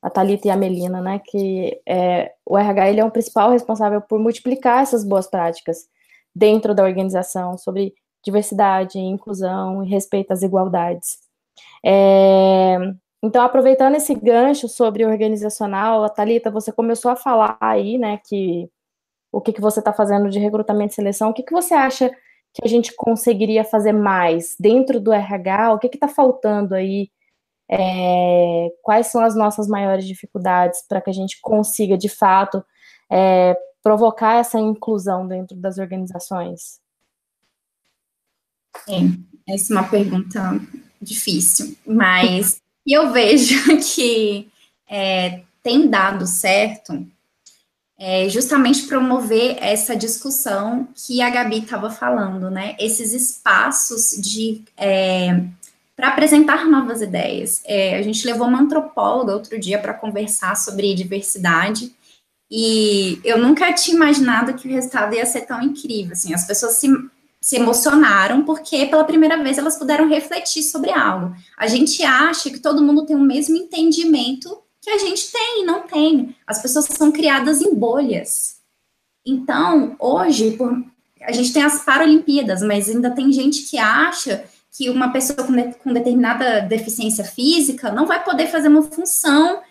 a 0.02 0.10
Thalita 0.10 0.48
e 0.48 0.50
a 0.50 0.56
Melina, 0.56 1.00
né, 1.00 1.20
que 1.24 1.80
é, 1.86 2.32
o 2.44 2.58
RH 2.58 2.90
ele 2.90 3.00
é 3.00 3.04
o 3.04 3.10
principal 3.10 3.50
responsável 3.50 4.02
por 4.02 4.18
multiplicar 4.18 4.82
essas 4.82 5.04
boas 5.04 5.26
práticas 5.28 5.86
dentro 6.34 6.74
da 6.74 6.82
organização 6.82 7.56
sobre 7.56 7.94
diversidade, 8.24 8.98
inclusão 8.98 9.84
e 9.84 9.88
respeito 9.88 10.32
às 10.32 10.42
igualdades. 10.42 11.18
É, 11.84 12.76
então, 13.22 13.42
aproveitando 13.42 13.94
esse 13.94 14.14
gancho 14.14 14.68
sobre 14.68 15.06
organizacional, 15.06 16.04
a 16.04 16.08
Thalita, 16.08 16.50
você 16.50 16.72
começou 16.72 17.10
a 17.10 17.16
falar 17.16 17.56
aí, 17.60 17.96
né, 17.96 18.18
que 18.28 18.68
o 19.34 19.40
que, 19.40 19.52
que 19.52 19.60
você 19.60 19.80
está 19.80 19.92
fazendo 19.92 20.30
de 20.30 20.38
recrutamento 20.38 20.92
e 20.92 20.94
seleção, 20.94 21.30
o 21.30 21.34
que, 21.34 21.42
que 21.42 21.52
você 21.52 21.74
acha 21.74 22.08
que 22.52 22.62
a 22.64 22.68
gente 22.68 22.94
conseguiria 22.94 23.64
fazer 23.64 23.92
mais 23.92 24.54
dentro 24.58 25.00
do 25.00 25.12
RH? 25.12 25.72
O 25.72 25.78
que 25.78 25.88
está 25.88 26.06
faltando 26.06 26.74
aí? 26.74 27.10
É, 27.68 28.68
quais 28.82 29.08
são 29.08 29.22
as 29.22 29.34
nossas 29.34 29.66
maiores 29.66 30.06
dificuldades 30.06 30.84
para 30.88 31.00
que 31.00 31.10
a 31.10 31.12
gente 31.12 31.38
consiga, 31.40 31.98
de 31.98 32.08
fato, 32.08 32.64
é, 33.10 33.56
provocar 33.82 34.34
essa 34.34 34.60
inclusão 34.60 35.26
dentro 35.26 35.56
das 35.56 35.78
organizações? 35.78 36.78
É, 38.88 39.52
essa 39.52 39.72
é 39.72 39.76
uma 39.76 39.88
pergunta 39.88 40.40
difícil, 41.00 41.76
mas 41.84 42.60
eu 42.86 43.10
vejo 43.10 43.56
que 43.94 44.48
é, 44.88 45.42
tem 45.62 45.88
dado 45.88 46.26
certo 46.26 47.04
é, 48.06 48.28
justamente 48.28 48.82
promover 48.82 49.56
essa 49.62 49.96
discussão 49.96 50.86
que 50.94 51.22
a 51.22 51.30
Gabi 51.30 51.60
estava 51.60 51.88
falando, 51.88 52.50
né? 52.50 52.76
Esses 52.78 53.14
espaços 53.14 54.10
de 54.20 54.62
é, 54.76 55.42
para 55.96 56.08
apresentar 56.08 56.66
novas 56.66 57.00
ideias. 57.00 57.62
É, 57.64 57.96
a 57.96 58.02
gente 58.02 58.26
levou 58.26 58.46
uma 58.46 58.60
antropóloga 58.60 59.32
outro 59.32 59.58
dia 59.58 59.78
para 59.78 59.94
conversar 59.94 60.54
sobre 60.54 60.94
diversidade 60.94 61.94
e 62.50 63.20
eu 63.24 63.38
nunca 63.38 63.72
tinha 63.72 63.96
imaginado 63.96 64.52
que 64.52 64.68
o 64.68 64.70
resultado 64.70 65.14
ia 65.14 65.24
ser 65.24 65.46
tão 65.46 65.62
incrível. 65.62 66.12
Assim, 66.12 66.34
as 66.34 66.46
pessoas 66.46 66.74
se, 66.74 66.88
se 67.40 67.56
emocionaram 67.56 68.44
porque 68.44 68.84
pela 68.84 69.04
primeira 69.04 69.42
vez 69.42 69.56
elas 69.56 69.78
puderam 69.78 70.10
refletir 70.10 70.62
sobre 70.62 70.90
algo. 70.90 71.34
A 71.56 71.66
gente 71.66 72.02
acha 72.02 72.50
que 72.50 72.60
todo 72.60 72.82
mundo 72.82 73.06
tem 73.06 73.16
o 73.16 73.20
mesmo 73.20 73.56
entendimento 73.56 74.62
que 74.84 74.90
a 74.90 74.98
gente 74.98 75.32
tem 75.32 75.62
e 75.62 75.64
não 75.64 75.82
tem. 75.82 76.36
As 76.46 76.60
pessoas 76.60 76.84
são 76.84 77.10
criadas 77.10 77.62
em 77.62 77.74
bolhas. 77.74 78.58
Então, 79.24 79.96
hoje, 79.98 80.50
por, 80.58 80.84
a 81.22 81.32
gente 81.32 81.54
tem 81.54 81.62
as 81.62 81.82
Paralimpíadas, 81.82 82.60
mas 82.60 82.90
ainda 82.90 83.10
tem 83.10 83.32
gente 83.32 83.62
que 83.62 83.78
acha 83.78 84.44
que 84.70 84.90
uma 84.90 85.10
pessoa 85.10 85.42
com, 85.46 85.52
de, 85.54 85.72
com 85.74 85.92
determinada 85.92 86.60
deficiência 86.60 87.24
física 87.24 87.90
não 87.90 88.06
vai 88.06 88.22
poder 88.22 88.48
fazer 88.48 88.68
uma 88.68 88.82
função 88.82 89.62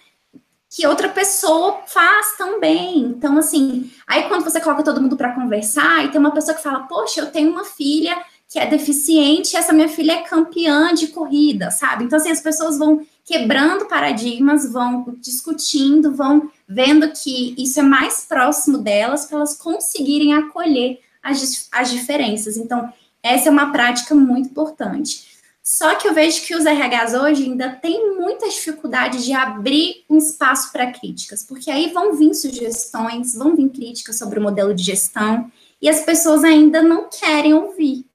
que 0.67 0.87
outra 0.87 1.09
pessoa 1.09 1.81
faz 1.85 2.35
também. 2.35 3.01
Então, 3.01 3.37
assim, 3.37 3.91
aí 4.07 4.23
quando 4.23 4.43
você 4.43 4.59
coloca 4.59 4.81
todo 4.81 4.99
mundo 4.99 5.15
para 5.15 5.35
conversar 5.35 6.03
e 6.03 6.09
tem 6.09 6.19
uma 6.19 6.31
pessoa 6.31 6.55
que 6.55 6.63
fala, 6.63 6.87
poxa, 6.87 7.21
eu 7.21 7.31
tenho 7.31 7.51
uma 7.51 7.65
filha 7.65 8.17
que 8.49 8.57
é 8.57 8.65
deficiente, 8.65 9.55
essa 9.55 9.73
minha 9.73 9.89
filha 9.89 10.13
é 10.13 10.21
campeã 10.23 10.91
de 10.93 11.07
corrida, 11.07 11.69
sabe? 11.69 12.05
Então, 12.05 12.17
assim, 12.17 12.31
as 12.31 12.41
pessoas 12.41 12.79
vão 12.79 13.05
quebrando 13.25 13.85
paradigmas, 13.85 14.71
vão 14.71 15.15
discutindo, 15.19 16.13
vão 16.13 16.51
vendo 16.67 17.09
que 17.11 17.55
isso 17.57 17.79
é 17.79 17.83
mais 17.83 18.25
próximo 18.25 18.77
delas 18.77 19.25
para 19.25 19.37
elas 19.37 19.55
conseguirem 19.55 20.33
acolher 20.33 20.99
as, 21.21 21.67
as 21.71 21.89
diferenças. 21.89 22.57
Então, 22.57 22.91
essa 23.21 23.47
é 23.47 23.51
uma 23.51 23.71
prática 23.71 24.13
muito 24.13 24.49
importante. 24.49 25.33
Só 25.63 25.95
que 25.95 26.05
eu 26.05 26.13
vejo 26.13 26.45
que 26.45 26.53
os 26.53 26.65
RHs 26.65 27.13
hoje 27.13 27.45
ainda 27.45 27.69
têm 27.69 28.19
muita 28.19 28.49
dificuldade 28.49 29.23
de 29.23 29.31
abrir 29.31 30.03
um 30.09 30.17
espaço 30.17 30.73
para 30.73 30.91
críticas, 30.91 31.41
porque 31.41 31.71
aí 31.71 31.93
vão 31.93 32.17
vir 32.17 32.33
sugestões, 32.33 33.33
vão 33.33 33.55
vir 33.55 33.69
críticas 33.69 34.17
sobre 34.17 34.39
o 34.39 34.41
modelo 34.41 34.73
de 34.73 34.83
gestão, 34.83 35.49
e 35.81 35.87
as 35.87 36.01
pessoas 36.01 36.43
ainda 36.43 36.83
não 36.83 37.07
querem 37.09 37.53
ouvir. 37.53 38.05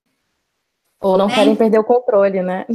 Ou 1.01 1.17
não 1.17 1.29
né? 1.29 1.35
querem 1.35 1.57
perder 1.57 1.79
o 1.79 1.85
controle, 1.85 2.43
né? 2.43 2.67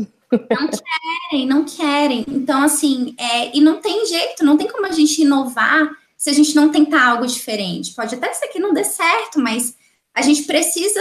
Não 0.50 0.70
querem, 0.70 1.48
não 1.48 1.66
querem. 1.66 2.26
Então, 2.28 2.64
assim, 2.64 3.16
é, 3.18 3.56
e 3.56 3.62
não 3.62 3.80
tem 3.80 4.06
jeito, 4.06 4.44
não 4.44 4.58
tem 4.58 4.68
como 4.68 4.86
a 4.86 4.92
gente 4.92 5.22
inovar 5.22 5.90
se 6.18 6.30
a 6.30 6.34
gente 6.34 6.56
não 6.56 6.70
tentar 6.70 7.06
algo 7.06 7.28
diferente. 7.28 7.94
Pode 7.94 8.16
até 8.16 8.34
ser 8.34 8.48
que 8.48 8.60
não 8.60 8.74
dê 8.74 8.84
certo, 8.84 9.40
mas 9.40 9.76
a 10.14 10.22
gente 10.22 10.44
precisa, 10.44 11.00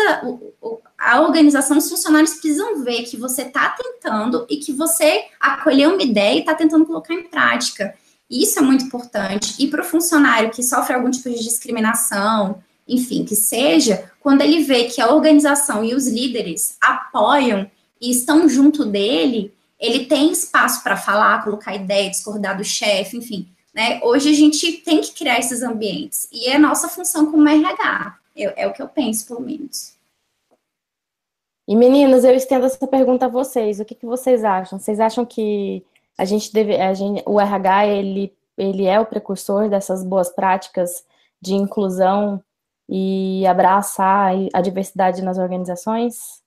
a 0.98 1.20
organização, 1.20 1.76
os 1.78 1.88
funcionários 1.88 2.32
precisam 2.32 2.82
ver 2.82 3.02
que 3.02 3.16
você 3.16 3.42
está 3.42 3.68
tentando 3.70 4.46
e 4.48 4.56
que 4.56 4.72
você 4.72 5.26
acolheu 5.38 5.92
uma 5.92 6.02
ideia 6.02 6.36
e 6.36 6.40
está 6.40 6.54
tentando 6.54 6.86
colocar 6.86 7.14
em 7.14 7.24
prática. 7.24 7.94
Isso 8.30 8.58
é 8.58 8.62
muito 8.62 8.84
importante. 8.84 9.54
E 9.58 9.66
para 9.66 9.82
o 9.82 9.84
funcionário 9.84 10.50
que 10.50 10.62
sofre 10.62 10.94
algum 10.94 11.10
tipo 11.10 11.28
de 11.28 11.42
discriminação, 11.42 12.62
enfim, 12.88 13.24
que 13.24 13.36
seja, 13.36 14.10
quando 14.18 14.40
ele 14.40 14.62
vê 14.62 14.84
que 14.84 15.00
a 15.00 15.12
organização 15.12 15.84
e 15.84 15.94
os 15.94 16.08
líderes 16.08 16.76
apoiam 16.80 17.70
e 18.02 18.10
estão 18.10 18.48
junto 18.48 18.84
dele, 18.84 19.54
ele 19.78 20.06
tem 20.06 20.32
espaço 20.32 20.82
para 20.82 20.96
falar, 20.96 21.44
colocar 21.44 21.74
ideia, 21.74 22.10
discordar 22.10 22.56
do 22.56 22.64
chefe, 22.64 23.16
enfim. 23.16 23.48
Né? 23.72 24.00
Hoje 24.02 24.28
a 24.28 24.34
gente 24.34 24.72
tem 24.78 25.00
que 25.00 25.12
criar 25.12 25.38
esses 25.38 25.62
ambientes. 25.62 26.28
E 26.32 26.48
é 26.48 26.58
nossa 26.58 26.88
função 26.88 27.30
como 27.30 27.48
RH. 27.48 28.18
Eu, 28.36 28.52
é 28.56 28.66
o 28.66 28.72
que 28.72 28.82
eu 28.82 28.88
penso, 28.88 29.26
pelo 29.26 29.40
menos. 29.40 29.96
E 31.68 31.76
meninas, 31.76 32.24
eu 32.24 32.34
estendo 32.34 32.66
essa 32.66 32.86
pergunta 32.86 33.26
a 33.26 33.28
vocês. 33.28 33.78
O 33.78 33.84
que, 33.84 33.94
que 33.94 34.04
vocês 34.04 34.44
acham? 34.44 34.80
Vocês 34.80 34.98
acham 34.98 35.24
que 35.24 35.84
a 36.18 36.24
gente 36.24 36.52
deve, 36.52 36.76
a 36.76 36.92
gente, 36.92 37.22
o 37.24 37.40
RH 37.40 37.86
ele, 37.86 38.32
ele 38.58 38.84
é 38.86 38.98
o 38.98 39.06
precursor 39.06 39.68
dessas 39.68 40.04
boas 40.04 40.28
práticas 40.28 41.04
de 41.40 41.54
inclusão 41.54 42.42
e 42.88 43.46
abraçar 43.46 44.32
a 44.52 44.60
diversidade 44.60 45.22
nas 45.22 45.38
organizações? 45.38 46.41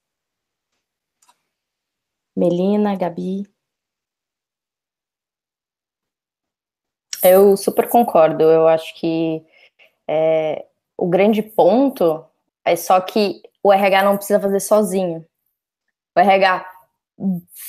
Melina, 2.36 2.94
Gabi. 2.94 3.48
Eu 7.22 7.56
super 7.56 7.88
concordo. 7.88 8.44
Eu 8.44 8.68
acho 8.68 8.94
que 8.94 9.42
é, 10.06 10.66
o 10.96 11.08
grande 11.08 11.42
ponto 11.42 12.24
é 12.64 12.76
só 12.76 13.00
que 13.00 13.42
o 13.62 13.72
RH 13.72 14.02
não 14.04 14.16
precisa 14.16 14.38
fazer 14.40 14.60
sozinho. 14.60 15.26
O 16.16 16.20
RH 16.20 16.70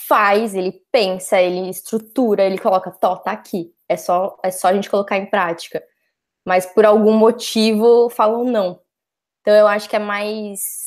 faz, 0.07 0.53
ele 0.53 0.72
pensa, 0.91 1.41
ele 1.41 1.70
estrutura, 1.70 2.43
ele 2.43 2.57
coloca, 2.57 2.91
tó, 2.91 3.15
tá 3.15 3.32
aqui. 3.32 3.74
É 3.88 3.95
só, 3.95 4.38
é 4.43 4.51
só 4.51 4.68
a 4.68 4.74
gente 4.74 4.89
colocar 4.89 5.18
em 5.18 5.26
prática. 5.26 5.82
Mas 6.45 6.65
por 6.65 6.86
algum 6.86 7.13
motivo 7.13 8.09
falam 8.09 8.43
não. 8.43 8.82
Então 9.41 9.53
eu 9.53 9.68
acho 9.68 9.89
que 9.89 9.95
é 9.95 9.99
mais 9.99 10.86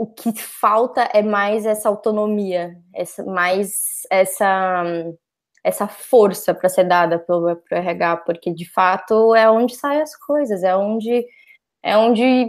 o 0.00 0.06
que 0.06 0.32
falta 0.32 1.02
é 1.12 1.22
mais 1.22 1.66
essa 1.66 1.86
autonomia, 1.86 2.74
essa, 2.94 3.22
mais 3.22 4.00
essa, 4.10 4.82
essa 5.62 5.86
força 5.86 6.54
para 6.54 6.70
ser 6.70 6.84
dada 6.84 7.18
pelo, 7.18 7.54
pelo 7.56 7.82
RH, 7.82 8.16
porque 8.18 8.50
de 8.50 8.64
fato 8.72 9.34
é 9.34 9.50
onde 9.50 9.76
saem 9.76 10.00
as 10.00 10.16
coisas, 10.16 10.62
é 10.62 10.74
onde 10.74 11.26
é 11.82 11.98
onde 11.98 12.48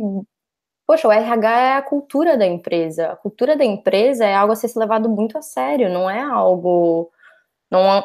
poxa, 0.87 1.07
o 1.09 1.11
RH 1.11 1.59
é 1.59 1.73
a 1.73 1.81
cultura 1.81 2.37
da 2.37 2.45
empresa. 2.45 3.11
A 3.11 3.15
cultura 3.17 3.57
da 3.57 3.65
empresa 3.65 4.25
é 4.25 4.33
algo 4.33 4.53
a 4.53 4.55
ser 4.55 4.71
levado 4.77 5.09
muito 5.09 5.37
a 5.37 5.41
sério, 5.41 5.89
não 5.89 6.09
é 6.09 6.21
algo 6.21 7.11
não 7.69 7.81
é, 7.81 8.03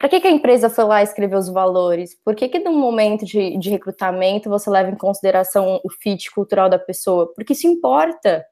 para 0.00 0.08
que, 0.08 0.18
que, 0.18 0.26
a 0.26 0.30
empresa 0.30 0.70
foi 0.70 0.84
lá 0.84 1.02
escrever 1.02 1.36
os 1.36 1.50
valores? 1.50 2.14
Por 2.24 2.34
que, 2.34 2.48
que 2.48 2.58
no 2.58 2.72
momento 2.72 3.26
de, 3.26 3.58
de, 3.58 3.68
recrutamento 3.68 4.48
você 4.48 4.70
leva 4.70 4.88
em 4.90 4.96
consideração 4.96 5.78
o 5.84 5.90
fit 5.90 6.30
cultural 6.30 6.70
da 6.70 6.78
pessoa? 6.78 7.30
Porque 7.34 7.52
isso 7.52 7.66
importa. 7.66 8.42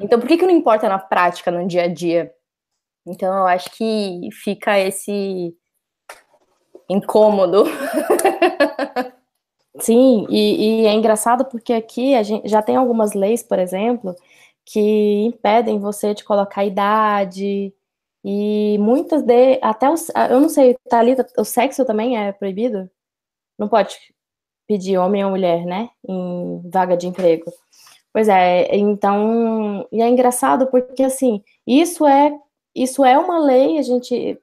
Então, 0.00 0.18
por 0.18 0.26
que, 0.26 0.36
que 0.36 0.44
não 0.44 0.52
importa 0.52 0.88
na 0.88 0.98
prática, 0.98 1.52
no 1.52 1.64
dia 1.64 1.84
a 1.84 1.86
dia? 1.86 2.32
Então, 3.06 3.32
eu 3.32 3.46
acho 3.46 3.70
que 3.70 4.28
fica 4.32 4.76
esse 4.80 5.54
incômodo. 6.88 7.62
Sim, 9.78 10.26
e, 10.28 10.82
e 10.82 10.86
é 10.86 10.92
engraçado 10.92 11.44
porque 11.44 11.72
aqui 11.72 12.16
a 12.16 12.24
gente 12.24 12.48
já 12.48 12.60
tem 12.62 12.74
algumas 12.74 13.14
leis, 13.14 13.44
por 13.44 13.60
exemplo, 13.60 14.12
que 14.64 15.22
impedem 15.22 15.78
você 15.78 16.14
de 16.14 16.24
colocar 16.24 16.64
idade, 16.64 17.72
e 18.24 18.76
muitas 18.78 19.22
de. 19.22 19.58
Até 19.62 19.90
os. 19.90 20.08
Eu 20.30 20.40
não 20.40 20.48
sei, 20.48 20.76
Thalita, 20.88 21.26
o 21.38 21.44
sexo 21.44 21.84
também 21.84 22.18
é 22.18 22.32
proibido? 22.32 22.90
Não 23.58 23.68
pode 23.68 23.96
pedir 24.66 24.98
homem 24.98 25.24
ou 25.24 25.30
mulher, 25.30 25.64
né? 25.64 25.90
Em 26.06 26.62
vaga 26.70 26.96
de 26.96 27.06
emprego. 27.08 27.50
Pois 28.12 28.28
é, 28.28 28.74
então. 28.76 29.86
E 29.92 30.02
é 30.02 30.08
engraçado 30.08 30.66
porque, 30.68 31.02
assim, 31.02 31.42
isso 31.66 32.06
é. 32.06 32.32
Isso 32.74 33.04
é 33.04 33.18
uma 33.18 33.38
lei, 33.38 33.78
a 33.78 33.82
gente. 33.82 34.40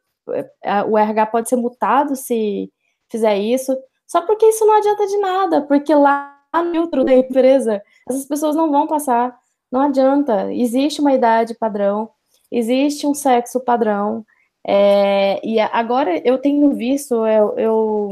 O 0.89 0.97
RH 0.97 1.25
pode 1.27 1.49
ser 1.49 1.55
multado 1.55 2.15
se 2.15 2.71
fizer 3.09 3.37
isso, 3.37 3.77
só 4.07 4.21
porque 4.23 4.45
isso 4.47 4.65
não 4.65 4.77
adianta 4.77 5.05
de 5.07 5.17
nada, 5.17 5.61
porque 5.61 5.93
lá 5.93 6.35
no 6.53 7.03
da 7.03 7.13
empresa, 7.13 7.81
essas 8.09 8.25
pessoas 8.25 8.55
não 8.55 8.71
vão 8.71 8.87
passar, 8.87 9.37
não 9.71 9.81
adianta. 9.81 10.51
Existe 10.53 11.01
uma 11.01 11.13
idade 11.13 11.53
padrão, 11.53 12.09
existe 12.55 13.05
um 13.05 13.13
sexo 13.13 13.59
padrão. 13.59 14.25
É, 14.67 15.39
e 15.45 15.59
agora 15.59 16.21
eu 16.25 16.37
tenho 16.39 16.71
visto, 16.73 17.13
eu, 17.27 17.57
eu, 17.57 18.11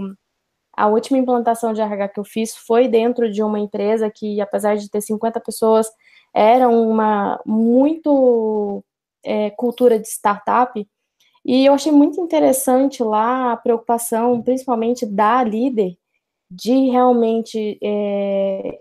a 0.75 0.87
última 0.87 1.17
implantação 1.17 1.73
de 1.73 1.81
RH 1.81 2.09
que 2.09 2.19
eu 2.19 2.23
fiz 2.25 2.55
foi 2.55 2.87
dentro 2.87 3.31
de 3.31 3.41
uma 3.41 3.59
empresa 3.59 4.09
que, 4.11 4.41
apesar 4.41 4.75
de 4.75 4.89
ter 4.89 5.01
50 5.01 5.39
pessoas, 5.39 5.89
era 6.33 6.67
uma 6.67 7.39
muito 7.45 8.83
é, 9.23 9.49
cultura 9.51 9.97
de 9.97 10.07
startup. 10.07 10.87
E 11.45 11.65
eu 11.65 11.73
achei 11.73 11.91
muito 11.91 12.21
interessante 12.21 13.03
lá 13.03 13.53
a 13.53 13.57
preocupação, 13.57 14.41
principalmente 14.41 15.05
da 15.05 15.43
líder, 15.43 15.97
de 16.49 16.89
realmente 16.89 17.79
é, 17.83 18.79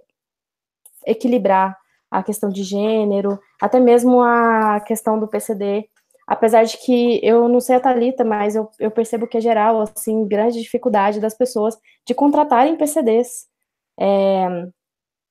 equilibrar 1.07 1.82
a 2.13 2.23
questão 2.23 2.51
de 2.51 2.63
gênero, 2.63 3.41
até 3.61 3.81
mesmo 3.81 4.21
a 4.21 4.81
questão 4.81 5.19
do 5.19 5.27
PCD, 5.27 5.89
apesar 6.27 6.65
de 6.65 6.77
que 6.77 7.19
eu 7.23 7.49
não 7.49 7.59
sei 7.59 7.77
a 7.77 7.81
Thalita, 7.81 8.23
mas 8.23 8.55
eu, 8.55 8.69
eu 8.79 8.91
percebo 8.91 9.27
que 9.27 9.39
é 9.39 9.41
geral, 9.41 9.81
assim, 9.81 10.29
grande 10.29 10.61
dificuldade 10.61 11.21
das 11.21 11.35
pessoas 11.35 11.77
de 12.07 12.15
contratarem 12.15 12.77
PCDs. 12.77 13.47
É, 13.99 14.47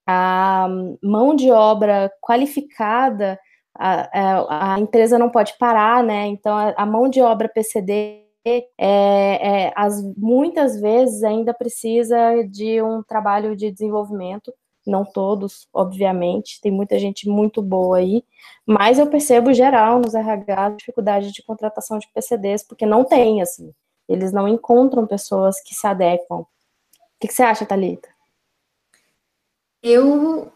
a 0.07 0.67
mão 1.03 1.36
de 1.36 1.51
obra 1.51 2.11
qualificada, 2.19 3.39
a, 3.77 4.73
a, 4.73 4.79
empresa 4.79 5.19
não 5.19 5.29
pode 5.29 5.55
parar, 5.59 6.03
né? 6.03 6.25
Então, 6.27 6.57
a, 6.57 6.73
a 6.75 6.86
mão 6.86 7.07
de 7.07 7.21
obra 7.21 7.47
PCD 7.47 8.25
é, 8.43 8.65
é, 8.79 9.73
as, 9.75 10.01
muitas 10.17 10.82
vezes 10.82 11.23
ainda 11.23 11.53
precisa 11.53 12.43
de 12.49 12.82
um 12.82 13.03
trabalho 13.03 13.55
de 13.55 13.71
desenvolvimento 13.71 14.51
não 14.86 15.05
todos, 15.05 15.67
obviamente, 15.73 16.59
tem 16.61 16.71
muita 16.71 16.97
gente 16.97 17.29
muito 17.29 17.61
boa 17.61 17.97
aí, 17.97 18.23
mas 18.65 18.97
eu 18.99 19.07
percebo 19.07 19.53
geral 19.53 19.99
nos 19.99 20.15
RH 20.15 20.71
dificuldade 20.71 21.32
de 21.32 21.43
contratação 21.43 21.99
de 21.99 22.07
PCDs, 22.13 22.63
porque 22.63 22.86
não 22.86 23.03
tem, 23.03 23.41
assim, 23.41 23.73
eles 24.07 24.32
não 24.32 24.47
encontram 24.47 25.05
pessoas 25.05 25.61
que 25.61 25.75
se 25.75 25.86
adequam. 25.86 26.39
O 26.39 26.47
que, 27.19 27.27
que 27.27 27.34
você 27.34 27.43
acha, 27.43 27.65
Thalita? 27.65 28.09
Eu 29.84 30.51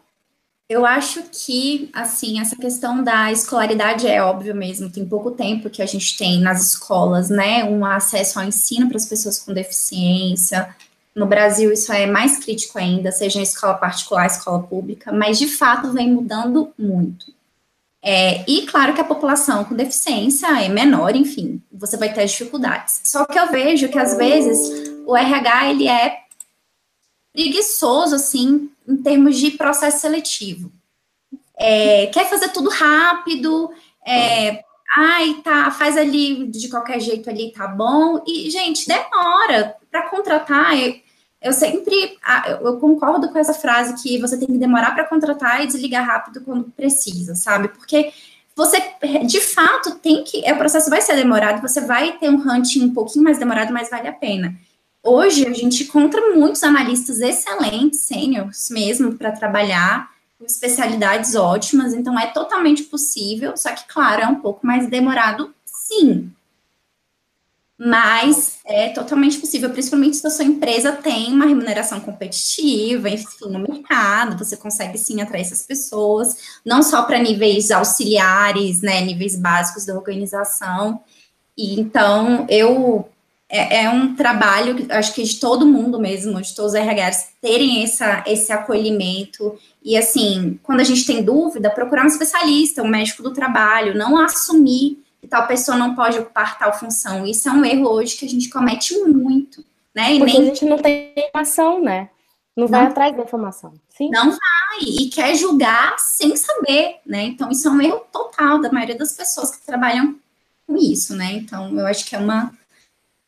eu 0.68 0.84
acho 0.84 1.22
que, 1.30 1.88
assim, 1.92 2.40
essa 2.40 2.56
questão 2.56 3.02
da 3.02 3.30
escolaridade 3.30 4.08
é 4.08 4.20
óbvio 4.20 4.52
mesmo, 4.52 4.90
tem 4.90 5.08
pouco 5.08 5.30
tempo 5.30 5.70
que 5.70 5.80
a 5.80 5.86
gente 5.86 6.16
tem 6.16 6.40
nas 6.40 6.72
escolas, 6.72 7.30
né, 7.30 7.62
um 7.62 7.84
acesso 7.84 8.40
ao 8.40 8.44
ensino 8.44 8.88
para 8.88 8.96
as 8.96 9.06
pessoas 9.06 9.38
com 9.38 9.52
deficiência, 9.52 10.74
no 11.16 11.24
Brasil, 11.24 11.72
isso 11.72 11.90
é 11.90 12.06
mais 12.06 12.36
crítico 12.36 12.78
ainda, 12.78 13.10
seja 13.10 13.38
em 13.38 13.42
escola 13.42 13.72
particular, 13.72 14.26
escola 14.26 14.62
pública, 14.62 15.10
mas 15.10 15.38
de 15.38 15.48
fato 15.48 15.90
vem 15.90 16.12
mudando 16.12 16.70
muito. 16.78 17.34
É, 18.02 18.44
e 18.46 18.66
claro 18.66 18.92
que 18.92 19.00
a 19.00 19.04
população 19.04 19.64
com 19.64 19.74
deficiência 19.74 20.46
é 20.62 20.68
menor, 20.68 21.16
enfim, 21.16 21.62
você 21.72 21.96
vai 21.96 22.12
ter 22.12 22.26
dificuldades. 22.26 23.00
Só 23.04 23.24
que 23.24 23.38
eu 23.38 23.50
vejo 23.50 23.88
que 23.88 23.98
às 23.98 24.14
vezes 24.14 24.92
o 25.06 25.16
RH 25.16 25.70
ele 25.70 25.88
é 25.88 26.18
preguiçoso 27.32 28.14
assim 28.14 28.70
em 28.86 28.96
termos 28.98 29.38
de 29.38 29.52
processo 29.52 30.02
seletivo. 30.02 30.70
É, 31.58 32.08
quer 32.08 32.28
fazer 32.28 32.50
tudo 32.50 32.68
rápido, 32.68 33.70
é, 34.06 34.62
ai, 34.94 35.40
tá, 35.42 35.70
faz 35.70 35.96
ali 35.96 36.46
de 36.46 36.68
qualquer 36.68 37.00
jeito 37.00 37.30
ali, 37.30 37.52
tá 37.52 37.66
bom. 37.66 38.22
E, 38.26 38.50
gente, 38.50 38.86
demora 38.86 39.76
para 39.90 40.08
contratar. 40.10 40.78
Eu, 40.78 41.05
eu 41.46 41.52
sempre 41.52 42.18
eu 42.60 42.76
concordo 42.78 43.28
com 43.28 43.38
essa 43.38 43.54
frase 43.54 44.02
que 44.02 44.18
você 44.18 44.36
tem 44.36 44.48
que 44.48 44.58
demorar 44.58 44.92
para 44.92 45.04
contratar 45.04 45.62
e 45.62 45.66
desligar 45.66 46.04
rápido 46.04 46.40
quando 46.40 46.64
precisa, 46.64 47.34
sabe? 47.34 47.68
Porque 47.68 48.12
você 48.54 48.82
de 49.24 49.40
fato 49.40 49.96
tem 49.96 50.24
que. 50.24 50.44
É, 50.44 50.52
o 50.52 50.58
processo 50.58 50.90
vai 50.90 51.00
ser 51.00 51.14
demorado, 51.14 51.62
você 51.62 51.80
vai 51.80 52.18
ter 52.18 52.28
um 52.28 52.40
hunting 52.40 52.84
um 52.84 52.94
pouquinho 52.94 53.24
mais 53.24 53.38
demorado, 53.38 53.72
mas 53.72 53.90
vale 53.90 54.08
a 54.08 54.12
pena. 54.12 54.54
Hoje 55.04 55.46
a 55.46 55.52
gente 55.52 55.84
encontra 55.84 56.34
muitos 56.34 56.64
analistas 56.64 57.20
excelentes, 57.20 58.00
sêniores 58.00 58.68
mesmo, 58.70 59.14
para 59.14 59.30
trabalhar, 59.30 60.10
com 60.36 60.44
especialidades 60.44 61.36
ótimas, 61.36 61.94
então 61.94 62.18
é 62.18 62.26
totalmente 62.26 62.82
possível, 62.82 63.56
só 63.56 63.72
que, 63.72 63.86
claro, 63.86 64.22
é 64.22 64.26
um 64.26 64.40
pouco 64.40 64.66
mais 64.66 64.88
demorado, 64.88 65.54
sim 65.64 66.32
mas 67.78 68.58
é 68.64 68.88
totalmente 68.88 69.38
possível, 69.38 69.68
principalmente 69.68 70.16
se 70.16 70.26
a 70.26 70.30
sua 70.30 70.44
empresa 70.44 70.92
tem 70.92 71.32
uma 71.32 71.44
remuneração 71.44 72.00
competitiva, 72.00 73.10
enfim, 73.10 73.26
no 73.50 73.58
mercado, 73.58 74.38
você 74.38 74.56
consegue 74.56 74.96
sim 74.96 75.20
atrair 75.20 75.42
essas 75.42 75.62
pessoas, 75.62 76.58
não 76.64 76.82
só 76.82 77.02
para 77.02 77.18
níveis 77.18 77.70
auxiliares, 77.70 78.80
né, 78.80 79.02
níveis 79.02 79.36
básicos 79.36 79.84
da 79.84 79.94
organização. 79.94 81.00
E 81.56 81.78
então 81.78 82.46
eu 82.48 83.08
é, 83.48 83.84
é 83.84 83.90
um 83.90 84.16
trabalho, 84.16 84.86
acho 84.90 85.14
que 85.14 85.22
de 85.22 85.36
todo 85.36 85.66
mundo 85.66 86.00
mesmo, 86.00 86.40
de 86.40 86.54
todos 86.54 86.72
os 86.72 86.78
RHs 86.78 87.28
terem 87.40 87.84
essa, 87.84 88.24
esse 88.26 88.52
acolhimento 88.52 89.56
e 89.84 89.96
assim, 89.96 90.58
quando 90.62 90.80
a 90.80 90.84
gente 90.84 91.06
tem 91.06 91.22
dúvida, 91.22 91.70
procurar 91.70 92.04
um 92.04 92.08
especialista, 92.08 92.82
um 92.82 92.88
médico 92.88 93.22
do 93.22 93.32
trabalho, 93.32 93.96
não 93.96 94.18
assumir 94.18 94.98
que 95.26 95.30
tal 95.30 95.46
pessoa 95.46 95.76
não 95.76 95.94
pode 95.94 96.18
ocupar 96.18 96.56
tal 96.56 96.72
função. 96.72 97.26
Isso 97.26 97.48
é 97.48 97.52
um 97.52 97.64
erro 97.64 97.88
hoje 97.88 98.16
que 98.16 98.24
a 98.24 98.28
gente 98.28 98.48
comete 98.48 98.96
muito, 99.00 99.64
né? 99.92 100.14
E 100.14 100.18
Porque 100.18 100.32
nem... 100.32 100.42
a 100.42 100.44
gente 100.46 100.64
não 100.64 100.78
tem 100.78 101.12
informação, 101.16 101.82
né? 101.82 102.08
Não, 102.56 102.64
não 102.64 102.68
vai 102.68 102.86
atrás 102.86 103.16
da 103.16 103.24
informação. 103.24 103.74
Sim. 103.90 104.08
Não 104.10 104.30
vai, 104.30 104.80
e 104.80 105.10
quer 105.10 105.34
julgar 105.34 105.98
sem 105.98 106.36
saber, 106.36 107.00
né? 107.04 107.24
Então, 107.24 107.50
isso 107.50 107.66
é 107.66 107.70
um 107.70 107.80
erro 107.80 108.04
total 108.12 108.60
da 108.60 108.70
maioria 108.70 108.96
das 108.96 109.12
pessoas 109.14 109.54
que 109.54 109.66
trabalham 109.66 110.16
com 110.66 110.76
isso, 110.76 111.14
né? 111.14 111.32
Então, 111.32 111.76
eu 111.76 111.86
acho 111.86 112.06
que 112.06 112.14
é 112.14 112.18
uma, 112.18 112.52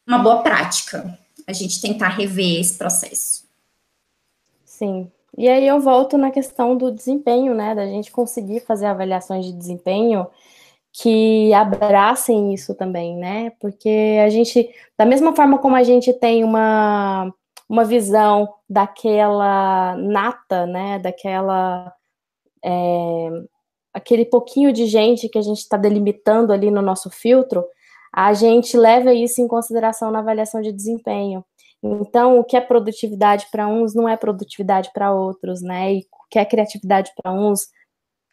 uma 0.06 0.18
boa 0.18 0.42
prática 0.42 1.18
a 1.46 1.52
gente 1.52 1.80
tentar 1.80 2.08
rever 2.08 2.60
esse 2.60 2.78
processo. 2.78 3.44
Sim. 4.64 5.10
E 5.36 5.48
aí 5.48 5.66
eu 5.66 5.80
volto 5.80 6.16
na 6.16 6.30
questão 6.30 6.76
do 6.76 6.92
desempenho, 6.92 7.54
né? 7.54 7.74
Da 7.74 7.86
gente 7.86 8.10
conseguir 8.10 8.60
fazer 8.60 8.86
avaliações 8.86 9.44
de 9.44 9.52
desempenho 9.52 10.26
que 11.00 11.54
abracem 11.54 12.52
isso 12.52 12.74
também, 12.74 13.16
né? 13.16 13.50
Porque 13.60 14.18
a 14.24 14.28
gente, 14.28 14.68
da 14.96 15.06
mesma 15.06 15.34
forma 15.34 15.58
como 15.58 15.76
a 15.76 15.82
gente 15.84 16.12
tem 16.12 16.42
uma, 16.42 17.32
uma 17.68 17.84
visão 17.84 18.52
daquela 18.68 19.96
nata, 19.96 20.66
né? 20.66 20.98
Daquela. 20.98 21.92
É, 22.64 23.30
aquele 23.94 24.24
pouquinho 24.24 24.72
de 24.72 24.86
gente 24.86 25.28
que 25.28 25.38
a 25.38 25.42
gente 25.42 25.58
está 25.58 25.76
delimitando 25.76 26.52
ali 26.52 26.70
no 26.70 26.82
nosso 26.82 27.10
filtro, 27.10 27.64
a 28.12 28.32
gente 28.32 28.76
leva 28.76 29.14
isso 29.14 29.40
em 29.40 29.46
consideração 29.46 30.10
na 30.10 30.18
avaliação 30.18 30.60
de 30.60 30.72
desempenho. 30.72 31.44
Então, 31.80 32.40
o 32.40 32.44
que 32.44 32.56
é 32.56 32.60
produtividade 32.60 33.46
para 33.52 33.68
uns 33.68 33.94
não 33.94 34.08
é 34.08 34.16
produtividade 34.16 34.90
para 34.92 35.12
outros, 35.12 35.62
né? 35.62 35.94
E 35.94 35.98
o 36.00 36.28
que 36.28 36.40
é 36.40 36.44
criatividade 36.44 37.12
para 37.16 37.32
uns 37.32 37.68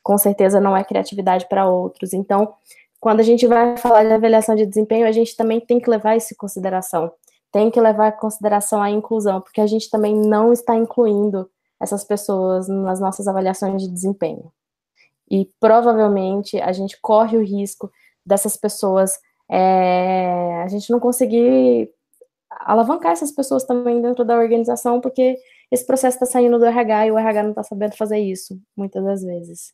com 0.05 0.19
certeza 0.19 0.61
não 0.61 0.77
é 0.77 0.83
criatividade 0.83 1.47
para 1.49 1.67
outros. 1.67 2.13
Então, 2.13 2.53
quando 2.99 3.21
a 3.21 3.23
gente 3.23 3.47
vai 3.47 3.75
falar 3.75 4.03
de 4.03 4.13
avaliação 4.13 4.53
de 4.55 4.63
desempenho, 4.63 5.07
a 5.07 5.11
gente 5.11 5.35
também 5.35 5.59
tem 5.59 5.79
que 5.79 5.89
levar 5.89 6.15
isso 6.15 6.31
em 6.31 6.37
consideração. 6.37 7.11
Tem 7.51 7.71
que 7.71 7.81
levar 7.81 8.09
em 8.09 8.17
consideração 8.19 8.83
a 8.83 8.91
inclusão, 8.91 9.41
porque 9.41 9.59
a 9.59 9.65
gente 9.65 9.89
também 9.89 10.15
não 10.15 10.53
está 10.53 10.75
incluindo 10.75 11.49
essas 11.81 12.03
pessoas 12.03 12.67
nas 12.67 12.99
nossas 12.99 13.27
avaliações 13.27 13.81
de 13.81 13.89
desempenho. 13.89 14.51
E 15.27 15.49
provavelmente 15.59 16.61
a 16.61 16.71
gente 16.71 17.01
corre 17.01 17.35
o 17.35 17.43
risco 17.43 17.91
dessas 18.23 18.55
pessoas, 18.55 19.17
é, 19.49 20.61
a 20.61 20.67
gente 20.67 20.91
não 20.91 20.99
conseguir 20.99 21.89
alavancar 22.51 23.13
essas 23.13 23.31
pessoas 23.31 23.63
também 23.63 24.03
dentro 24.03 24.23
da 24.23 24.37
organização, 24.37 25.01
porque 25.01 25.35
esse 25.71 25.83
processo 25.83 26.17
está 26.17 26.27
saindo 26.27 26.59
do 26.59 26.65
RH 26.65 27.07
e 27.07 27.11
o 27.11 27.17
RH 27.17 27.41
não 27.41 27.49
está 27.49 27.63
sabendo 27.63 27.97
fazer 27.97 28.19
isso, 28.19 28.55
muitas 28.77 29.03
das 29.03 29.23
vezes. 29.23 29.73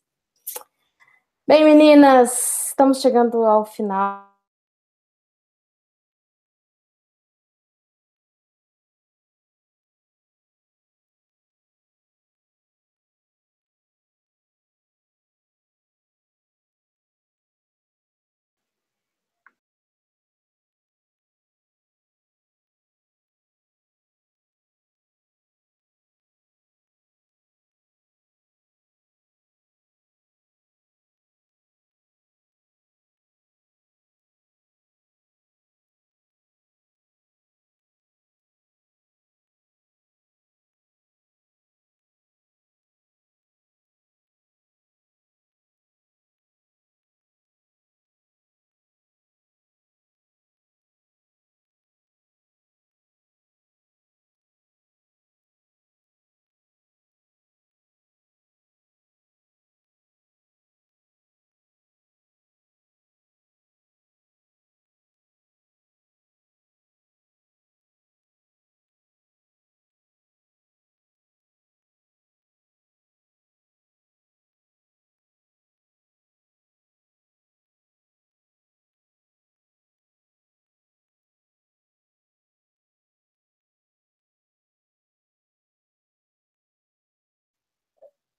Bem, 1.47 1.63
meninas, 1.65 2.67
estamos 2.69 3.01
chegando 3.01 3.43
ao 3.45 3.65
final. 3.65 4.30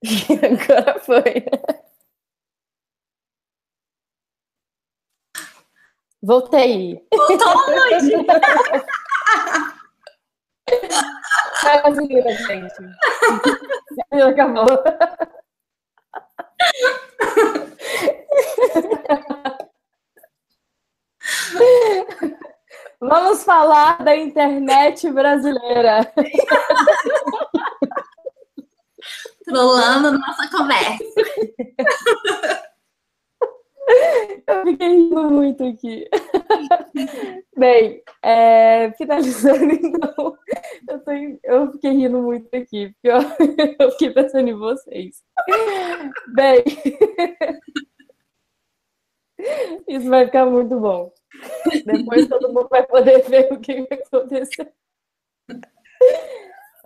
Agora 0.43 0.99
foi. 1.01 1.45
Voltei. 6.23 7.05
Voltou 7.13 7.49
onde? 7.49 8.27
Vai 11.63 11.83
brasileira, 11.83 12.33
gente. 12.33 12.75
Acabou. 14.23 14.67
Vamos 23.01 23.43
falar 23.43 24.03
da 24.05 24.17
internet 24.17 25.11
brasileira. 25.11 26.13
Trolando 29.53 30.19
nossa 30.19 30.51
conversa. 30.51 31.05
Eu 34.47 34.65
fiquei 34.65 34.89
rindo 34.89 35.31
muito 35.31 35.65
aqui. 35.65 36.09
Bem, 37.57 38.03
é, 38.23 38.91
finalizando 38.93 39.73
então, 39.73 40.39
eu, 40.89 41.01
tô, 41.01 41.11
eu, 41.45 41.73
fiquei 41.73 41.91
rindo 41.91 42.23
muito 42.23 42.49
aqui, 42.55 42.95
porque 42.95 43.09
eu, 43.09 43.19
eu 43.79 43.91
fiquei 43.93 44.11
pensando 44.11 44.49
em 44.49 44.55
vocês. 44.55 45.23
Bem, 46.35 46.65
isso 49.87 50.09
vai 50.09 50.25
ficar 50.25 50.47
muito 50.47 50.81
bom. 50.81 51.13
Depois 51.85 52.27
todo 52.29 52.53
mundo 52.53 52.69
vai 52.71 52.87
poder 52.87 53.23
ver 53.29 53.53
o 53.53 53.61
que 53.61 53.87
aconteceu. 53.91 54.73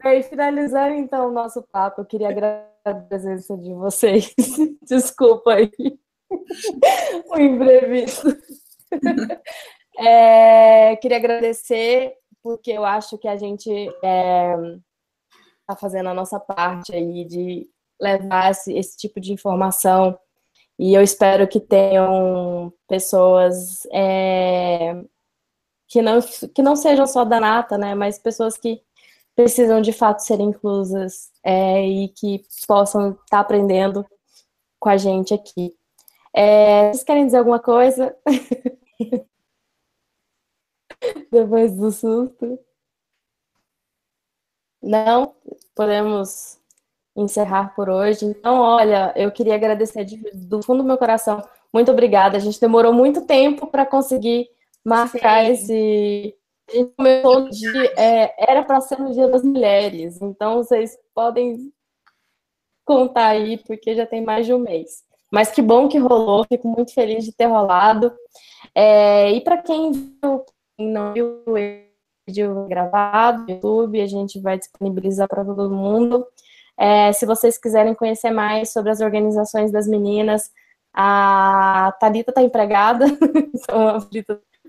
E 0.05 0.23
finalizando 0.23 0.95
então 0.95 1.29
o 1.29 1.33
nosso 1.33 1.63
papo, 1.63 2.01
eu 2.01 2.05
queria 2.05 2.29
agradecer 2.29 2.71
a 2.85 2.95
presença 2.95 3.57
de 3.57 3.73
vocês. 3.75 4.35
Desculpa 4.83 5.55
aí 5.55 5.71
o 7.31 7.39
imprevisto. 7.39 8.29
É, 9.99 10.95
queria 10.97 11.17
agradecer, 11.17 12.13
porque 12.43 12.71
eu 12.71 12.85
acho 12.85 13.17
que 13.17 13.27
a 13.27 13.35
gente 13.35 13.71
está 13.71 14.07
é, 15.73 15.77
fazendo 15.81 16.11
a 16.11 16.15
nossa 16.15 16.39
parte 16.39 16.95
aí 16.95 17.25
de 17.25 17.67
levar 17.99 18.51
esse, 18.51 18.75
esse 18.75 18.95
tipo 18.95 19.19
de 19.19 19.33
informação 19.33 20.19
e 20.79 20.93
eu 20.95 21.03
espero 21.03 21.49
que 21.49 21.59
tenham 21.59 22.73
pessoas 22.87 23.87
é, 23.91 25.03
que, 25.89 26.03
não, 26.03 26.21
que 26.55 26.63
não 26.63 26.77
sejam 26.77 27.07
só 27.07 27.25
da 27.25 27.41
Nata, 27.41 27.79
né, 27.79 27.95
mas 27.95 28.19
pessoas 28.19 28.59
que 28.59 28.83
precisam 29.37 29.83
de 29.83 29.93
fato 29.93 30.21
ser 30.21 30.41
inclusas 30.41 31.31
é, 31.45 31.87
e 31.87 32.09
que 32.09 32.43
possam 32.67 33.11
estar 33.11 33.25
tá 33.29 33.41
aprendendo 33.41 34.05
com 34.81 34.89
a 34.89 34.97
gente 34.97 35.35
aqui. 35.35 35.77
É, 36.35 36.91
vocês 36.91 37.05
querem 37.05 37.27
dizer 37.27 37.39
alguma 37.39 37.61
coisa? 37.61 38.17
Depois 41.31 41.77
do 41.77 41.91
susto? 41.91 42.59
Não? 44.83 45.35
Podemos 45.75 46.59
encerrar 47.15 47.75
por 47.75 47.89
hoje. 47.89 48.25
Então, 48.25 48.61
olha, 48.61 49.13
eu 49.17 49.31
queria 49.33 49.55
agradecer 49.55 50.05
de, 50.05 50.17
do 50.33 50.63
fundo 50.63 50.83
do 50.83 50.87
meu 50.87 50.99
coração. 50.99 51.43
Muito 51.73 51.91
obrigada. 51.91 52.37
A 52.37 52.41
gente 52.41 52.61
demorou 52.61 52.93
muito 52.93 53.27
tempo 53.27 53.67
para 53.67 53.85
conseguir 53.85 54.49
marcar 54.85 55.45
Sim. 55.45 55.53
esse. 55.53 56.35
A 56.69 56.73
gente 56.73 56.93
começou 56.97 57.49
dia, 57.49 57.93
é, 57.97 58.51
era 58.51 58.63
para 58.65 58.81
ser 58.81 58.99
no 58.99 59.13
Dia 59.13 59.29
das 59.29 59.43
Mulheres. 59.43 60.21
Então, 60.21 60.57
vocês 60.57 60.99
podem 61.15 61.73
contar 62.85 63.29
aí, 63.29 63.59
porque 63.59 63.95
já 63.95 64.07
tem 64.07 64.23
mais 64.23 64.47
de 64.47 64.53
um 64.53 64.59
mês. 64.59 65.05
Mas 65.31 65.51
que 65.51 65.63
bom 65.63 65.89
que 65.89 65.99
rolou, 65.99 66.45
fico 66.45 66.69
muito 66.69 66.93
feliz 66.93 67.25
de 67.25 67.33
ter 67.33 67.47
rolado. 67.47 68.13
É, 68.75 69.33
e 69.33 69.41
para 69.41 69.59
quem 69.59 69.93
viu, 69.93 70.45
não 70.79 71.13
viu 71.13 71.43
o 71.47 71.55
vídeo 72.27 72.67
gravado 72.69 73.43
no 73.43 73.51
YouTube, 73.51 74.01
a 74.01 74.07
gente 74.07 74.41
vai 74.41 74.59
disponibilizar 74.59 75.29
para 75.29 75.45
todo 75.45 75.71
mundo. 75.71 76.27
É, 76.79 77.13
se 77.13 77.25
vocês 77.27 77.57
quiserem 77.59 77.95
conhecer 77.95 78.31
mais 78.31 78.73
sobre 78.73 78.91
as 78.91 79.01
organizações 79.01 79.73
das 79.73 79.87
meninas, 79.89 80.51
a 80.93 81.95
Thalita 82.01 82.31
está 82.31 82.43
empregada, 82.43 83.07
então 83.55 84.01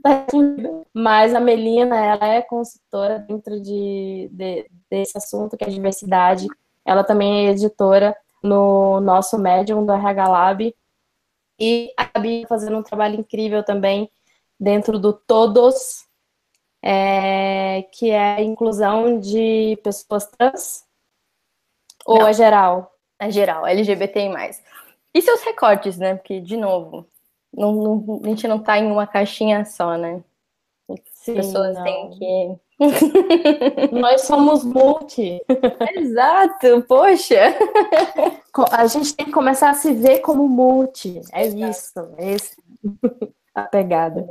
tá 0.07 0.25
mas 0.93 1.35
a 1.35 1.39
Melina, 1.39 1.95
ela 1.95 2.27
é 2.27 2.41
consultora 2.41 3.19
dentro 3.19 3.59
de, 3.61 4.29
de, 4.31 4.69
desse 4.89 5.17
assunto, 5.17 5.57
que 5.57 5.63
é 5.63 5.69
diversidade. 5.69 6.47
Ela 6.85 7.03
também 7.03 7.47
é 7.47 7.51
editora 7.51 8.15
no 8.41 8.99
nosso 8.99 9.37
Medium 9.37 9.85
do 9.85 9.91
RH 9.91 10.27
Lab. 10.27 10.75
E 11.59 11.91
a 11.97 12.05
Gabi 12.05 12.41
tá 12.41 12.47
fazendo 12.47 12.77
um 12.77 12.83
trabalho 12.83 13.19
incrível 13.19 13.63
também 13.63 14.09
dentro 14.59 14.97
do 14.97 15.13
Todos, 15.13 16.05
é, 16.81 17.83
que 17.91 18.09
é 18.09 18.35
a 18.35 18.41
inclusão 18.41 19.19
de 19.19 19.77
pessoas 19.83 20.27
trans, 20.27 20.85
ou 22.05 22.19
não. 22.19 22.27
é 22.27 22.33
geral? 22.33 22.91
É 23.19 23.29
geral, 23.29 23.65
LGBT 23.65 24.29
mais. 24.29 24.63
E 25.13 25.21
seus 25.21 25.41
recortes, 25.41 25.97
né? 25.97 26.15
Porque, 26.15 26.39
de 26.39 26.55
novo, 26.55 27.07
não, 27.53 27.73
não, 27.73 28.21
a 28.23 28.27
gente 28.27 28.47
não 28.47 28.59
tá 28.59 28.77
em 28.77 28.91
uma 28.91 29.07
caixinha 29.07 29.65
só, 29.65 29.97
né? 29.97 30.23
As 30.89 30.99
Sim, 31.13 31.35
pessoas 31.35 31.75
não. 31.75 31.83
têm 31.83 32.09
que. 32.11 32.59
Nós 33.91 34.21
somos 34.21 34.63
multi. 34.63 35.41
Exato, 35.95 36.83
poxa. 36.87 37.57
A 38.71 38.87
gente 38.87 39.15
tem 39.15 39.25
que 39.25 39.31
começar 39.31 39.71
a 39.71 39.73
se 39.73 39.93
ver 39.93 40.19
como 40.19 40.47
multi. 40.47 41.21
É 41.33 41.47
isso, 41.47 41.99
é 42.17 42.35
isso. 42.35 42.55
A 43.53 43.63
pegada. 43.63 44.27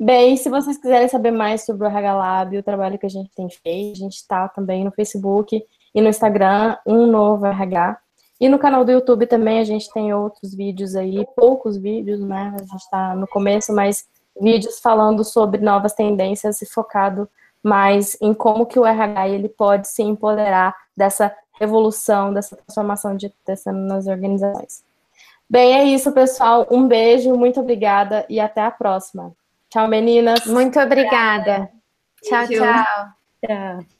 Bem, 0.00 0.36
se 0.36 0.50
vocês 0.50 0.76
quiserem 0.76 1.08
saber 1.08 1.30
mais 1.30 1.64
sobre 1.64 1.86
o 1.86 1.90
RH 1.90 2.14
Lab, 2.16 2.58
o 2.58 2.62
trabalho 2.62 2.98
que 2.98 3.06
a 3.06 3.10
gente 3.10 3.30
tem 3.34 3.48
feito, 3.48 3.96
a 3.96 4.00
gente 4.00 4.16
está 4.16 4.48
também 4.48 4.84
no 4.84 4.90
Facebook 4.90 5.62
e 5.94 6.00
no 6.00 6.08
Instagram, 6.08 6.76
um 6.84 7.06
novo 7.06 7.46
RH. 7.46 7.96
E 8.40 8.48
no 8.48 8.58
canal 8.58 8.84
do 8.84 8.92
YouTube 8.92 9.26
também 9.26 9.60
a 9.60 9.64
gente 9.64 9.90
tem 9.92 10.12
outros 10.12 10.54
vídeos 10.54 10.94
aí, 10.94 11.26
poucos 11.34 11.76
vídeos, 11.76 12.20
né? 12.20 12.54
A 12.54 12.62
gente 12.62 12.82
está 12.82 13.14
no 13.14 13.26
começo, 13.26 13.72
mas 13.72 14.06
vídeos 14.38 14.78
falando 14.78 15.24
sobre 15.24 15.60
novas 15.60 15.94
tendências 15.94 16.60
e 16.60 16.66
focado 16.66 17.28
mais 17.62 18.16
em 18.20 18.34
como 18.34 18.66
que 18.66 18.78
o 18.78 18.86
RH 18.86 19.28
ele 19.28 19.48
pode 19.48 19.88
se 19.88 20.02
empoderar 20.02 20.76
dessa 20.96 21.34
evolução, 21.60 22.32
dessa 22.32 22.54
transformação 22.54 23.16
de 23.16 23.26
acontecendo 23.26 23.78
nas 23.78 24.06
organizações. 24.06 24.84
Bem, 25.48 25.74
é 25.74 25.84
isso, 25.84 26.12
pessoal. 26.12 26.66
Um 26.70 26.86
beijo, 26.86 27.34
muito 27.34 27.60
obrigada 27.60 28.26
e 28.28 28.38
até 28.38 28.60
a 28.60 28.70
próxima. 28.70 29.32
Tchau, 29.70 29.88
meninas. 29.88 30.44
Muito 30.46 30.78
obrigada. 30.78 31.70
Tchau, 32.22 32.46
tchau. 32.46 32.84
Tchau. 33.44 33.95